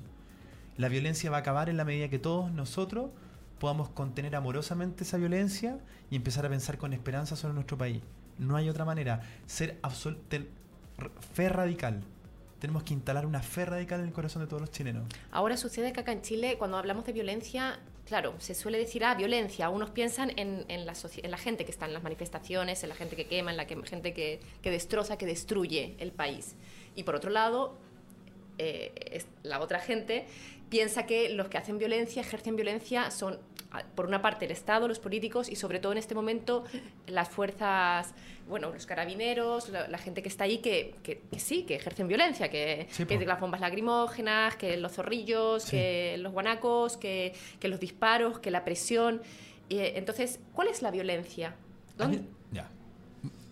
La 0.77 0.89
violencia 0.89 1.31
va 1.31 1.37
a 1.37 1.39
acabar 1.39 1.69
en 1.69 1.77
la 1.77 1.85
medida 1.85 2.09
que 2.09 2.19
todos 2.19 2.51
nosotros 2.51 3.11
podamos 3.59 3.89
contener 3.89 4.35
amorosamente 4.35 5.03
esa 5.03 5.17
violencia 5.17 5.79
y 6.09 6.15
empezar 6.15 6.45
a 6.45 6.49
pensar 6.49 6.77
con 6.77 6.93
esperanza 6.93 7.35
sobre 7.35 7.53
nuestro 7.53 7.77
país. 7.77 8.01
No 8.37 8.55
hay 8.55 8.69
otra 8.69 8.85
manera. 8.85 9.21
Ser 9.45 9.79
fe 11.33 11.49
radical. 11.49 12.01
Tenemos 12.59 12.83
que 12.83 12.93
instalar 12.93 13.25
una 13.25 13.41
fe 13.41 13.65
radical 13.65 14.01
en 14.01 14.07
el 14.07 14.13
corazón 14.13 14.41
de 14.41 14.47
todos 14.47 14.61
los 14.61 14.71
chilenos. 14.71 15.03
Ahora 15.31 15.57
sucede 15.57 15.93
que 15.93 16.01
acá 16.01 16.11
en 16.11 16.21
Chile, 16.21 16.57
cuando 16.57 16.77
hablamos 16.77 17.05
de 17.05 17.13
violencia, 17.13 17.79
claro, 18.05 18.35
se 18.39 18.53
suele 18.53 18.77
decir, 18.77 19.03
ah, 19.05 19.15
violencia. 19.15 19.69
Unos 19.69 19.89
piensan 19.91 20.31
en, 20.37 20.65
la, 20.85 21.37
gente 21.37 21.65
que 21.65 21.71
está 21.71 21.85
en 21.85 21.93
las 21.93 22.03
manifestaciones, 22.03 22.83
en 22.83 22.89
la 22.89 22.95
gente 22.95 23.15
que 23.15 23.25
quema, 23.27 23.51
en 23.51 23.57
la 23.57 23.67
que- 23.67 23.81
gente 23.83 24.13
que, 24.13 24.39
destroza, 24.63 25.17
que 25.17 25.25
destruye 25.25 25.95
el 25.99 26.11
país. 26.11 26.55
Y 26.95 27.03
por 27.03 27.15
otro 27.15 27.29
lado, 27.31 27.77
eh, 28.57 29.23
la 29.43 29.59
otra 29.59 29.79
gente 29.79 30.25
piensa 30.69 31.05
que 31.05 31.29
los 31.29 31.47
que 31.49 31.57
hacen 31.57 31.77
violencia, 31.77 32.21
ejercen 32.21 32.55
violencia, 32.55 33.11
son, 33.11 33.39
por 33.95 34.05
una 34.05 34.21
parte, 34.21 34.45
el 34.45 34.51
Estado, 34.51 34.87
los 34.87 34.99
políticos 34.99 35.49
y, 35.49 35.55
sobre 35.55 35.79
todo 35.79 35.91
en 35.93 35.97
este 35.97 36.13
momento, 36.15 36.65
las 37.07 37.29
fuerzas, 37.29 38.13
bueno, 38.49 38.71
los 38.71 38.85
carabineros, 38.85 39.69
la, 39.69 39.87
la 39.87 39.97
gente 39.97 40.21
que 40.21 40.27
está 40.29 40.43
ahí, 40.43 40.57
que, 40.57 40.95
que- 41.03 41.21
que 41.31 41.39
sí, 41.39 41.63
que 41.63 41.75
ejercen 41.75 42.07
violencia, 42.07 42.49
que, 42.49 42.87
Sí, 42.91 43.05
que 43.05 43.17
po. 43.17 43.25
las 43.25 43.39
bombas 43.39 43.61
lacrimógenas, 43.61 44.55
que 44.57 44.75
los 44.77 44.91
zorrillos, 44.93 45.63
Sí. 45.63 45.71
que 45.71 46.15
los 46.19 46.33
guanacos, 46.33 46.97
que, 46.97 47.33
los 47.63 47.79
disparos, 47.79 48.39
que 48.39 48.51
la 48.51 48.65
presión. 48.65 49.21
Y, 49.69 49.77
eh, 49.77 49.97
entonces, 49.97 50.39
¿cuál 50.53 50.67
es 50.67 50.81
la 50.81 50.91
violencia? 50.91 51.55
¿Dónde- 51.97 52.23
Ya. 52.51 52.67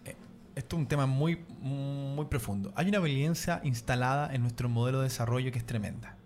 Eh, 0.05 0.15
Esto 0.55 0.75
es 0.75 0.79
un 0.81 0.87
tema 0.89 1.05
muy, 1.05 1.37
muy 1.61 2.25
profundo. 2.25 2.73
Hay 2.75 2.89
una 2.89 2.99
violencia 2.99 3.61
instalada 3.63 4.33
en 4.35 4.41
nuestro 4.41 4.67
modelo 4.67 4.97
de 4.99 5.05
desarrollo 5.05 5.51
que 5.53 5.59
es 5.59 5.65
tremenda. 5.65 6.17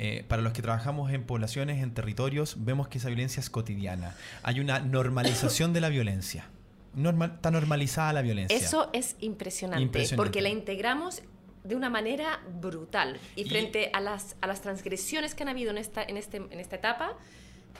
Eh, 0.00 0.24
para 0.28 0.42
los 0.42 0.52
que 0.52 0.62
trabajamos 0.62 1.10
en 1.12 1.24
poblaciones, 1.24 1.82
en 1.82 1.92
territorios, 1.92 2.56
vemos 2.64 2.86
que 2.86 2.98
esa 2.98 3.08
violencia 3.08 3.40
es 3.40 3.50
cotidiana. 3.50 4.14
Hay 4.44 4.60
una 4.60 4.78
normalización 4.78 5.72
de 5.72 5.80
la 5.80 5.88
violencia. 5.88 6.46
Normal, 6.94 7.32
está 7.34 7.50
normalizada 7.50 8.12
la 8.12 8.22
violencia. 8.22 8.56
Eso 8.56 8.90
es 8.92 9.16
impresionante, 9.20 9.82
Impresionante. 9.82 10.16
porque 10.24 10.40
la 10.40 10.50
integramos 10.50 11.22
de 11.64 11.74
una 11.74 11.90
manera 11.90 12.40
brutal. 12.60 13.18
Y, 13.34 13.42
Y- 13.42 13.48
frente 13.48 13.90
a 13.92 14.00
las, 14.00 14.36
a 14.40 14.46
las 14.46 14.62
transgresiones 14.62 15.34
que 15.34 15.42
han 15.42 15.48
habido 15.48 15.70
en 15.72 15.78
esta, 15.78 16.02
en 16.04 16.16
este, 16.16 16.36
en 16.38 16.60
esta 16.60 16.76
etapa, 16.76 17.16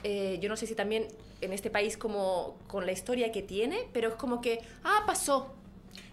eh, 0.03 0.39
yo 0.41 0.49
no 0.49 0.57
sé 0.57 0.67
si 0.67 0.75
también 0.75 1.07
en 1.41 1.53
este 1.53 1.69
país 1.69 1.97
como 1.97 2.57
con 2.67 2.85
la 2.85 2.91
historia 2.91 3.31
que 3.31 3.41
tiene, 3.43 3.87
pero 3.93 4.09
es 4.09 4.15
como 4.15 4.41
que, 4.41 4.59
ah, 4.83 5.03
pasó. 5.07 5.55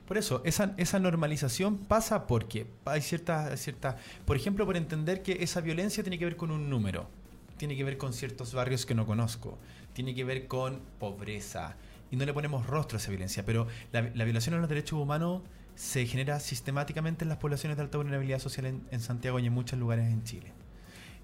Por 0.06 0.18
eso, 0.18 0.40
esa, 0.44 0.74
esa 0.76 0.98
normalización 1.00 1.78
pasa 1.78 2.26
porque 2.26 2.66
hay 2.84 3.00
ciertas, 3.00 3.58
cierta, 3.60 3.96
por 4.24 4.36
ejemplo, 4.36 4.64
por 4.64 4.76
entender 4.76 5.22
que 5.22 5.38
esa 5.40 5.60
violencia 5.60 6.02
tiene 6.04 6.18
que 6.18 6.24
ver 6.24 6.36
con 6.36 6.50
un 6.50 6.70
número, 6.70 7.08
tiene 7.56 7.76
que 7.76 7.82
ver 7.82 7.98
con 7.98 8.12
ciertos 8.12 8.54
barrios 8.54 8.86
que 8.86 8.94
no 8.94 9.04
conozco, 9.04 9.58
tiene 9.94 10.14
que 10.14 10.22
ver 10.24 10.46
con 10.46 10.80
pobreza, 11.00 11.76
y 12.10 12.16
no 12.16 12.24
le 12.24 12.32
ponemos 12.32 12.66
rostro 12.66 12.98
a 12.98 13.00
esa 13.00 13.10
violencia, 13.10 13.44
pero 13.44 13.66
la, 13.92 14.02
la 14.14 14.24
violación 14.24 14.54
a 14.54 14.58
los 14.58 14.68
derechos 14.68 14.98
humanos 14.98 15.42
se 15.74 16.06
genera 16.06 16.38
sistemáticamente 16.38 17.24
en 17.24 17.28
las 17.28 17.38
poblaciones 17.38 17.76
de 17.76 17.82
alta 17.82 17.98
vulnerabilidad 17.98 18.38
social 18.38 18.66
en, 18.66 18.86
en 18.92 19.00
Santiago 19.00 19.40
y 19.40 19.46
en 19.46 19.52
muchos 19.52 19.78
lugares 19.78 20.06
en 20.06 20.22
Chile. 20.22 20.52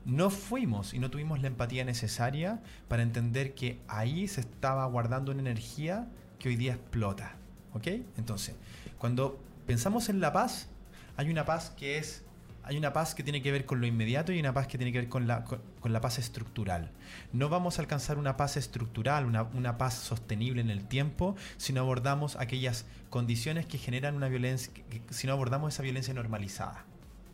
No 0.04 0.30
fuimos 0.30 0.92
y 0.92 0.98
no 0.98 1.10
tuvimos 1.10 1.40
la 1.40 1.46
empatía 1.46 1.84
necesaria 1.84 2.60
para 2.88 3.04
entender 3.04 3.54
que 3.54 3.78
ahí 3.86 4.26
se 4.26 4.40
estaba 4.40 4.84
guardando 4.86 5.30
una 5.30 5.40
energía 5.40 6.08
que 6.40 6.48
hoy 6.48 6.56
día 6.56 6.72
explota. 6.72 7.36
¿Ok? 7.74 7.86
Entonces, 8.18 8.54
cuando 9.02 9.36
pensamos 9.66 10.08
en 10.08 10.20
la 10.20 10.32
paz, 10.32 10.68
hay 11.16 11.28
una 11.28 11.44
paz 11.44 11.70
que 11.76 11.98
es. 11.98 12.22
Hay 12.62 12.76
una 12.76 12.92
paz 12.92 13.16
que 13.16 13.24
tiene 13.24 13.42
que 13.42 13.50
ver 13.50 13.66
con 13.66 13.80
lo 13.80 13.86
inmediato 13.88 14.30
y 14.32 14.38
una 14.38 14.54
paz 14.54 14.68
que 14.68 14.78
tiene 14.78 14.92
que 14.92 15.00
ver 15.00 15.08
con 15.08 15.26
la, 15.26 15.42
con, 15.42 15.60
con 15.80 15.92
la 15.92 16.00
paz 16.00 16.20
estructural. 16.20 16.92
No 17.32 17.48
vamos 17.48 17.78
a 17.78 17.82
alcanzar 17.82 18.16
una 18.16 18.36
paz 18.36 18.56
estructural, 18.56 19.26
una, 19.26 19.42
una 19.42 19.76
paz 19.76 19.94
sostenible 19.94 20.60
en 20.60 20.70
el 20.70 20.86
tiempo, 20.86 21.34
si 21.56 21.72
no 21.72 21.80
abordamos 21.80 22.36
aquellas 22.36 22.84
condiciones 23.10 23.66
que 23.66 23.78
generan 23.78 24.14
una 24.14 24.28
violencia, 24.28 24.72
que- 24.72 25.02
si 25.10 25.26
no 25.26 25.32
abordamos 25.32 25.74
esa 25.74 25.82
violencia 25.82 26.14
normalizada. 26.14 26.84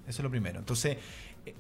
Eso 0.07 0.23
es 0.23 0.25
lo 0.25 0.31
primero. 0.31 0.59
Entonces, 0.61 0.97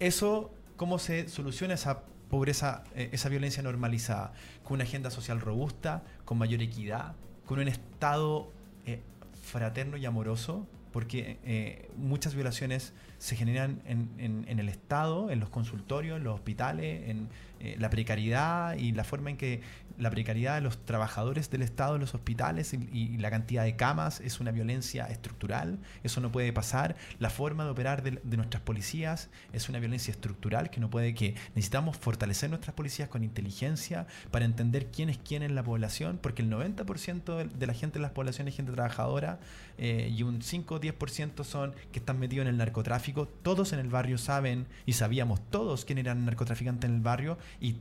eso, 0.01 0.51
¿cómo 0.79 0.99
se 0.99 1.29
soluciona 1.29 1.75
esa 1.75 2.01
pobreza, 2.31 2.85
eh, 2.95 3.11
esa 3.13 3.29
violencia 3.29 3.63
normalizada? 3.63 4.33
Con 4.65 4.77
una 4.77 4.85
agenda 4.85 5.11
social 5.11 5.43
robusta, 5.43 6.05
con 6.25 6.39
mayor 6.39 6.63
equidad, 6.63 7.15
con 7.45 7.59
un 7.59 7.69
Estado 7.69 8.51
eh, 8.87 9.03
fraterno 9.49 9.97
y 9.97 10.07
amoroso, 10.07 10.67
porque 10.93 11.39
eh, 11.45 11.91
muchas 11.97 12.35
violaciones 12.35 12.93
se 13.19 13.37
generan 13.37 13.81
en, 13.85 14.09
en- 14.19 14.45
en 14.49 14.59
el 14.59 14.69
Estado, 14.69 15.31
en 15.31 15.41
los 15.41 15.49
consultorios, 15.51 16.17
en 16.19 16.25
los 16.25 16.35
hospitales, 16.35 17.09
en 17.11 17.29
eh, 17.61 17.75
la 17.79 17.91
precariedad 17.91 18.77
y 18.77 18.93
la 18.93 19.03
forma 19.03 19.31
en 19.31 19.37
que 19.37 19.61
la 19.99 20.11
precariedad 20.13 20.55
de 20.55 20.61
los 20.61 20.85
trabajadores 20.85 21.51
del 21.51 21.63
Estado 21.63 21.97
en 21.97 22.01
los 22.01 22.15
hospitales 22.15 22.73
y, 22.73 23.19
la 23.19 23.31
cantidad 23.31 23.65
de 23.65 23.75
camas 23.75 24.21
es 24.21 24.39
una 24.39 24.53
violencia 24.53 25.07
estructural, 25.07 25.81
eso 26.05 26.21
no 26.21 26.31
puede 26.31 26.53
pasar. 26.53 26.95
La 27.19 27.31
forma 27.31 27.65
de 27.65 27.71
operar 27.71 28.05
de, 28.05 28.21
de 28.23 28.37
nuestras 28.37 28.63
policías 28.63 29.29
es 29.53 29.69
una 29.69 29.81
violencia 29.81 30.13
estructural 30.13 30.71
que 30.71 30.79
no 30.79 30.89
puede 30.89 31.15
que 31.15 31.35
necesitamos 31.57 31.97
fortalecer 31.97 32.49
nuestras 32.49 32.75
policías 32.77 33.09
con 33.09 33.25
inteligencia 33.25 34.07
para 34.31 34.45
entender 34.45 34.87
quién 34.93 35.09
es 35.09 35.19
quién 35.19 35.43
en 35.43 35.57
la 35.57 35.65
población, 35.65 36.21
porque 36.23 36.43
el 36.43 36.51
90% 36.51 37.37
de, 37.37 37.45
de 37.47 37.67
la 37.67 37.75
gente 37.75 37.99
en 37.99 38.03
las 38.03 38.13
poblaciones 38.13 38.53
es 38.53 38.57
gente 38.57 38.71
trabajadora 38.71 39.41
eh, 39.79 40.13
y 40.17 40.23
un 40.23 40.43
5 40.43 40.77
o 40.77 40.81
10% 40.81 41.43
son 41.43 41.75
que 41.91 41.99
están 41.99 42.21
metidos 42.21 42.43
en 42.43 42.51
el 42.51 42.57
narcotráfico. 42.57 43.08
Todos 43.13 43.73
en 43.73 43.79
el 43.79 43.89
barrio 43.89 44.19
saben 44.19 44.67
y 44.87 44.95
sabíamos 44.95 45.41
todos 45.51 45.85
quién 45.85 45.99
eran 45.99 46.25
narcotraficantes 46.25 46.89
en 46.89 46.97
el 46.97 47.03
barrio 47.03 47.39
y 47.61 47.77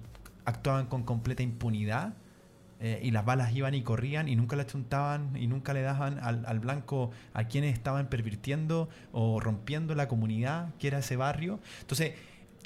actuaban 0.46 0.86
con 0.88 1.04
completa 1.04 1.44
impunidad 1.44 2.14
eh, 2.80 3.00
y 3.04 3.12
las 3.12 3.26
balas 3.26 3.54
iban 3.54 3.74
y 3.74 3.82
corrían 3.82 4.28
y 4.28 4.36
nunca 4.36 4.56
le 4.56 4.66
chuntaban 4.66 5.36
y 5.36 5.48
nunca 5.48 5.74
le 5.74 5.82
daban 5.82 6.20
al, 6.20 6.46
al 6.46 6.60
blanco 6.60 7.12
a 7.34 7.46
quienes 7.46 7.74
estaban 7.74 8.08
pervirtiendo 8.08 8.88
o 9.12 9.40
rompiendo 9.40 9.96
la 9.96 10.08
comunidad 10.08 10.74
que 10.80 10.88
era 10.88 11.00
ese 11.00 11.16
barrio. 11.16 11.60
Entonces, 11.82 12.14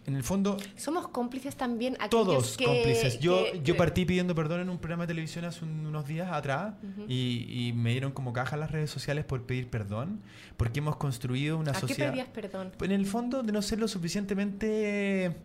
en 0.06 0.16
el 0.16 0.24
fondo, 0.24 0.58
Somos 0.78 1.08
cómplices 1.10 1.56
también 1.56 1.96
todos 2.10 2.58
que- 2.58 2.66
cómplices. 2.66 3.20
Yo, 3.20 3.44
que- 3.52 3.62
yo 3.64 3.78
partí 3.78 4.04
pidiendo 4.06 4.34
perdón 4.34 4.62
en 4.62 4.70
un 4.70 4.80
programa 4.80 5.04
de 5.04 5.10
televisión 5.10 5.46
hace 5.46 5.64
un- 5.64 5.86
unos 5.86 6.08
días 6.08 6.32
atrás 6.32 6.74
y, 7.08 7.46
y 7.68 7.74
me 7.74 7.92
dieron 7.92 8.12
como 8.12 8.34
caja 8.34 8.58
las 8.58 8.72
redes 8.72 8.90
sociales 8.90 9.26
por 9.26 9.44
pedir 9.46 9.70
perdón 9.70 10.22
porque 10.58 10.80
hemos 10.80 10.96
construido 10.96 11.58
una 11.60 11.72
¿A 11.72 11.74
qué 11.76 11.80
sociedad... 11.82 12.12
pedías 12.12 12.28
perdón? 12.30 12.72
En 12.82 12.92
el 12.92 13.06
fondo 13.06 13.44
de 13.44 13.52
no 13.52 13.62
ser 13.62 13.80
lo 13.80 13.88
suficientemente 13.88 15.36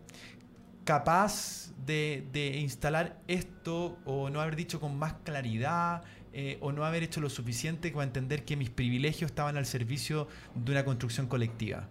capaz 0.83 1.71
de, 1.85 2.25
de 2.31 2.57
instalar 2.57 3.19
esto 3.27 3.97
o 4.05 4.29
no 4.29 4.41
haber 4.41 4.55
dicho 4.55 4.79
con 4.79 4.97
más 4.97 5.13
claridad 5.23 6.03
eh, 6.33 6.57
o 6.61 6.71
no 6.71 6.85
haber 6.85 7.03
hecho 7.03 7.19
lo 7.19 7.29
suficiente 7.29 7.91
para 7.91 8.03
entender 8.05 8.45
que 8.45 8.55
mis 8.55 8.69
privilegios 8.69 9.31
estaban 9.31 9.57
al 9.57 9.65
servicio 9.65 10.27
de 10.55 10.71
una 10.71 10.85
construcción 10.85 11.27
colectiva. 11.27 11.87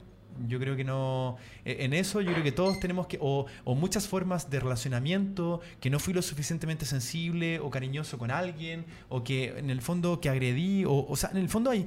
Yo 0.48 0.58
creo 0.58 0.76
que 0.76 0.84
no. 0.84 1.36
eh, 1.64 1.78
En 1.80 1.92
eso 1.92 2.20
yo 2.20 2.32
creo 2.32 2.44
que 2.44 2.52
todos 2.52 2.78
tenemos 2.80 3.06
que. 3.06 3.18
O, 3.20 3.46
o 3.64 3.74
muchas 3.74 4.06
formas 4.08 4.50
de 4.50 4.60
relacionamiento, 4.60 5.60
que 5.80 5.90
no 5.90 5.98
fui 5.98 6.12
lo 6.14 6.22
suficientemente 6.22 6.84
sensible 6.86 7.58
o 7.60 7.70
cariñoso 7.70 8.18
con 8.18 8.30
alguien, 8.30 8.84
o 9.08 9.22
que 9.24 9.58
en 9.58 9.70
el 9.70 9.80
fondo 9.80 10.20
que 10.20 10.28
agredí, 10.28 10.84
o, 10.84 11.06
o 11.08 11.16
sea, 11.16 11.30
en 11.30 11.38
el 11.38 11.48
fondo 11.48 11.70
hay. 11.70 11.86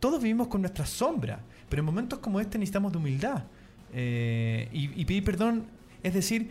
Todos 0.00 0.22
vivimos 0.22 0.48
con 0.48 0.60
nuestras 0.60 0.90
sombras, 0.90 1.40
pero 1.68 1.80
en 1.80 1.86
momentos 1.86 2.18
como 2.18 2.38
este 2.40 2.58
necesitamos 2.58 2.92
de 2.92 2.98
humildad. 2.98 3.44
Eh, 3.92 4.68
y, 4.72 5.00
y 5.00 5.04
pedir 5.04 5.24
perdón, 5.24 5.64
es 6.02 6.12
decir, 6.14 6.50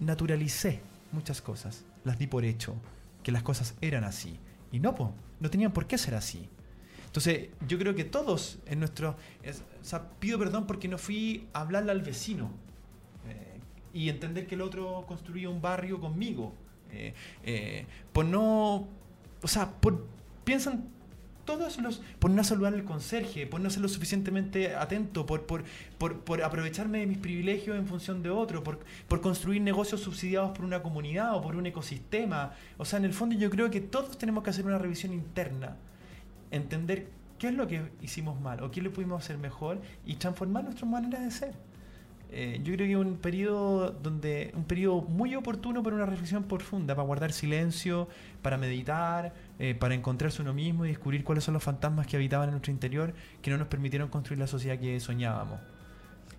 naturalicé 0.00 0.80
muchas 1.12 1.40
cosas, 1.40 1.84
las 2.04 2.18
di 2.18 2.26
por 2.26 2.44
hecho, 2.44 2.74
que 3.22 3.32
las 3.32 3.42
cosas 3.42 3.74
eran 3.80 4.04
así. 4.04 4.38
Y 4.72 4.80
no, 4.80 4.94
po, 4.94 5.12
no 5.40 5.50
tenían 5.50 5.72
por 5.72 5.86
qué 5.86 5.96
ser 5.98 6.14
así. 6.14 6.48
Entonces, 7.08 7.48
yo 7.66 7.78
creo 7.78 7.94
que 7.94 8.04
todos 8.04 8.58
en 8.66 8.78
nuestro. 8.80 9.16
es- 9.42 9.62
o 9.80 9.84
sea, 9.84 10.08
pido 10.20 10.38
perdón 10.38 10.66
porque 10.66 10.88
no 10.88 10.98
fui 10.98 11.48
a 11.52 11.60
hablarle 11.62 11.90
al 11.92 12.02
vecino 12.02 12.50
eh, 13.28 13.58
y 13.92 14.08
entender 14.08 14.46
que 14.46 14.54
el 14.54 14.60
otro 14.62 15.04
construía 15.08 15.48
un 15.50 15.60
barrio 15.60 16.00
conmigo. 16.00 16.54
eh, 16.90 17.12
eh, 17.44 17.86
por 18.12 18.24
no. 18.24 18.86
O 19.42 19.48
sea, 19.48 19.70
por. 19.72 20.06
Piensan 20.44 20.88
todos 21.44 21.78
los. 21.78 22.02
Por 22.18 22.30
no 22.30 22.42
saludar 22.44 22.72
al 22.74 22.84
conserje, 22.84 23.46
por 23.46 23.60
no 23.60 23.68
ser 23.70 23.80
lo 23.82 23.88
suficientemente 23.88 24.74
atento, 24.76 25.24
por, 25.26 25.44
por, 25.46 25.64
por, 25.98 26.20
por 26.20 26.42
aprovecharme 26.42 26.98
de 27.00 27.06
mis 27.06 27.18
privilegios 27.18 27.76
en 27.76 27.86
función 27.86 28.22
de 28.22 28.30
otro, 28.30 28.62
por, 28.62 28.80
por 29.08 29.20
construir 29.20 29.60
negocios 29.62 30.00
subsidiados 30.02 30.50
por 30.56 30.64
una 30.64 30.82
comunidad 30.82 31.34
o 31.36 31.42
por 31.42 31.56
un 31.56 31.66
ecosistema. 31.66 32.52
O 32.78 32.84
sea, 32.84 32.98
en 32.98 33.04
el 33.06 33.12
fondo 33.14 33.34
yo 33.36 33.48
creo 33.50 33.70
que 33.70 33.80
todos 33.80 34.16
tenemos 34.18 34.42
que 34.44 34.50
hacer 34.50 34.66
una 34.66 34.78
revisión 34.78 35.12
interna 35.12 35.76
entender 36.50 37.08
qué 37.38 37.48
es 37.48 37.54
lo 37.54 37.66
que 37.66 37.82
hicimos 38.02 38.40
mal 38.40 38.62
o 38.62 38.70
qué 38.70 38.82
le 38.82 38.90
pudimos 38.90 39.22
hacer 39.22 39.38
mejor 39.38 39.80
y 40.04 40.16
transformar 40.16 40.64
nuestras 40.64 40.90
maneras 40.90 41.22
de 41.22 41.30
ser. 41.30 41.54
Eh, 42.30 42.60
yo 42.62 42.74
creo 42.74 42.86
que 42.86 42.96
un 42.96 43.16
periodo 43.16 43.90
donde 43.90 44.52
un 44.54 44.64
periodo 44.64 45.00
muy 45.00 45.34
oportuno 45.34 45.82
para 45.82 45.96
una 45.96 46.04
reflexión 46.04 46.44
profunda, 46.44 46.94
para 46.94 47.06
guardar 47.06 47.32
silencio, 47.32 48.06
para 48.42 48.58
meditar, 48.58 49.32
eh, 49.58 49.74
para 49.74 49.94
encontrarse 49.94 50.42
uno 50.42 50.52
mismo 50.52 50.84
y 50.84 50.88
descubrir 50.88 51.24
cuáles 51.24 51.44
son 51.44 51.54
los 51.54 51.62
fantasmas 51.62 52.06
que 52.06 52.16
habitaban 52.16 52.48
en 52.48 52.52
nuestro 52.52 52.70
interior 52.70 53.14
que 53.40 53.50
no 53.50 53.56
nos 53.56 53.68
permitieron 53.68 54.08
construir 54.10 54.38
la 54.38 54.46
sociedad 54.46 54.78
que 54.78 55.00
soñábamos. 55.00 55.60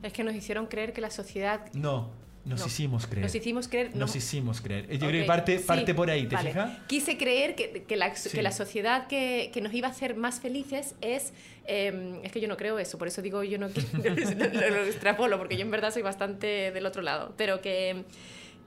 Es 0.04 0.14
que 0.14 0.24
nos 0.24 0.36
hicieron 0.36 0.68
creer 0.68 0.94
que 0.94 1.02
la 1.02 1.10
sociedad 1.10 1.62
No, 1.74 2.10
nos 2.46 2.62
No. 2.62 2.68
hicimos 2.68 3.06
creer. 3.06 3.24
nos 3.24 3.36
hicimos 3.36 3.68
creer 3.68 3.96
Nos 3.96 4.12
no- 4.12 4.18
hicimos 4.18 4.62
creer. 4.62 4.88
Yo 4.90 4.96
Ok, 5.06 5.10
creo 5.10 5.22
que 5.22 5.28
parte, 5.28 5.58
sí, 5.60 5.64
parte 5.66 5.94
por 5.94 6.10
ahí, 6.10 6.26
¿te 6.28 6.36
vale. 6.36 6.50
fijas? 6.50 6.78
Quise 6.88 7.18
creer 7.18 7.56
que, 7.56 7.84
que 7.84 7.96
la, 7.98 8.16
Sí. 8.16 8.30
que 8.30 8.42
la 8.42 8.52
sociedad 8.52 9.08
que, 9.08 9.52
que 9.54 9.62
nos 9.62 9.74
iba 9.74 9.88
a 9.88 9.92
hacer 9.92 10.16
más 10.16 10.40
felices 10.40 10.96
es... 11.02 11.34
eh, 11.66 12.20
es 12.24 12.32
que 12.32 12.40
yo 12.42 12.48
no 12.48 12.58
creo 12.58 12.80
eso, 12.80 12.98
por 12.98 13.08
eso 13.08 13.22
digo 13.22 13.44
yo 13.44 13.58
no 13.60 13.68
lo, 13.94 14.70
lo 14.70 14.84
extrapolo, 14.86 15.38
porque 15.38 15.56
yo 15.58 15.62
en 15.62 15.72
verdad 15.72 15.92
soy 15.94 16.02
bastante 16.02 16.72
del 16.72 16.86
otro 16.86 17.02
lado, 17.04 17.34
pero 17.38 17.62
que, 17.62 18.04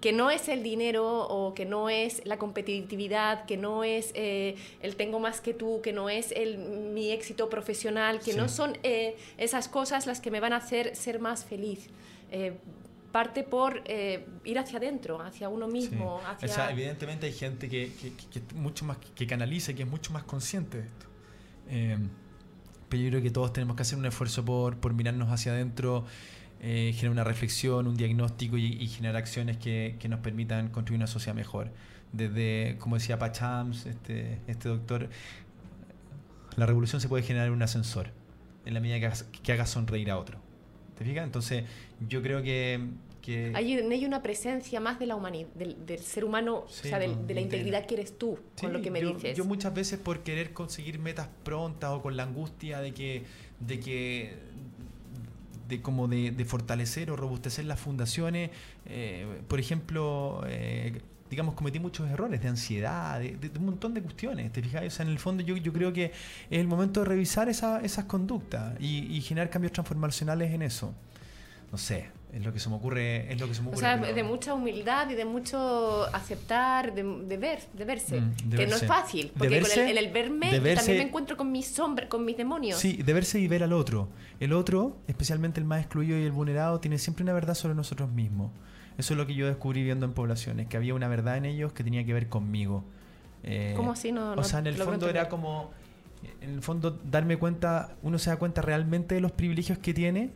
que 0.00 0.12
no 0.12 0.30
es 0.30 0.48
el 0.48 0.62
dinero 0.62 1.26
o 1.28 1.54
que 1.54 1.64
no 1.64 1.88
es 1.88 2.22
la 2.24 2.36
competitividad, 2.38 3.44
que 3.46 3.56
no 3.56 3.84
es 3.84 4.12
eh, 4.14 4.54
el 4.82 4.96
tengo 4.96 5.18
más 5.18 5.40
que 5.40 5.54
tú, 5.54 5.80
que 5.82 5.92
no 5.92 6.08
es 6.10 6.30
el, 6.32 6.58
mi 6.58 7.10
éxito 7.10 7.48
profesional, 7.48 8.18
que 8.20 8.32
Sí. 8.32 8.36
no 8.36 8.48
son 8.48 8.76
eh, 8.82 9.16
esas 9.38 9.68
cosas 9.68 10.06
las 10.06 10.20
que 10.20 10.30
me 10.30 10.40
van 10.40 10.52
a 10.52 10.56
hacer 10.56 10.94
ser 10.94 11.18
más 11.20 11.44
feliz. 11.44 11.88
Eh, 12.30 12.52
parte 13.12 13.44
por 13.44 13.82
eh, 13.84 14.26
ir 14.44 14.58
hacia 14.58 14.78
adentro, 14.78 15.20
hacia 15.20 15.48
uno 15.48 15.68
mismo, 15.68 16.18
Sí. 16.20 16.26
hacia... 16.30 16.48
O 16.48 16.52
sea, 16.52 16.70
evidentemente 16.72 17.26
hay 17.26 17.32
gente 17.32 17.68
que, 17.68 17.92
que, 18.00 18.12
que- 18.14 18.40
que 18.40 18.54
mucho 18.54 18.84
más 18.86 18.96
que 19.14 19.26
canaliza 19.26 19.72
y 19.72 19.74
que 19.74 19.82
es 19.82 19.88
mucho 19.88 20.12
más 20.12 20.24
consciente 20.24 20.78
de 20.78 20.84
esto. 20.86 21.06
Eh, 21.68 21.98
pero 22.88 23.02
yo 23.04 23.08
creo 23.10 23.22
que 23.22 23.30
todos 23.30 23.52
tenemos 23.52 23.76
que 23.76 23.82
hacer 23.82 23.98
un 23.98 24.06
esfuerzo 24.06 24.44
por, 24.44 24.78
por 24.78 24.92
mirarnos 24.94 25.30
hacia 25.30 25.52
adentro, 25.52 26.04
eh, 26.60 26.92
generar 26.94 27.12
una 27.12 27.24
reflexión, 27.24 27.86
un 27.86 27.96
diagnóstico 27.96 28.56
y, 28.58 28.66
y 28.66 28.88
generar 28.88 29.16
acciones 29.16 29.56
que, 29.56 29.96
que 29.98 30.08
nos 30.08 30.20
permitan 30.20 30.68
construir 30.68 30.98
una 30.98 31.06
sociedad 31.06 31.34
mejor. 31.34 31.70
Desde, 32.12 32.76
como 32.78 32.96
decía 32.96 33.18
Pachams, 33.18 33.86
este, 33.86 34.40
este 34.46 34.68
doctor, 34.68 35.08
la 36.56 36.66
revolución 36.66 37.00
se 37.00 37.08
puede 37.08 37.22
generar 37.22 37.46
en 37.48 37.54
un 37.54 37.62
ascensor, 37.62 38.10
en 38.66 38.74
la 38.74 38.80
medida 38.80 38.98
que 39.00 39.06
hagas, 39.06 39.22
que 39.24 39.52
hagas 39.52 39.70
sonreír 39.70 40.10
a 40.10 40.18
otro. 40.18 40.41
¿Te 41.02 41.08
fijas? 41.10 41.24
Entonces, 41.24 41.64
yo 42.08 42.22
creo 42.22 42.42
que... 42.42 42.80
que 43.20 43.52
Hay, 43.54 43.72
en 43.72 43.90
ello 43.92 44.06
una 44.06 44.22
presencia 44.22 44.78
más 44.80 44.98
de 44.98 45.06
la 45.06 45.16
humanidad, 45.16 45.48
del, 45.54 45.84
del 45.86 45.98
ser 46.00 46.24
humano, 46.24 46.64
Sí, 46.68 46.86
o 46.86 46.88
sea, 46.90 46.98
del- 46.98 47.12
no, 47.20 47.26
de 47.26 47.34
la 47.34 47.40
integridad 47.40 47.86
que 47.86 47.94
eres 47.94 48.16
tú, 48.18 48.38
Sí, 48.56 48.62
con 48.66 48.72
lo 48.72 48.82
que 48.82 48.90
me 48.90 49.00
yo, 49.00 49.12
dices. 49.14 49.36
Yo 49.36 49.44
muchas 49.44 49.74
veces 49.74 49.98
por 49.98 50.20
querer 50.20 50.52
conseguir 50.52 50.98
metas 50.98 51.28
prontas 51.44 51.90
o 51.90 52.02
con 52.02 52.16
la 52.16 52.22
angustia 52.24 52.80
de 52.80 52.92
que, 52.92 53.22
de 53.60 53.80
que, 53.80 54.34
de 55.68 55.80
como 55.82 56.06
de, 56.08 56.30
de 56.30 56.44
fortalecer 56.44 57.10
o 57.10 57.16
robustecer 57.16 57.64
las 57.64 57.80
fundaciones, 57.80 58.50
eh, 58.86 59.26
por 59.48 59.58
ejemplo, 59.60 60.42
eh, 60.46 61.00
digamos, 61.32 61.54
cometí 61.54 61.80
muchos 61.80 62.08
errores 62.10 62.40
de 62.42 62.48
ansiedad, 62.48 63.18
de, 63.18 63.36
de 63.36 63.58
un 63.58 63.64
montón 63.66 63.94
de 63.94 64.02
cuestiones, 64.02 64.52
¿te 64.52 64.62
fijas? 64.62 64.84
O 64.86 64.90
sea, 64.90 65.04
en 65.06 65.10
el 65.12 65.18
fondo 65.18 65.42
yo, 65.42 65.56
yo 65.56 65.72
creo 65.72 65.92
que 65.92 66.04
es 66.06 66.12
el 66.60 66.68
momento 66.68 67.00
de 67.00 67.06
revisar 67.06 67.48
esa- 67.48 67.80
esas 67.80 68.04
conductas 68.04 68.74
y, 68.78 69.06
y 69.16 69.20
generar 69.22 69.48
cambios 69.50 69.72
transformacionales 69.72 70.52
en 70.52 70.62
eso. 70.62 70.94
No 71.72 71.78
sé, 71.78 72.10
es 72.34 72.44
lo 72.44 72.52
que 72.52 72.60
se 72.60 72.68
me 72.68 72.74
ocurre, 72.76 73.32
es 73.32 73.40
lo 73.40 73.48
que 73.48 73.54
se 73.54 73.62
me 73.62 73.68
o 73.68 73.70
ocurre. 73.70 73.80
sea, 73.86 73.98
pero- 73.98 74.14
de 74.14 74.22
mucha 74.22 74.52
humildad 74.52 75.08
y 75.08 75.14
de 75.14 75.24
mucho 75.24 76.04
aceptar, 76.14 76.94
de, 76.94 77.02
de 77.02 77.36
ver, 77.38 77.60
de 77.72 77.84
verse. 77.86 78.20
Mm, 78.20 78.34
de 78.50 78.56
que 78.58 78.66
no 78.66 78.76
es 78.76 78.86
fácil, 78.86 79.28
De 79.28 79.32
porque 79.38 79.60
con 79.62 79.70
el, 79.72 79.78
en 79.90 79.96
el 79.98 80.12
verme 80.12 80.50
verse- 80.60 80.74
también 80.76 80.98
me 80.98 81.04
encuentro 81.08 81.36
con 81.38 81.50
mis 81.50 81.66
sombras, 81.68 82.08
con 82.10 82.26
mis 82.26 82.36
demonios. 82.36 82.78
Sí, 82.78 82.96
de 83.02 83.12
verse 83.14 83.40
y 83.40 83.48
ver 83.48 83.62
al 83.62 83.72
otro. 83.72 84.10
El 84.38 84.52
otro, 84.52 84.98
especialmente 85.08 85.60
el 85.60 85.64
más 85.66 85.80
excluido 85.80 86.18
y 86.18 86.24
el 86.24 86.32
vulnerado, 86.32 86.78
tiene 86.78 86.98
siempre 86.98 87.22
una 87.22 87.32
verdad 87.32 87.54
sobre 87.54 87.74
nosotros 87.74 88.10
mismos. 88.10 88.50
Eso 88.98 89.14
es 89.14 89.18
lo 89.18 89.26
que 89.26 89.34
yo 89.34 89.46
descubrí 89.46 89.82
viendo 89.82 90.06
en 90.06 90.12
poblaciones, 90.12 90.66
que 90.68 90.76
había 90.76 90.94
una 90.94 91.08
verdad 91.08 91.36
en 91.36 91.44
ellos 91.46 91.72
que 91.72 91.82
tenía 91.84 92.04
que 92.04 92.12
ver 92.12 92.28
conmigo. 92.28 92.84
Eh, 93.42 93.72
¿Cómo 93.76 93.92
así? 93.92 94.12
No, 94.12 94.32
o 94.32 94.36
no 94.36 94.44
sea, 94.44 94.58
en 94.60 94.66
el 94.68 94.74
fondo 94.76 95.08
era 95.08 95.28
como, 95.28 95.70
en 96.40 96.50
el 96.50 96.62
fondo 96.62 96.90
darme 97.10 97.36
cuenta, 97.36 97.96
uno 98.02 98.18
se 98.18 98.30
da 98.30 98.36
cuenta 98.36 98.62
realmente 98.62 99.14
de 99.14 99.20
los 99.20 99.32
privilegios 99.32 99.78
que 99.78 99.94
tiene, 99.94 100.30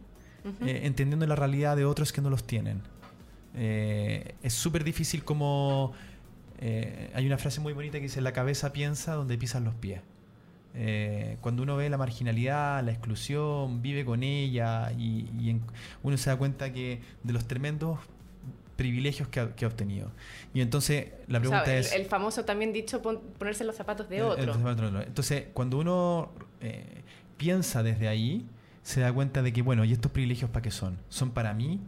eh, 0.65 0.81
entendiendo 0.85 1.27
la 1.27 1.37
realidad 1.37 1.77
de 1.77 1.85
otros 1.85 2.13
que 2.13 2.21
no 2.21 2.31
los 2.31 2.45
tienen. 2.45 2.81
Eh, 3.55 4.35
es 4.43 4.53
súper 4.55 4.85
difícil 4.85 5.25
como... 5.25 5.93
hay 6.61 7.27
una 7.27 7.37
frase 7.39 7.61
muy 7.61 7.73
bonita 7.73 7.99
que 7.99 8.05
dice, 8.05 8.21
la 8.21 8.33
cabeza 8.33 8.73
piensa 8.73 9.15
donde 9.15 9.37
pisan 9.39 9.65
los 9.65 9.75
pies. 9.75 10.01
Eh, 10.79 11.39
cuando 11.41 11.63
uno 11.63 11.75
ve 11.77 11.89
la 11.89 11.97
marginalidad, 11.97 12.85
la 12.85 12.91
exclusión, 12.93 13.81
vive 13.81 14.05
con 14.05 14.23
ella 14.23 14.93
y, 14.93 15.27
y 15.41 15.51
en- 15.51 15.63
uno 16.03 16.17
se 16.19 16.29
da 16.29 16.37
cuenta 16.37 16.71
que 16.73 17.01
de 17.23 17.33
los 17.33 17.47
tremendos 17.47 17.99
privilegios 18.77 19.29
que 19.29 19.41
ha, 19.41 19.55
que 19.57 19.65
ha 19.65 19.69
obtenido. 19.69 20.13
Y 20.55 20.61
entonces 20.61 21.09
la 21.29 21.39
O 21.39 21.43
sea, 21.43 21.51
pregunta 21.51 21.73
el, 21.73 21.81
es... 21.81 21.93
el 21.93 22.05
famoso 22.07 22.45
también 22.45 22.73
dicho 22.73 23.03
pon- 23.03 23.21
ponerse 23.39 23.65
los 23.65 23.75
zapatos 23.75 24.09
de 24.09 24.19
Eh, 24.19 24.23
otro. 24.23 24.53
eh, 24.53 25.05
Entonces, 25.07 25.45
cuando 25.55 25.79
uno 25.79 26.31
eh, 26.61 26.85
piensa 27.37 27.83
desde 27.83 28.09
ahí, 28.09 28.47
se 28.83 29.01
da 29.01 29.13
cuenta 29.13 29.43
de 29.43 29.53
que, 29.53 29.63
bueno, 29.63 29.85
¿y 29.85 29.93
estos 29.93 30.13
privilegios 30.13 30.51
para 30.51 30.63
qué 30.63 30.71
son? 30.71 30.99
¿Son 31.09 31.31
para 31.31 31.55
mí? 31.55 31.81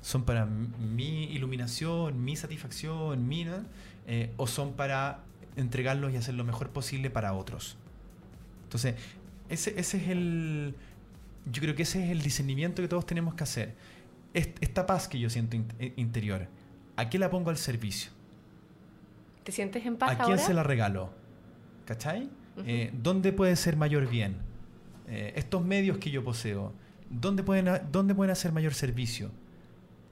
¿Son 0.00 0.24
para 0.24 0.46
mi 0.46 1.24
iluminación, 1.24 2.24
mi 2.24 2.34
satisfacción, 2.34 3.28
mi... 3.28 3.46
Eh, 4.08 4.32
¿O 4.36 4.46
son 4.48 4.72
para 4.72 5.20
entregarlos 5.56 6.12
y 6.12 6.16
hacer 6.16 6.34
lo 6.34 6.44
mejor 6.44 6.70
posible 6.70 7.10
para 7.10 7.34
otros? 7.34 7.76
Entonces, 8.64 8.96
ese, 9.48 9.78
ese 9.78 9.98
es 9.98 10.08
el... 10.08 10.74
Yo 11.44 11.60
creo 11.60 11.74
que 11.74 11.82
ese 11.82 12.02
es 12.04 12.10
el 12.10 12.22
discernimiento 12.22 12.82
que 12.82 12.88
todos 12.88 13.04
tenemos 13.06 13.34
que 13.34 13.44
hacer. 13.44 13.74
Est- 14.34 14.56
Esta 14.62 14.86
paz 14.86 15.08
que 15.08 15.18
yo 15.18 15.28
siento 15.30 15.56
eh, 15.78 15.92
interior, 15.96 16.48
¿a 16.96 17.08
qué 17.10 17.18
la 17.18 17.30
pongo 17.30 17.50
al 17.50 17.56
servicio? 17.58 18.10
¿Te 19.44 19.52
sientes 19.52 19.84
en 19.84 19.96
paz 19.96 20.10
¿A 20.12 20.16
quién 20.18 20.30
ahora? 20.32 20.42
se 20.42 20.54
la 20.54 20.62
regalo? 20.62 21.10
¿Cachai? 21.84 22.30
Eh, 22.64 22.90
¿Dónde 22.92 23.32
puede 23.32 23.56
ser 23.56 23.76
mayor 23.76 24.08
bien? 24.08 24.36
Eh, 25.08 25.32
estos 25.36 25.64
medios 25.64 25.98
que 25.98 26.10
yo 26.10 26.22
poseo, 26.22 26.72
¿dónde 27.10 27.42
pueden, 27.42 27.68
¿dónde 27.90 28.14
pueden 28.14 28.30
hacer 28.30 28.52
mayor 28.52 28.74
servicio? 28.74 29.30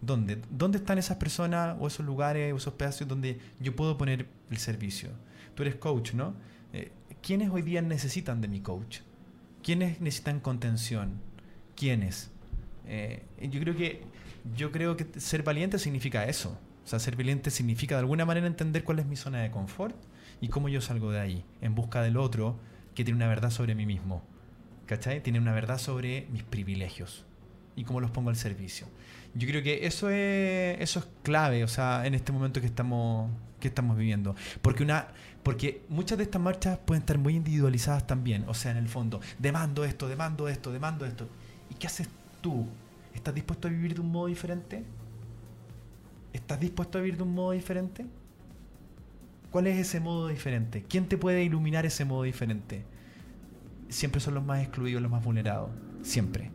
¿Dónde? 0.01 0.41
¿Dónde 0.51 0.79
están 0.79 0.99
esas 0.99 1.19
personas 1.19 1.77
o 1.79 1.87
esos 1.87 2.05
lugares 2.05 2.53
o 2.53 2.57
esos 2.57 2.75
pedazos 2.75 3.07
donde 3.07 3.39
yo 3.61 3.77
puedo 3.77 3.97
poner 3.99 4.27
el 4.51 4.57
servicio? 4.59 5.11
Tú 5.55 5.63
eres 5.63 5.77
coach, 5.77 6.15
¿no? 6.15 6.35
Eh, 6.73 6.91
¿Quiénes 7.23 7.51
hoy 7.51 7.63
día 7.63 7.83
necesitan 7.83 8.41
de 8.41 8.49
mi 8.49 8.61
coach? 8.61 9.01
¿Quiénes 9.63 10.01
necesitan 10.01 10.41
contención? 10.41 11.21
¿Quiénes? 11.77 12.31
Eh, 12.87 13.23
yo 13.41 13.61
creo 13.61 13.77
que 13.77 14.03
yo 14.57 14.73
creo 14.73 14.97
que 14.97 15.07
ser 15.21 15.43
valiente 15.43 15.79
significa 15.79 16.25
eso. 16.25 16.59
O 16.85 16.87
sea, 16.87 16.99
ser 16.99 17.17
valiente 17.17 17.51
significa 17.51 17.95
de 17.95 18.01
alguna 18.01 18.25
manera 18.25 18.47
entender 18.47 18.85
cuál 18.85 18.99
es 18.99 19.07
mi 19.07 19.17
zona 19.17 19.43
de 19.43 19.51
confort 19.51 19.95
y 20.41 20.49
cómo 20.49 20.69
yo 20.69 20.81
salgo 20.81 21.13
de 21.13 21.21
ahí, 21.21 21.45
en 21.61 21.75
busca 21.75 22.03
del 22.03 22.17
otro 22.17 22.59
que 22.95 23.05
tiene 23.05 23.17
una 23.17 23.29
verdad 23.29 23.51
sobre 23.51 23.75
mí 23.75 23.87
mismo. 23.87 24.23
¿Cachai? 24.87 25.23
Tiene 25.23 25.39
una 25.39 25.53
verdad 25.53 25.79
sobre 25.79 26.27
mis 26.33 26.43
privilegios. 26.43 27.25
y 27.77 27.85
cómo 27.85 28.01
los 28.01 28.11
pongo 28.11 28.31
al 28.31 28.37
servicio. 28.37 28.87
Yo 29.35 29.47
creo 29.47 29.63
que 29.63 29.87
eso 29.87 30.11
es, 30.11 30.81
eso 30.81 30.99
es 30.99 31.07
clave, 31.23 31.63
o 31.65 31.69
sea, 31.69 32.05
en 32.05 32.15
este 32.15 32.33
momento 32.33 32.61
que 32.61 32.67
estamos, 32.67 33.31
que 33.61 33.69
estamos 33.69 33.97
viviendo. 33.97 34.35
Porque 34.61 34.83
una, 34.83 35.09
porque 35.43 35.83
muchas 35.89 36.19
de 36.19 36.25
estas 36.25 36.43
marchas 36.43 36.79
pueden 36.85 37.03
estar 37.03 37.17
muy 37.17 37.37
individualizadas 37.37 38.07
también. 38.07 38.45
O 38.49 38.55
sea, 38.55 38.73
en 38.73 38.79
el 38.79 38.89
fondo, 38.89 39.21
demando 39.39 39.85
esto, 39.85 40.09
demando 40.09 40.49
esto, 40.49 40.73
demando 40.73 41.07
esto. 41.07 41.29
¿Y 41.71 41.75
qué 41.75 41.87
haces 41.87 42.09
tú? 42.41 42.67
¿Estás 43.15 43.35
dispuesto 43.35 43.69
a 43.69 43.71
vivir 43.71 43.95
de 43.95 44.01
un 44.01 44.11
modo 44.11 44.27
diferente? 44.27 44.85
¿Estás 46.33 46.61
dispuesto 46.61 46.99
a 46.99 47.01
vivir 47.01 47.17
de 47.17 47.23
un 47.25 47.35
modo 47.35 47.53
diferente? 47.53 48.07
¿Cuál 49.51 49.67
es 49.67 49.79
ese 49.79 50.01
modo 50.01 50.29
diferente? 50.29 50.85
¿Quién 50.89 51.09
te 51.09 51.19
puede 51.19 51.43
iluminar 51.43 51.85
ese 51.85 52.05
modo 52.05 52.23
diferente? 52.23 52.85
Siempre 53.89 54.21
son 54.21 54.35
los 54.35 54.45
más 54.45 54.63
excluidos, 54.63 55.03
los 55.03 55.11
más 55.11 55.25
vulnerados. 55.25 55.71
Siempre. 56.03 56.51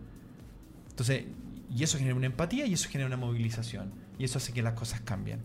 Entonces, 0.90 1.26
y 1.70 1.84
eso 1.84 1.98
genera 1.98 2.16
una 2.16 2.28
empatía 2.28 2.66
y 2.66 2.74
eso 2.74 2.90
genera 2.90 3.08
una 3.08 3.18
movilización. 3.18 3.92
Y 4.18 4.24
eso 4.24 4.38
hace 4.38 4.54
que 4.54 4.64
las 4.64 4.74
cosas 4.74 5.02
cambien. 5.02 5.42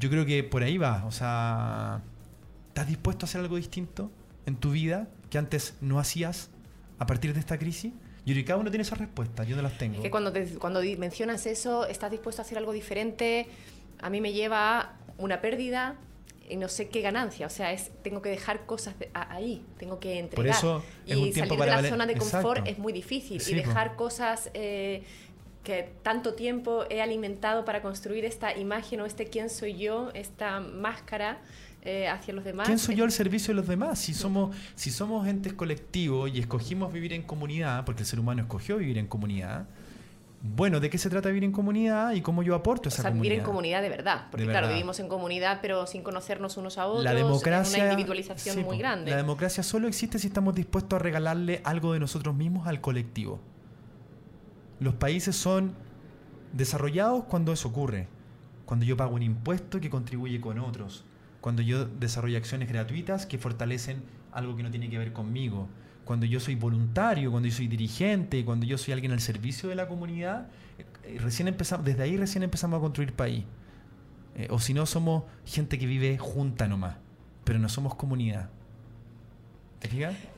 Yo 0.00 0.10
creo 0.10 0.26
que 0.26 0.42
por 0.42 0.64
ahí 0.64 0.78
va. 0.78 1.04
O 1.04 1.12
sea, 1.12 2.02
¿estás 2.68 2.88
dispuesto 2.88 3.24
a 3.24 3.26
hacer 3.28 3.40
algo 3.40 3.56
distinto 3.56 4.10
en 4.46 4.56
tu 4.56 4.72
vida 4.72 5.08
que 5.30 5.38
antes 5.38 5.76
no 5.80 6.00
hacías 6.00 6.50
a 6.98 7.06
partir 7.06 7.32
de 7.34 7.40
esta 7.40 7.58
crisis? 7.58 7.92
Yo 8.26 8.32
creo 8.32 8.36
que 8.36 8.44
cada 8.44 8.60
uno 8.60 8.70
tiene 8.70 8.82
esa 8.82 8.94
respuesta, 8.94 9.44
yo 9.44 9.56
no 9.56 9.62
las 9.62 9.76
tengo. 9.76 9.96
Es 9.96 10.00
que 10.00 10.10
cuando, 10.10 10.32
cuando 10.58 10.80
mencionas 10.98 11.46
eso, 11.46 11.86
estás 11.86 12.10
dispuesto 12.10 12.40
a 12.40 12.44
hacer 12.44 12.56
algo 12.56 12.72
diferente, 12.72 13.46
a 14.00 14.08
mí 14.08 14.20
me 14.20 14.32
lleva 14.32 14.80
a 14.80 14.96
una 15.18 15.40
pérdida, 15.40 15.96
y 16.48 16.56
no 16.56 16.68
sé 16.68 16.88
qué 16.88 17.00
ganancia. 17.00 17.46
O 17.46 17.50
sea, 17.50 17.72
es 17.72 17.90
tengo 18.02 18.22
que 18.22 18.28
dejar 18.28 18.66
cosas 18.66 18.94
ahí, 19.14 19.64
tengo 19.78 19.98
que 20.00 20.18
entregar. 20.18 20.36
Por 20.36 20.46
eso 20.46 20.84
y 21.06 21.32
salir 21.32 21.58
de 21.58 21.66
la 21.66 21.82
zona 21.88 22.06
de 22.06 22.16
confort 22.16 22.66
es 22.66 22.78
muy 22.78 22.92
difícil. 22.92 23.42
y 23.46 23.54
dejar 23.54 23.96
cosas 23.96 24.50
eh, 24.54 25.02
que 25.62 25.90
tanto 26.02 26.34
tiempo 26.34 26.84
he 26.90 27.00
alimentado 27.00 27.64
para 27.64 27.82
construir 27.82 28.24
esta 28.24 28.56
imagen 28.56 29.00
o 29.00 29.06
este 29.06 29.26
quién 29.26 29.50
soy 29.50 29.76
yo, 29.76 30.10
esta 30.14 30.60
máscara. 30.60 31.38
Eh, 31.84 32.08
hacia 32.08 32.32
los 32.32 32.44
demás. 32.44 32.66
¿Quién 32.66 32.78
soy 32.78 32.94
yo 32.94 33.04
al 33.04 33.12
servicio 33.12 33.52
de 33.52 33.56
los 33.56 33.68
demás? 33.68 33.98
Si 33.98 34.14
somos, 34.14 34.56
si 34.74 34.90
somos 34.90 35.28
entes 35.28 35.52
colectivos 35.52 36.30
y 36.32 36.38
escogimos 36.38 36.90
vivir 36.92 37.12
en 37.12 37.22
comunidad, 37.22 37.84
porque 37.84 38.02
el 38.02 38.06
ser 38.06 38.18
humano 38.20 38.40
escogió 38.40 38.78
vivir 38.78 38.96
en 38.96 39.06
comunidad, 39.06 39.66
bueno, 40.46 40.80
¿de 40.80 40.90
qué 40.90 40.98
se 40.98 41.08
trata 41.08 41.28
vivir 41.28 41.44
en 41.44 41.52
comunidad 41.52 42.12
y 42.12 42.20
cómo 42.20 42.42
yo 42.42 42.54
aporto 42.54 42.88
a 42.88 42.92
esa 42.92 43.00
o 43.00 43.04
sea, 43.04 43.10
Vivir 43.10 43.32
en 43.32 43.42
comunidad 43.42 43.80
de 43.80 43.88
verdad. 43.88 44.26
Porque, 44.30 44.46
claro, 44.46 44.68
vivimos 44.68 45.00
en 45.00 45.08
comunidad, 45.08 45.60
pero 45.62 45.86
sin 45.86 46.02
conocernos 46.02 46.58
unos 46.58 46.76
a 46.76 46.86
otros. 46.86 47.04
La 47.04 47.14
democracia. 47.14 47.82
una 47.82 47.92
individualización 47.92 48.62
muy 48.62 48.78
grande. 48.78 49.10
La 49.10 49.16
democracia 49.18 49.62
solo 49.62 49.88
existe 49.88 50.18
si 50.18 50.26
estamos 50.26 50.54
dispuestos 50.54 50.98
a 50.98 51.02
regalarle 51.02 51.60
algo 51.64 51.94
de 51.94 52.00
nosotros 52.00 52.34
mismos 52.34 52.66
al 52.66 52.82
colectivo. 52.82 53.40
Los 54.80 54.94
países 54.94 55.34
son 55.34 55.74
desarrollados 56.52 57.24
cuando 57.24 57.52
eso 57.52 57.68
ocurre. 57.68 58.08
Cuando 58.66 58.84
yo 58.84 58.98
pago 58.98 59.14
un 59.14 59.22
impuesto 59.22 59.80
que 59.80 59.88
contribuye 59.88 60.40
con 60.42 60.58
otros. 60.58 61.04
Cuando 61.44 61.60
yo 61.60 61.84
desarrollo 61.84 62.38
acciones 62.38 62.70
gratuitas 62.70 63.26
que 63.26 63.36
fortalecen 63.36 64.02
algo 64.32 64.56
que 64.56 64.62
no 64.62 64.70
tiene 64.70 64.88
que 64.88 64.96
ver 64.96 65.12
conmigo 65.12 65.68
cuando 66.06 66.24
yo 66.24 66.40
soy 66.40 66.54
voluntario, 66.54 67.30
cuando 67.30 67.50
yo 67.50 67.54
soy 67.54 67.68
dirigente, 67.68 68.42
cuando 68.46 68.64
yo 68.64 68.78
soy 68.78 68.94
alguien 68.94 69.12
al 69.12 69.20
servicio 69.20 69.68
de 69.68 69.74
la 69.74 69.86
comunidad, 69.86 70.48
eh, 71.02 71.18
recién 71.20 71.46
empezamos, 71.46 71.84
desde 71.84 72.02
ahí 72.02 72.16
recién 72.16 72.44
empezamos 72.44 72.78
a 72.78 72.80
construir 72.80 73.12
país. 73.12 73.44
Eh, 74.36 74.48
o 74.50 74.58
si 74.58 74.72
no, 74.72 74.86
somos 74.86 75.24
gente 75.44 75.78
que 75.78 75.84
vive 75.84 76.16
junta 76.16 76.66
nomás, 76.66 76.96
pero 77.44 77.58
no 77.58 77.68
somos 77.68 77.94
comunidad. 77.94 78.48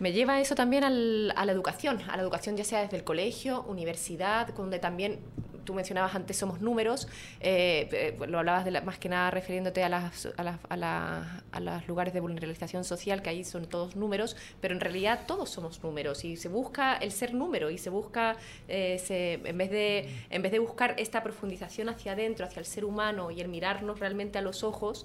Me 0.00 0.12
lleva 0.12 0.40
eso 0.40 0.56
también 0.56 0.82
a 0.82 0.90
la 0.90 1.52
educación, 1.52 2.00
a 2.08 2.16
la 2.16 2.22
educación 2.24 2.56
ya 2.56 2.64
sea 2.64 2.80
desde 2.80 2.96
el 2.96 3.04
colegio, 3.04 3.62
universidad, 3.62 4.52
donde 4.54 4.80
también 4.80 5.20
tú 5.66 5.74
mencionabas 5.74 6.14
antes 6.14 6.38
somos 6.38 6.62
números, 6.62 7.08
eh, 7.40 7.88
eh, 7.92 8.16
lo 8.26 8.38
hablabas 8.38 8.64
de 8.64 8.80
más 8.80 8.98
que 8.98 9.10
nada 9.10 9.30
refiriéndote 9.30 9.84
a, 9.84 9.90
las, 9.90 10.28
a, 10.38 11.60
los 11.60 11.88
lugares 11.88 12.14
de 12.14 12.20
vulnerabilización 12.20 12.84
social, 12.84 13.20
que 13.20 13.28
ahí 13.28 13.44
son 13.44 13.66
todos 13.66 13.96
números, 13.96 14.36
pero 14.62 14.72
en 14.72 14.80
realidad 14.80 15.24
todos 15.26 15.50
somos 15.50 15.82
números 15.82 16.24
y 16.24 16.36
se 16.36 16.48
busca 16.48 16.96
el 16.96 17.12
ser 17.12 17.34
número 17.34 17.70
y 17.70 17.76
se 17.76 17.90
busca, 17.90 18.36
eh, 18.68 18.96
en, 19.44 19.58
vez 19.58 19.70
de, 19.70 20.08
en 20.30 20.40
vez 20.40 20.52
de 20.52 20.58
buscar 20.58 20.94
esta 20.98 21.22
profundización 21.22 21.90
hacia 21.90 22.12
adentro, 22.12 22.46
hacia 22.46 22.60
el 22.60 22.66
ser 22.66 22.86
humano 22.86 23.30
y 23.30 23.40
el 23.40 23.48
mirarnos 23.48 24.00
realmente 24.00 24.38
a 24.38 24.42
los 24.42 24.62
ojos 24.62 25.04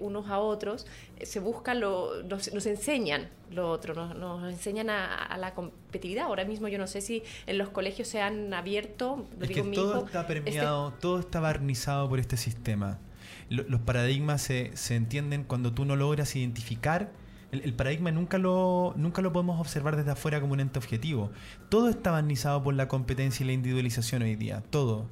unos 0.00 0.28
a 0.28 0.38
otros, 0.38 0.86
se 1.24 1.40
busca, 1.40 1.74
lo, 1.74 2.22
nos, 2.22 2.52
nos 2.52 2.66
enseñan 2.66 3.28
lo 3.50 3.70
otro, 3.70 3.94
nos, 3.94 4.16
nos 4.16 4.50
enseñan 4.52 4.90
a, 4.90 5.36
la 5.38 5.54
competitividad. 5.54 6.24
Ahora 6.24 6.44
mismo 6.44 6.68
yo 6.68 6.78
no 6.78 6.86
sé 6.86 7.00
si 7.00 7.22
en 7.46 7.58
los 7.58 7.68
colegios 7.70 8.08
se 8.08 8.20
han 8.20 8.52
abierto, 8.54 9.26
lo 9.38 9.46
digo 9.46 9.64
todo 9.72 10.06
está 10.06 10.22
este 10.22 10.40
permeado, 10.40 10.92
todo 11.00 11.18
está 11.18 11.40
barnizado 11.40 12.08
por 12.08 12.18
este 12.18 12.36
sistema. 12.36 12.98
los 13.48 13.80
paradigmas 13.80 14.42
se, 14.42 14.70
se, 14.74 14.96
entienden 14.96 15.44
cuando 15.44 15.72
tú 15.72 15.84
no 15.84 15.96
logras 15.96 16.34
identificar. 16.36 17.10
El, 17.50 17.74
paradigma 17.74 18.10
nunca 18.10 18.38
lo, 18.38 18.94
nunca 18.96 19.20
lo 19.20 19.30
podemos 19.30 19.60
observar 19.60 19.96
desde 19.96 20.12
afuera 20.12 20.40
como 20.40 20.54
un 20.54 20.60
ente 20.60 20.78
objetivo. 20.78 21.30
Todo 21.68 21.90
está 21.90 22.10
barnizado 22.10 22.62
por 22.62 22.72
la 22.72 22.88
competencia 22.88 23.44
y 23.44 23.46
la 23.46 23.52
individualización 23.52 24.22
hoy 24.22 24.36
día. 24.36 24.62
Todo. 24.70 25.06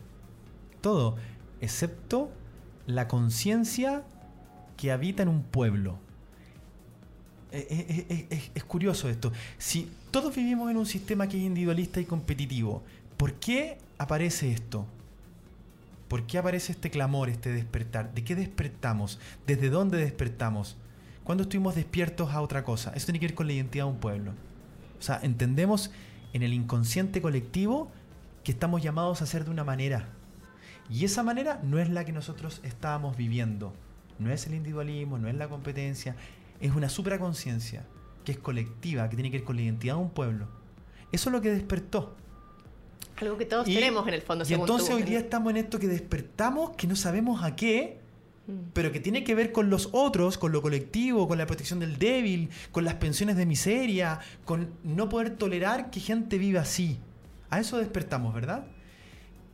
Todo. 0.80 1.16
Excepto 1.60 2.30
la 2.86 3.08
conciencia 3.08 4.04
que 4.80 4.90
habita 4.90 5.22
en 5.22 5.28
un 5.28 5.42
pueblo. 5.42 5.98
Eh, 7.52 7.66
eh, 7.68 8.26
eh, 8.30 8.50
es, 8.54 8.64
curioso 8.64 9.10
esto. 9.10 9.30
Si 9.58 9.90
todos 10.10 10.34
vivimos 10.34 10.70
en 10.70 10.78
un 10.78 10.86
sistema 10.86 11.28
que 11.28 11.36
es 11.36 11.42
individualista 11.42 12.00
y 12.00 12.06
competitivo, 12.06 12.82
¿por 13.18 13.34
qué 13.34 13.76
aparece 13.98 14.50
esto? 14.50 14.86
¿Por 16.08 16.26
qué 16.26 16.38
aparece 16.38 16.72
este 16.72 16.90
clamor, 16.90 17.28
este 17.28 17.52
despertar? 17.52 18.14
¿De 18.14 18.24
qué 18.24 18.34
despertamos? 18.34 19.20
¿Desde 19.46 19.68
dónde 19.68 19.98
despertamos? 19.98 20.76
¿Cuándo 21.24 21.42
estuvimos 21.42 21.74
despiertos 21.74 22.30
a 22.30 22.40
otra 22.40 22.64
cosa? 22.64 22.92
Eso 22.94 23.06
tiene 23.06 23.20
que 23.20 23.26
ver 23.26 23.34
con 23.34 23.48
la 23.48 23.52
identidad 23.52 23.84
de 23.84 23.90
un 23.90 23.98
pueblo. 23.98 24.32
O 24.98 25.02
sea, 25.02 25.20
entendemos 25.22 25.90
en 26.32 26.42
el 26.42 26.54
inconsciente 26.54 27.20
colectivo 27.20 27.90
que 28.44 28.52
estamos 28.52 28.82
llamados 28.82 29.20
a 29.20 29.26
ser 29.26 29.44
de 29.44 29.50
una 29.50 29.64
manera. 29.64 30.08
Y 30.88 31.04
esa 31.04 31.22
manera 31.22 31.60
no 31.62 31.78
es 31.78 31.90
la 31.90 32.06
que 32.06 32.12
nosotros 32.12 32.60
estábamos 32.64 33.18
viviendo. 33.18 33.74
No 34.20 34.30
es 34.30 34.46
el 34.46 34.54
individualismo, 34.54 35.18
no 35.18 35.28
es 35.28 35.34
la 35.34 35.48
competencia, 35.48 36.14
es 36.60 36.74
una 36.74 36.88
supraconciencia 36.88 37.84
que 38.24 38.32
es 38.32 38.38
colectiva, 38.38 39.08
que 39.08 39.16
tiene 39.16 39.30
que 39.30 39.38
ver 39.38 39.44
con 39.44 39.56
la 39.56 39.62
identidad 39.62 39.94
de 39.94 40.00
un 40.00 40.10
pueblo. 40.10 40.46
Eso 41.10 41.30
es 41.30 41.32
lo 41.32 41.40
que 41.40 41.50
despertó. 41.50 42.14
Algo 43.16 43.36
que 43.36 43.46
todos 43.46 43.64
tenemos 43.64 44.06
en 44.06 44.14
el 44.14 44.22
fondo. 44.22 44.44
Y 44.48 44.54
entonces 44.54 44.94
hoy 44.94 45.02
día 45.02 45.18
estamos 45.18 45.50
en 45.50 45.56
esto 45.56 45.78
que 45.78 45.88
despertamos, 45.88 46.70
que 46.76 46.86
no 46.86 46.96
sabemos 46.96 47.42
a 47.42 47.56
qué, 47.56 47.98
mm. 48.46 48.52
pero 48.72 48.92
que 48.92 49.00
tiene 49.00 49.24
que 49.24 49.34
ver 49.34 49.52
con 49.52 49.70
los 49.70 49.88
otros, 49.92 50.38
con 50.38 50.52
lo 50.52 50.62
colectivo, 50.62 51.26
con 51.26 51.38
la 51.38 51.46
protección 51.46 51.80
del 51.80 51.98
débil, 51.98 52.50
con 52.72 52.84
las 52.84 52.94
pensiones 52.94 53.36
de 53.36 53.46
miseria, 53.46 54.20
con 54.44 54.70
no 54.84 55.08
poder 55.08 55.36
tolerar 55.36 55.90
que 55.90 56.00
gente 56.00 56.38
viva 56.38 56.60
así. 56.60 56.98
A 57.48 57.58
eso 57.58 57.78
despertamos, 57.78 58.34
¿verdad? 58.34 58.64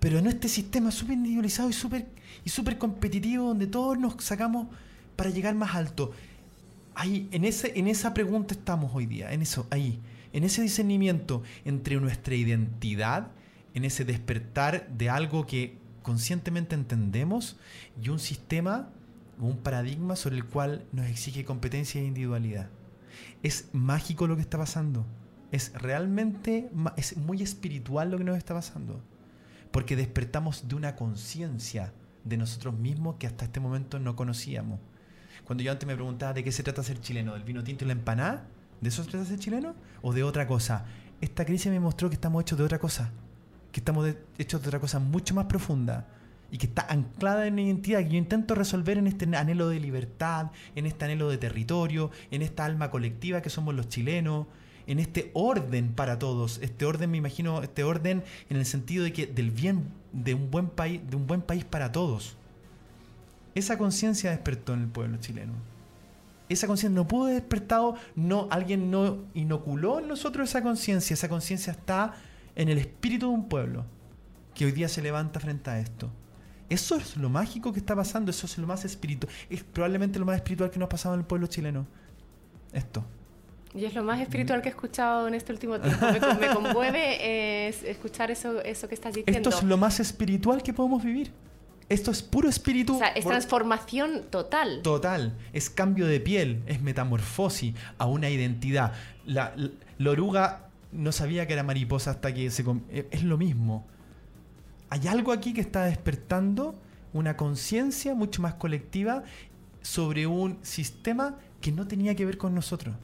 Pero 0.07 0.21
en 0.21 0.29
este 0.29 0.49
sistema 0.49 0.93
súper 0.93 1.15
individualizado 1.15 1.69
y 1.69 1.73
súper 1.73 2.07
y 2.45 2.49
super 2.49 2.79
competitivo, 2.79 3.49
donde 3.49 3.67
todos 3.67 3.99
nos 3.99 4.15
sacamos 4.23 4.69
para 5.17 5.31
llegar 5.31 5.57
más 5.57 5.75
alto. 5.75 6.13
Ahí, 6.95 7.29
en, 7.33 7.45
ese, 7.45 7.77
en 7.77 7.89
esa 7.89 8.15
pregunta 8.15 8.55
estamos 8.55 8.93
hoy 8.95 9.07
día, 9.07 9.33
en 9.33 9.43
eso, 9.43 9.67
ahí, 9.69 9.99
en 10.33 10.45
ese 10.45 10.63
discernimiento 10.63 11.43
entre 11.65 11.97
nuestra 11.97 12.37
identidad 12.37 13.33
en 13.75 13.85
ese 13.85 14.05
despertar 14.05 14.89
de 14.91 15.11
algo 15.11 15.45
que 15.45 15.77
conscientemente 16.05 16.77
entendemos 16.77 17.57
y 18.01 18.09
un 18.11 18.21
sistema, 18.21 18.89
un 19.41 19.57
paradigma 19.57 20.15
sobre 20.15 20.37
el 20.37 20.45
cual 20.45 20.85
nos 20.93 21.07
exige 21.07 21.45
competencia 21.45 22.01
e 22.01 22.05
individualidad. 22.05 22.71
Es 23.43 23.71
mágico 23.73 24.29
lo 24.29 24.37
que 24.37 24.43
está 24.43 24.57
pasando. 24.57 25.05
Es 25.51 25.73
realmente, 25.75 26.71
es 26.97 27.17
muy 27.17 27.43
espiritual 27.43 28.13
lo 28.13 28.19
que 28.19 28.25
nos 28.25 28.39
está 28.39 28.55
pasando. 28.55 29.03
Porque 29.71 29.97
despertamos 29.97 30.69
de 30.69 30.75
una 30.75 30.97
conciencia 30.97 31.93
de 32.25 32.37
nosotros 32.37 32.75
mismos 32.75 33.17
que 33.17 33.27
hasta 33.27 33.45
este 33.45 33.61
momento 33.61 33.99
no 33.99 34.17
conocíamos. 34.17 34.81
Cuando 35.45 35.63
yo 35.63 35.73
antes 35.73 35.87
me 35.87 35.95
preguntaba 35.95 36.33
de 36.33 36.43
qué 36.43 36.53
se 36.53 36.63
trata 36.63 36.83
ser 36.83 37.01
chileno, 37.01 37.35
del 37.35 37.45
vino 37.45 37.63
tinto 37.63 37.85
y 37.85 37.87
la 37.87 37.93
empanada, 37.93 38.47
¿de 38.81 38.89
eso 38.89 39.05
se 39.05 39.11
trata 39.11 39.27
ser 39.27 39.39
chileno? 39.39 39.75
¿O 40.03 40.13
de 40.13 40.25
otra 40.25 40.47
cosa? 40.47 40.87
Esta 41.21 41.45
crisis 41.45 41.71
me 41.71 41.81
mostró 41.81 42.09
que 42.09 42.15
estamos 42.15 42.43
hechos 42.43 42.59
de 42.59 42.65
otra 42.65 42.79
cosa 42.79 43.13
que 43.77 43.81
estamos 43.81 44.09
hechos 44.39 44.63
de 44.63 44.69
otra 44.69 44.81
cosa 44.81 44.99
mucho 45.01 45.35
más 45.35 45.45
profunda 45.45 46.09
y 46.51 46.57
que 46.57 46.65
está 46.65 46.87
anclada 46.89 47.47
en 47.47 47.53
una 47.53 47.63
identidad 47.63 47.99
que 47.99 48.09
yo 48.09 48.17
intento 48.17 48.55
resolver 48.55 48.97
en 48.97 49.07
este 49.07 49.27
anhelo 49.37 49.69
de 49.69 49.79
libertad, 49.79 50.51
en 50.75 50.87
este 50.87 51.05
anhelo 51.05 51.29
de 51.29 51.37
territorio, 51.37 52.11
en 52.31 52.41
esta 52.41 52.65
alma 52.65 52.91
colectiva 52.91 53.43
que 53.43 53.51
somos 53.51 53.75
los 53.75 53.91
chilenos, 53.91 54.47
en 54.87 54.99
este 54.99 55.31
orden 55.35 55.93
para 55.93 56.19
todos, 56.19 56.59
este 56.63 56.85
orden 56.85 57.11
me 57.11 57.19
imagino, 57.19 57.63
este 57.63 57.85
orden 57.85 58.25
en 58.49 58.57
el 58.57 58.67
sentido 58.67 59.05
de 59.05 59.13
que 59.13 59.27
del 59.27 59.51
bien 59.51 59.89
de 60.13 60.35
un 60.35 60.51
buen 60.51 60.69
país, 60.69 61.01
de 61.09 61.17
un 61.17 61.27
buen 61.27 61.43
país 61.43 61.65
para 61.65 61.93
todos. 61.93 62.37
Esa 63.55 63.79
conciencia 63.79 64.31
despertó 64.31 64.75
en 64.75 64.83
el 64.83 64.89
pueblo 64.89 65.17
chileno. 65.19 65.55
Esa 66.49 66.67
conciencia 66.67 66.95
no 66.95 67.09
pudo 67.09 67.25
haber 67.25 67.41
despertado, 67.41 67.97
no 68.15 68.47
alguien 68.51 68.91
no 68.91 69.25
inoculó 69.35 69.99
en 69.99 70.09
nosotros 70.09 70.49
esa 70.49 70.63
conciencia, 70.63 71.15
esa 71.15 71.29
conciencia 71.29 71.73
está 71.73 72.15
en 72.55 72.69
el 72.69 72.79
espíritu 72.79 73.29
de 73.29 73.35
un 73.35 73.49
pueblo 73.49 73.85
que 74.55 74.65
hoy 74.65 74.73
día 74.73 74.89
se 74.89 75.03
levanta 75.03 75.41
frente 75.41 75.71
a 75.71 75.81
esto. 75.81 76.11
Eso 76.69 76.97
es 76.97 77.17
lo 77.17 77.29
mágico 77.29 77.73
que 77.73 77.79
está 77.79 77.95
pasando, 77.97 78.31
eso 78.31 78.47
es 78.47 78.59
lo 78.59 78.67
más 78.67 78.85
espiritual, 78.85 79.33
es 79.51 79.63
probablemente 79.65 80.19
lo 80.19 80.27
más 80.27 80.37
espiritual 80.37 80.71
que 80.71 80.79
nos 80.79 80.87
ha 80.87 80.91
pasado 80.91 81.15
en 81.15 81.21
el 81.21 81.27
pueblo 81.27 81.47
chileno. 81.47 81.87
Esto. 82.73 83.05
Y 83.77 83.85
es 83.85 83.95
lo 83.95 84.03
más 84.03 84.21
espiritual 84.21 84.63
que 84.63 84.69
he 84.69 84.71
escuchado 84.71 85.29
en 85.29 85.35
este 85.35 85.53
último 85.53 85.79
tiempo. 85.79 86.07
Me, 86.07 86.47
me 86.49 86.55
conmueve 86.55 87.69
es 87.69 87.83
escuchar 87.83 88.31
eso, 88.31 88.63
eso 88.63 88.89
que 88.89 88.95
estás 88.95 89.15
diciendo. 89.15 89.51
Esto 89.51 89.59
es 89.61 89.65
lo 89.65 89.77
más 89.77 90.01
espiritual 90.01 90.63
que 90.63 90.73
podemos 90.73 91.05
vivir. 91.05 91.31
Esto 91.89 92.11
es 92.11 92.23
puro 92.23 92.49
espíritu. 92.49 92.97
O 92.97 92.99
sea, 92.99 93.09
es 93.09 93.25
transformación 93.25 94.23
total. 94.31 94.81
Total, 94.83 95.37
es 95.53 95.71
cambio 95.71 96.07
de 96.07 96.19
piel, 96.21 96.63
es 96.67 96.81
metamorfosis 96.83 97.75
a 97.99 98.07
una 98.07 98.29
identidad. 98.31 98.93
La, 99.25 99.53
la- 99.57 99.71
la 99.99 100.11
oruga 100.11 100.63
no 100.93 101.13
sabía 101.13 101.47
que 101.47 101.53
era 101.53 101.63
mariposa 101.63 102.11
hasta 102.13 102.33
que 102.35 102.51
se... 102.51 102.65
e- 102.91 103.07
Es 103.11 103.23
lo 103.23 103.39
mismo. 103.39 103.87
Hay 104.91 105.07
algo 105.09 105.33
aquí 105.33 105.53
que 105.53 105.61
está 105.61 105.85
despertando 105.85 106.75
una 107.13 107.37
conciencia 107.37 108.15
mucho 108.15 108.43
más 108.43 108.55
colectiva 108.55 109.23
sobre 109.83 110.27
un 110.27 110.59
sistema 110.63 111.37
que 111.61 111.73
no 111.73 111.87
tenía 111.87 112.15
que 112.15 112.25
ver 112.27 112.37
con 112.39 112.55
nosotros, 112.55 112.95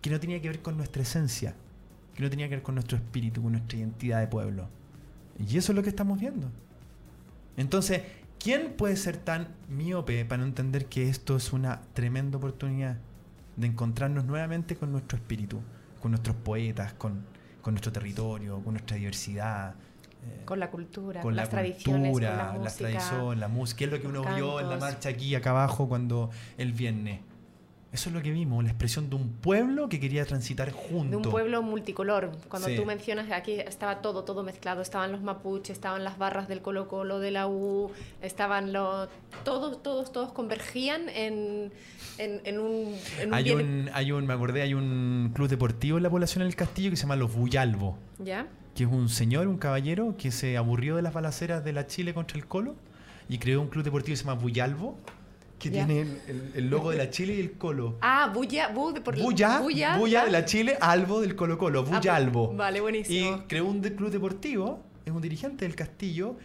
que 0.00 0.10
no 0.10 0.20
tenía 0.20 0.40
que 0.40 0.48
ver 0.48 0.62
con 0.62 0.76
nuestra 0.76 1.02
esencia, 1.02 1.54
que 2.14 2.22
no 2.22 2.30
tenía 2.30 2.48
que 2.48 2.56
ver 2.56 2.62
con 2.62 2.74
nuestro 2.76 2.96
espíritu, 2.96 3.42
con 3.42 3.52
nuestra 3.52 3.78
identidad 3.78 4.20
de 4.20 4.26
pueblo. 4.28 4.68
Y 5.38 5.56
eso 5.58 5.72
es 5.72 5.76
lo 5.76 5.82
que 5.82 5.88
estamos 5.90 6.18
viendo. 6.20 6.50
Entonces, 7.56 8.02
¿quién 8.38 8.74
puede 8.76 8.96
ser 8.96 9.16
tan 9.16 9.48
miope 9.68 10.24
para 10.24 10.38
no 10.42 10.46
entender 10.46 10.86
que 10.86 11.08
esto 11.08 11.36
es 11.36 11.52
una 11.52 11.82
tremenda 11.94 12.38
oportunidad 12.38 12.98
de 13.56 13.66
encontrarnos 13.66 14.24
nuevamente 14.24 14.76
con 14.76 14.92
nuestro 14.92 15.16
espíritu, 15.18 15.60
con 16.00 16.10
nuestros 16.12 16.36
poetas, 16.36 16.92
con, 16.94 17.24
con 17.62 17.74
nuestro 17.74 17.92
territorio, 17.92 18.60
con 18.62 18.74
nuestra 18.74 18.96
diversidad? 18.96 19.74
eh, 20.22 20.42
Con 20.44 20.60
la 20.60 20.70
cultura, 20.70 21.20
con, 21.22 21.30
con 21.30 21.36
la 21.36 21.42
las 21.42 21.50
tradiciones, 21.50 21.84
con 21.84 22.02
cultura, 22.12 22.36
la 22.36 22.58
las 22.58 22.78
música. 22.78 22.78
tradiciones, 22.78 23.38
la 23.38 23.48
música, 23.48 23.84
es 23.84 23.90
lo 23.90 24.00
que 24.00 24.06
uno 24.08 24.22
los 24.22 24.34
vio 24.36 24.60
en 24.60 24.68
la 24.68 24.78
cantos. 24.78 24.80
marcha 24.80 25.08
aquí 25.10 25.34
acá 25.34 25.50
abajo 25.50 25.88
cuando 25.88 26.30
el 26.58 26.72
viernes. 26.72 27.20
Eso 27.92 28.10
es 28.10 28.14
lo 28.14 28.20
que 28.20 28.30
vimos, 28.30 28.62
la 28.62 28.70
expresión 28.70 29.08
de 29.08 29.16
un 29.16 29.30
pueblo 29.30 29.88
que 29.88 29.98
quería 30.00 30.24
transitar 30.26 30.70
junto. 30.70 31.10
De 31.12 31.16
un 31.16 31.22
pueblo 31.22 31.62
multicolor. 31.62 32.32
Cuando 32.48 32.68
Sí. 32.68 32.76
tú 32.76 32.84
mencionas 32.84 33.26
que 33.26 33.34
aquí 33.34 33.52
estaba 33.52 34.02
todo, 34.02 34.24
todo 34.24 34.42
mezclado. 34.42 34.82
Estaban 34.82 35.12
los 35.12 35.22
mapuches, 35.22 35.70
estaban 35.70 36.04
las 36.04 36.18
barras 36.18 36.46
del 36.48 36.60
Colo 36.60 36.88
Colo, 36.88 37.20
de 37.20 37.30
la 37.30 37.46
U, 37.48 37.90
estaban 38.20 38.72
los... 38.74 39.08
Todos, 39.44 39.82
todos, 39.82 40.12
todos 40.12 40.32
convergían 40.32 41.08
en, 41.08 41.72
en, 42.18 42.40
en 42.44 42.58
un... 42.58 42.94
En 43.20 43.28
un 43.28 43.34
Hay 43.34 43.44
bien- 43.44 43.58
un, 43.60 43.90
hay 43.94 44.12
un, 44.12 44.26
me 44.26 44.34
acordé, 44.34 44.60
hay 44.62 44.74
un 44.74 45.30
club 45.34 45.48
deportivo 45.48 45.96
en 45.96 46.02
la 46.02 46.10
población 46.10 46.44
del 46.44 46.54
Castillo 46.54 46.90
que 46.90 46.96
se 46.96 47.02
llama 47.02 47.16
Los 47.16 47.34
Buyalbo, 47.34 47.96
¿Ya? 48.18 48.46
que 48.74 48.82
es 48.84 48.90
un 48.90 49.08
señor, 49.08 49.46
un 49.46 49.56
caballero, 49.58 50.16
que 50.18 50.32
se 50.32 50.58
aburrió 50.58 50.96
de 50.96 51.02
las 51.02 51.14
balaceras 51.14 51.64
de 51.64 51.72
la 51.72 51.86
Chile 51.86 52.12
contra 52.12 52.36
el 52.36 52.46
Colo 52.46 52.74
y 53.28 53.38
creó 53.38 53.62
un 53.62 53.68
club 53.68 53.84
deportivo 53.84 54.12
que 54.12 54.16
se 54.18 54.24
llama 54.24 54.38
Buyalbo, 54.40 54.98
que 55.58 55.70
Ya. 55.70 55.86
tiene 55.86 56.02
el, 56.02 56.20
el- 56.28 56.52
el 56.54 56.70
logo 56.70 56.90
de 56.90 56.98
la 56.98 57.10
Chile 57.10 57.34
y 57.34 57.40
el 57.40 57.52
Colo. 57.52 57.98
Ah, 58.02 58.30
Bulla, 58.34 58.68
Bu, 58.68 58.92
por 59.02 59.18
Buya, 59.20 59.60
Bulla, 59.60 59.96
Buya 59.98 60.20
¿ya? 60.20 60.24
de 60.26 60.30
la 60.32 60.44
Chile, 60.44 60.76
Albo 60.80 61.20
del 61.20 61.34
Colo 61.34 61.56
Colo, 61.58 61.80
Ah, 61.80 61.84
pues, 61.86 61.98
Buyalbo. 62.00 62.54
Vale, 62.54 62.80
buenísimo. 62.80 63.36
Y 63.36 63.40
creó 63.48 63.64
un 63.66 63.80
de- 63.80 63.94
club 63.94 64.10
deportivo, 64.10 64.82
es 65.04 65.12
un 65.12 65.22
dirigente 65.22 65.64
del 65.64 65.74
Castillo, 65.74 66.36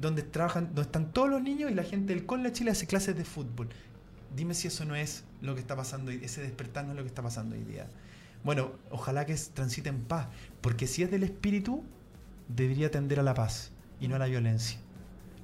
donde 0.00 0.22
trabajan, 0.22 0.66
donde 0.66 0.82
están 0.82 1.12
todos 1.12 1.28
los 1.28 1.42
niños 1.42 1.70
y 1.70 1.74
la 1.74 1.82
gente 1.82 2.14
del 2.14 2.24
Con 2.26 2.42
la 2.42 2.52
Chile 2.52 2.70
hace 2.70 2.86
clases 2.86 3.16
de 3.16 3.24
fútbol. 3.24 3.68
Dime 4.34 4.54
si 4.54 4.68
eso 4.68 4.84
no 4.84 4.94
es 4.94 5.24
lo 5.42 5.54
que 5.54 5.60
está 5.60 5.74
pasando, 5.74 6.10
ese 6.12 6.40
despertar 6.40 6.84
no 6.84 6.92
es 6.92 6.96
lo 6.96 7.02
que 7.02 7.08
está 7.08 7.22
pasando 7.22 7.56
hoy 7.56 7.64
día. 7.64 7.88
Bueno, 8.44 8.70
ojalá 8.90 9.26
que 9.26 9.34
transite 9.52 9.88
en 9.88 10.00
paz, 10.04 10.28
porque 10.60 10.86
si 10.86 11.02
es 11.02 11.10
del 11.10 11.24
espíritu, 11.24 11.82
debería 12.48 12.90
tender 12.90 13.18
a 13.20 13.22
la 13.22 13.34
paz 13.34 13.72
y 14.00 14.08
no 14.08 14.14
a 14.16 14.18
la 14.18 14.26
violencia. 14.26 14.78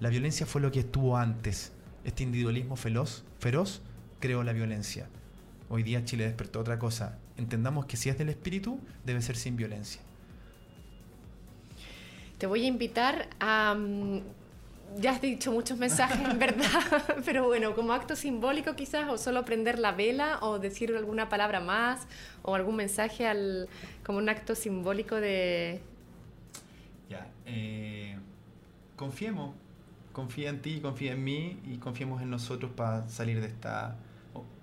La 0.01 0.09
violencia 0.09 0.47
fue 0.47 0.61
lo 0.61 0.71
que 0.71 0.81
estuvo 0.81 1.17
antes. 1.17 1.73
Este 2.07 2.23
individualismo 2.23 2.77
feroz, 2.77 3.25
feroz 3.41 3.83
creó 4.21 4.45
la 4.45 4.53
violencia. 4.53 5.09
Hoy 5.69 5.83
día 5.83 6.05
Chile 6.05 6.25
despertó 6.25 6.61
otra 6.61 6.79
cosa. 6.79 7.19
Entendamos 7.37 7.87
que 7.87 7.97
si 7.97 8.09
es 8.09 8.17
del 8.17 8.29
espíritu, 8.29 8.79
debe 9.05 9.21
ser 9.21 9.35
sin 9.37 9.57
violencia. 9.57 10.01
Te 12.39 12.47
voy 12.47 12.63
a 12.65 12.69
invitar 12.69 13.29
a... 13.41 13.75
mm, 13.75 14.21
Ya 15.01 15.11
has 15.11 15.21
dicho 15.21 15.51
muchos 15.51 15.79
mensajes, 15.79 16.21
en 16.31 16.39
verdad, 16.39 17.03
pero 17.25 17.45
bueno, 17.47 17.75
como 17.75 17.93
acto 17.93 18.15
simbólico 18.15 18.77
quizás, 18.77 19.09
o 19.11 19.19
solo 19.19 19.45
prender 19.45 19.81
la 19.81 19.91
vela, 19.91 20.39
o 20.43 20.61
decir 20.61 20.95
alguna 20.95 21.29
palabra 21.29 21.59
más, 21.59 22.07
o 22.43 22.55
algún 22.55 22.77
mensaje 22.77 23.27
al, 23.27 23.69
como 24.05 24.19
un 24.19 24.29
acto 24.29 24.55
simbólico 24.55 25.17
de... 25.17 25.81
Ya, 27.11 27.27
eh, 27.47 28.17
confiemos, 28.95 29.57
confía 30.17 30.49
en 30.49 30.63
ti, 30.63 30.81
confía 30.81 31.13
en 31.13 31.23
mí 31.23 31.59
y 31.71 31.77
confiemos 31.77 32.23
en 32.23 32.31
nosotros 32.31 32.71
para 32.75 33.07
salir 33.07 33.39
de 33.39 33.49
esta, 33.49 33.99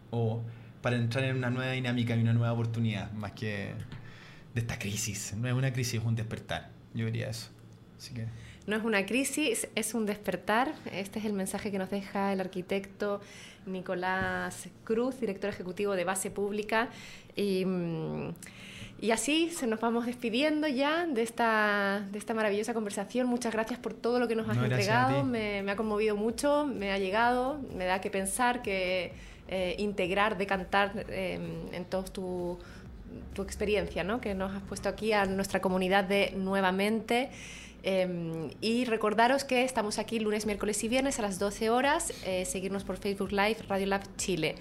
o, 0.10 0.41
para 0.82 0.95
entrar 0.95 1.26
en 1.26 1.38
una 1.38 1.51
nueva 1.51 1.74
dinámica 1.74 2.16
y 2.16 2.22
una 2.22 2.34
nueva 2.34 2.54
oportunidad, 2.54 3.12
más 3.12 3.34
que 3.34 3.76
de 4.56 4.62
esta 4.62 4.80
crisis. 4.80 5.36
No 5.38 5.47
es 5.47 5.54
una 5.54 5.72
crisis, 5.72 6.01
es 6.01 6.06
un 6.08 6.16
despertar. 6.16 6.72
Yo 6.95 7.06
diría 7.06 7.30
eso. 7.30 7.49
No 8.66 8.76
es 8.76 8.84
una 8.84 9.06
crisis, 9.06 9.68
es 9.76 9.93
un 9.93 10.08
despertar. 10.08 10.74
Este 10.91 11.20
es 11.20 11.26
el 11.26 11.34
mensaje 11.34 11.70
que 11.70 11.78
nos 11.78 11.91
deja 11.91 12.34
el 12.34 12.39
arquitecto 12.39 13.22
Nicolás 13.68 14.70
Cruz, 14.84 15.20
director 15.20 15.51
ejecutivo 15.51 15.95
de 15.95 16.04
Base 16.04 16.32
Pública. 16.32 16.89
Y, 17.36 17.64
mm, 17.64 18.34
y 18.99 19.11
así 19.11 19.49
se 19.49 19.67
nos 19.67 19.79
vamos 19.79 20.05
despidiendo 20.05 20.67
ya 20.67 21.05
de 21.05 21.23
esta, 21.23 22.05
de 22.11 22.17
esta 22.17 22.33
maravillosa 22.33 22.73
conversación. 22.73 23.27
Muchas 23.27 23.53
gracias 23.53 23.79
por 23.79 23.93
todo 23.93 24.19
lo 24.19 24.27
que 24.27 24.35
nos 24.35 24.47
has 24.47 24.57
No, 24.57 24.65
entregado. 24.65 25.23
Me, 25.23 25.61
me 25.61 25.71
ha 25.71 25.75
conmovido 25.75 26.15
mucho, 26.15 26.65
me 26.65 26.91
ha 26.91 26.97
llegado, 26.97 27.59
me 27.75 27.85
da 27.85 27.99
que 27.99 28.09
pensar, 28.09 28.61
que 28.61 29.13
eh, 29.49 29.75
integrar, 29.77 30.37
decantar 30.37 31.05
eh, 31.09 31.39
en 31.73 31.85
todos 31.85 32.13
tu 32.13 32.59
tu 33.33 33.41
experiencia, 33.41 34.03
¿no? 34.03 34.21
que 34.21 34.33
nos 34.33 34.55
has 34.55 34.61
puesto 34.63 34.89
aquí 34.89 35.11
a 35.13 35.25
nuestra 35.25 35.61
comunidad 35.61 36.03
de 36.03 36.33
nuevamente. 36.35 37.29
Eh, 37.85 38.49
y 38.61 38.85
recordaros 38.85 39.43
que 39.43 39.65
estamos 39.65 39.99
aquí 39.99 40.19
lunes, 40.19 40.45
miércoles 40.45 40.81
y 40.85 40.87
viernes 40.87 41.19
a 41.19 41.21
las 41.21 41.37
12 41.37 41.69
horas, 41.69 42.13
eh, 42.25 42.45
seguirnos 42.45 42.85
por 42.85 42.97
Facebook 42.97 43.31
Live, 43.31 43.57
Radio 43.67 43.87
Lab 43.87 44.03
Chile. 44.15 44.55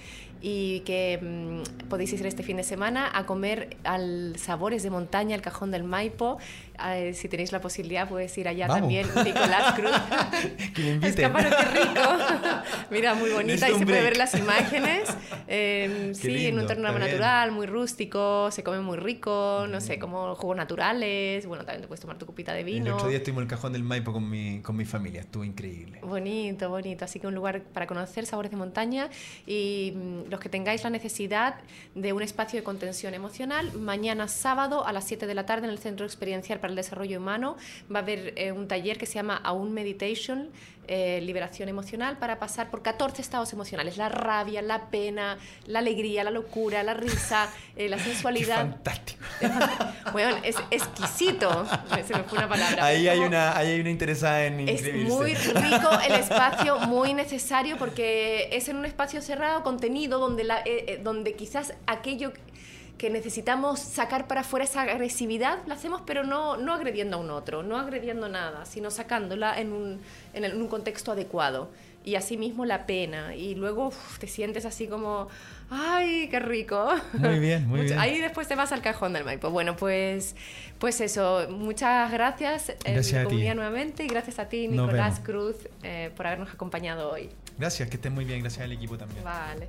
Y 0.44 0.80
que 0.80 1.18
mm, 1.22 1.88
podéis 1.88 2.12
ir 2.12 2.26
este 2.26 2.42
fin 2.42 2.56
de 2.56 2.64
semana 2.64 3.08
a 3.14 3.24
comer 3.26 3.76
al 3.84 4.34
Sabores 4.36 4.82
de 4.82 4.90
Montaña, 4.90 5.36
el 5.36 5.42
Cajón 5.42 5.70
del 5.70 5.84
Maipo. 5.84 6.38
Eh, 6.84 7.14
si 7.14 7.28
tenéis 7.28 7.52
la 7.52 7.60
posibilidad, 7.60 8.08
podéis 8.08 8.36
ir 8.38 8.48
allá 8.48 8.66
Vamos. 8.66 8.80
también, 8.80 9.06
Nicolás 9.24 9.74
Cruz. 9.74 9.92
Que 10.74 10.82
me 10.82 10.90
inviten. 10.94 11.32
Qué 11.32 11.80
rico. 11.80 12.00
Mira, 12.90 13.14
muy 13.14 13.30
bonita 13.30 13.70
y 13.70 13.74
se 13.78 13.84
puede 13.86 14.02
ver 14.02 14.16
las 14.16 14.34
imágenes. 14.34 15.08
Eh, 15.54 16.12
sí, 16.14 16.28
en 16.28 16.32
un 16.32 16.38
lindo, 16.38 16.60
entorno 16.62 16.88
está 16.88 16.98
bien. 16.98 17.10
natural, 17.10 17.52
muy 17.52 17.66
rústico, 17.66 18.50
se 18.50 18.62
come 18.62 18.80
muy 18.80 18.96
rico, 18.96 19.66
no 19.68 19.80
sé, 19.82 19.98
como 19.98 20.34
jugos 20.34 20.56
naturales. 20.56 21.44
Bueno, 21.46 21.64
también 21.64 21.82
te 21.82 21.88
puedes 21.88 22.00
tomar 22.00 22.16
tu 22.16 22.24
copita 22.24 22.54
de 22.54 22.60
El 22.60 22.64
vino. 22.66 22.94
otro 22.94 23.08
día 23.08 23.18
estuvimos 23.18 23.40
en 23.42 23.46
el 23.46 23.50
cajón 23.50 23.72
del 23.74 23.82
Maipo 23.82 24.12
con 24.12 24.30
mi, 24.30 24.60
con 24.60 24.76
mi 24.76 24.86
familia, 24.86 25.20
estuvo 25.20 25.44
increíble. 25.44 25.98
Bonito, 26.02 26.70
bonito. 26.70 27.04
Así 27.04 27.20
que 27.20 27.26
un 27.26 27.34
lugar 27.34 27.60
para 27.64 27.86
conocer 27.86 28.24
sabores 28.24 28.50
de 28.50 28.56
montaña 28.56 29.10
y 29.46 29.92
mm, 29.94 30.30
los 30.32 30.40
que 30.40 30.48
tengáis 30.48 30.82
la 30.82 30.90
necesidad 30.90 31.56
de 31.94 32.12
un 32.12 32.22
espacio 32.22 32.58
de 32.58 32.64
contención 32.64 33.14
emocional, 33.14 33.72
mañana 33.74 34.26
sábado 34.26 34.84
a 34.86 34.92
las 34.92 35.04
7 35.04 35.26
de 35.26 35.34
la 35.34 35.46
tarde 35.46 35.66
en 35.66 35.70
el 35.70 35.78
Centro 35.78 36.06
Experiencial 36.06 36.58
para 36.58 36.70
el 36.70 36.76
Desarrollo 36.76 37.18
Humano 37.18 37.56
va 37.94 38.00
a 38.00 38.02
haber 38.02 38.32
eh, 38.36 38.50
un 38.50 38.66
taller 38.66 38.98
que 38.98 39.06
se 39.06 39.14
llama 39.14 39.36
Aún 39.36 39.72
Meditation, 39.72 40.48
eh, 40.88 41.20
liberación 41.22 41.68
emocional, 41.68 42.18
para 42.18 42.38
pasar 42.38 42.70
por 42.70 42.82
14 42.82 43.22
estados 43.22 43.52
emocionales. 43.52 43.96
La 43.96 44.08
rabia, 44.08 44.62
la 44.62 44.86
pena, 44.90 45.38
la 45.66 45.78
alegría, 45.78 46.24
la 46.24 46.30
locura, 46.30 46.82
la 46.82 46.94
risa, 46.94 47.48
eh, 47.76 47.88
la 47.88 47.98
sensualidad. 48.02 48.56
fantástico. 48.56 49.22
Bueno, 50.12 50.36
es 50.42 50.56
exquisito. 50.70 51.66
Se 52.06 52.14
me 52.14 52.24
fue 52.24 52.38
una 52.38 52.48
palabra. 52.48 52.84
Ahí 52.84 53.08
hay 53.08 53.20
una, 53.20 53.56
ahí 53.56 53.68
hay 53.68 53.80
una 53.80 53.90
interesada 53.90 54.44
en 54.44 54.60
es 54.60 54.82
inscribirse. 54.82 55.12
muy 55.12 55.34
rico 55.34 55.90
el 56.06 56.14
espacio, 56.14 56.78
muy 56.80 57.14
necesario 57.14 57.76
porque 57.76 58.48
es 58.52 58.68
en 58.68 58.76
un 58.76 58.84
espacio 58.84 59.22
cerrado, 59.22 59.62
contenido, 59.62 60.18
donde, 60.18 60.44
la, 60.44 60.60
eh, 60.60 60.84
eh, 60.86 61.00
donde 61.02 61.34
quizás 61.34 61.74
aquello 61.86 62.32
que 63.02 63.10
necesitamos 63.10 63.80
sacar 63.80 64.28
para 64.28 64.42
afuera 64.42 64.64
esa 64.64 64.82
agresividad, 64.82 65.58
la 65.66 65.74
hacemos 65.74 66.02
pero 66.06 66.22
no, 66.22 66.56
no 66.56 66.72
agrediendo 66.72 67.16
a 67.16 67.20
un 67.20 67.30
otro, 67.32 67.64
no 67.64 67.76
agrediendo 67.76 68.28
nada, 68.28 68.64
sino 68.64 68.92
sacándola 68.92 69.58
en 69.60 69.72
un, 69.72 70.00
en 70.34 70.44
el- 70.44 70.52
en 70.52 70.62
un 70.62 70.68
contexto 70.68 71.10
adecuado. 71.10 71.68
Y 72.04 72.14
asimismo 72.14 72.64
la 72.64 72.86
pena. 72.86 73.34
Y 73.34 73.56
luego 73.56 73.88
uf, 73.88 74.18
te 74.20 74.28
sientes 74.28 74.64
así 74.66 74.86
como, 74.86 75.26
¡ay, 75.68 76.28
qué 76.30 76.38
rico! 76.38 76.90
Muy 77.14 77.40
bien, 77.40 77.66
muy 77.66 77.80
bien. 77.86 77.98
Ahí 77.98 78.20
después 78.20 78.46
te 78.46 78.54
vas 78.54 78.70
al 78.70 78.82
cajón 78.82 79.12
del 79.14 79.24
Maipo. 79.24 79.50
Bueno, 79.50 79.74
pues, 79.76 80.36
pues 80.78 81.00
eso, 81.00 81.48
muchas 81.50 82.10
gracias, 82.12 82.68
eh, 82.70 82.76
Gracias 82.92 83.26
a 83.26 83.28
ti. 83.28 83.42
nuevamente 83.52 84.04
y 84.04 84.06
gracias 84.06 84.38
a 84.38 84.48
ti, 84.48 84.68
Nicolás. 84.68 85.18
Cruz, 85.24 85.56
eh, 85.82 86.12
por 86.16 86.28
habernos 86.28 86.50
acompañado 86.54 87.10
hoy. 87.10 87.30
Gracias, 87.58 87.88
que 87.88 87.96
estén 87.96 88.12
muy 88.14 88.24
bien, 88.24 88.40
gracias 88.42 88.64
al 88.64 88.70
equipo 88.70 88.96
también. 88.96 89.24
Vale. 89.24 89.68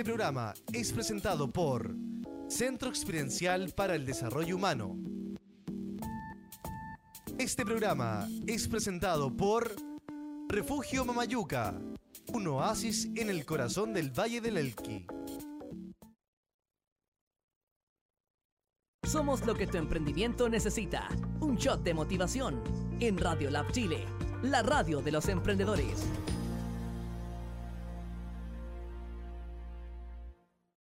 Este 0.00 0.12
programa 0.12 0.54
es 0.72 0.94
presentado 0.94 1.52
por 1.52 1.94
Centro 2.48 2.88
Experiencial 2.88 3.74
para 3.76 3.94
el 3.94 4.06
Desarrollo 4.06 4.56
Humano. 4.56 4.96
Este 7.38 7.66
programa 7.66 8.26
es 8.46 8.66
presentado 8.66 9.36
por 9.36 9.76
Refugio 10.48 11.04
Mamayuca, 11.04 11.78
un 12.32 12.46
oasis 12.46 13.10
en 13.14 13.28
el 13.28 13.44
corazón 13.44 13.92
del 13.92 14.10
Valle 14.10 14.40
del 14.40 14.56
Elqui. 14.56 15.06
Somos 19.06 19.44
lo 19.44 19.54
que 19.54 19.66
tu 19.66 19.76
emprendimiento 19.76 20.48
necesita. 20.48 21.08
Un 21.40 21.56
shot 21.56 21.82
de 21.82 21.92
motivación 21.92 22.62
en 23.00 23.18
Radio 23.18 23.50
Lab 23.50 23.70
Chile, 23.70 24.06
la 24.42 24.62
radio 24.62 25.02
de 25.02 25.12
los 25.12 25.28
emprendedores. 25.28 26.06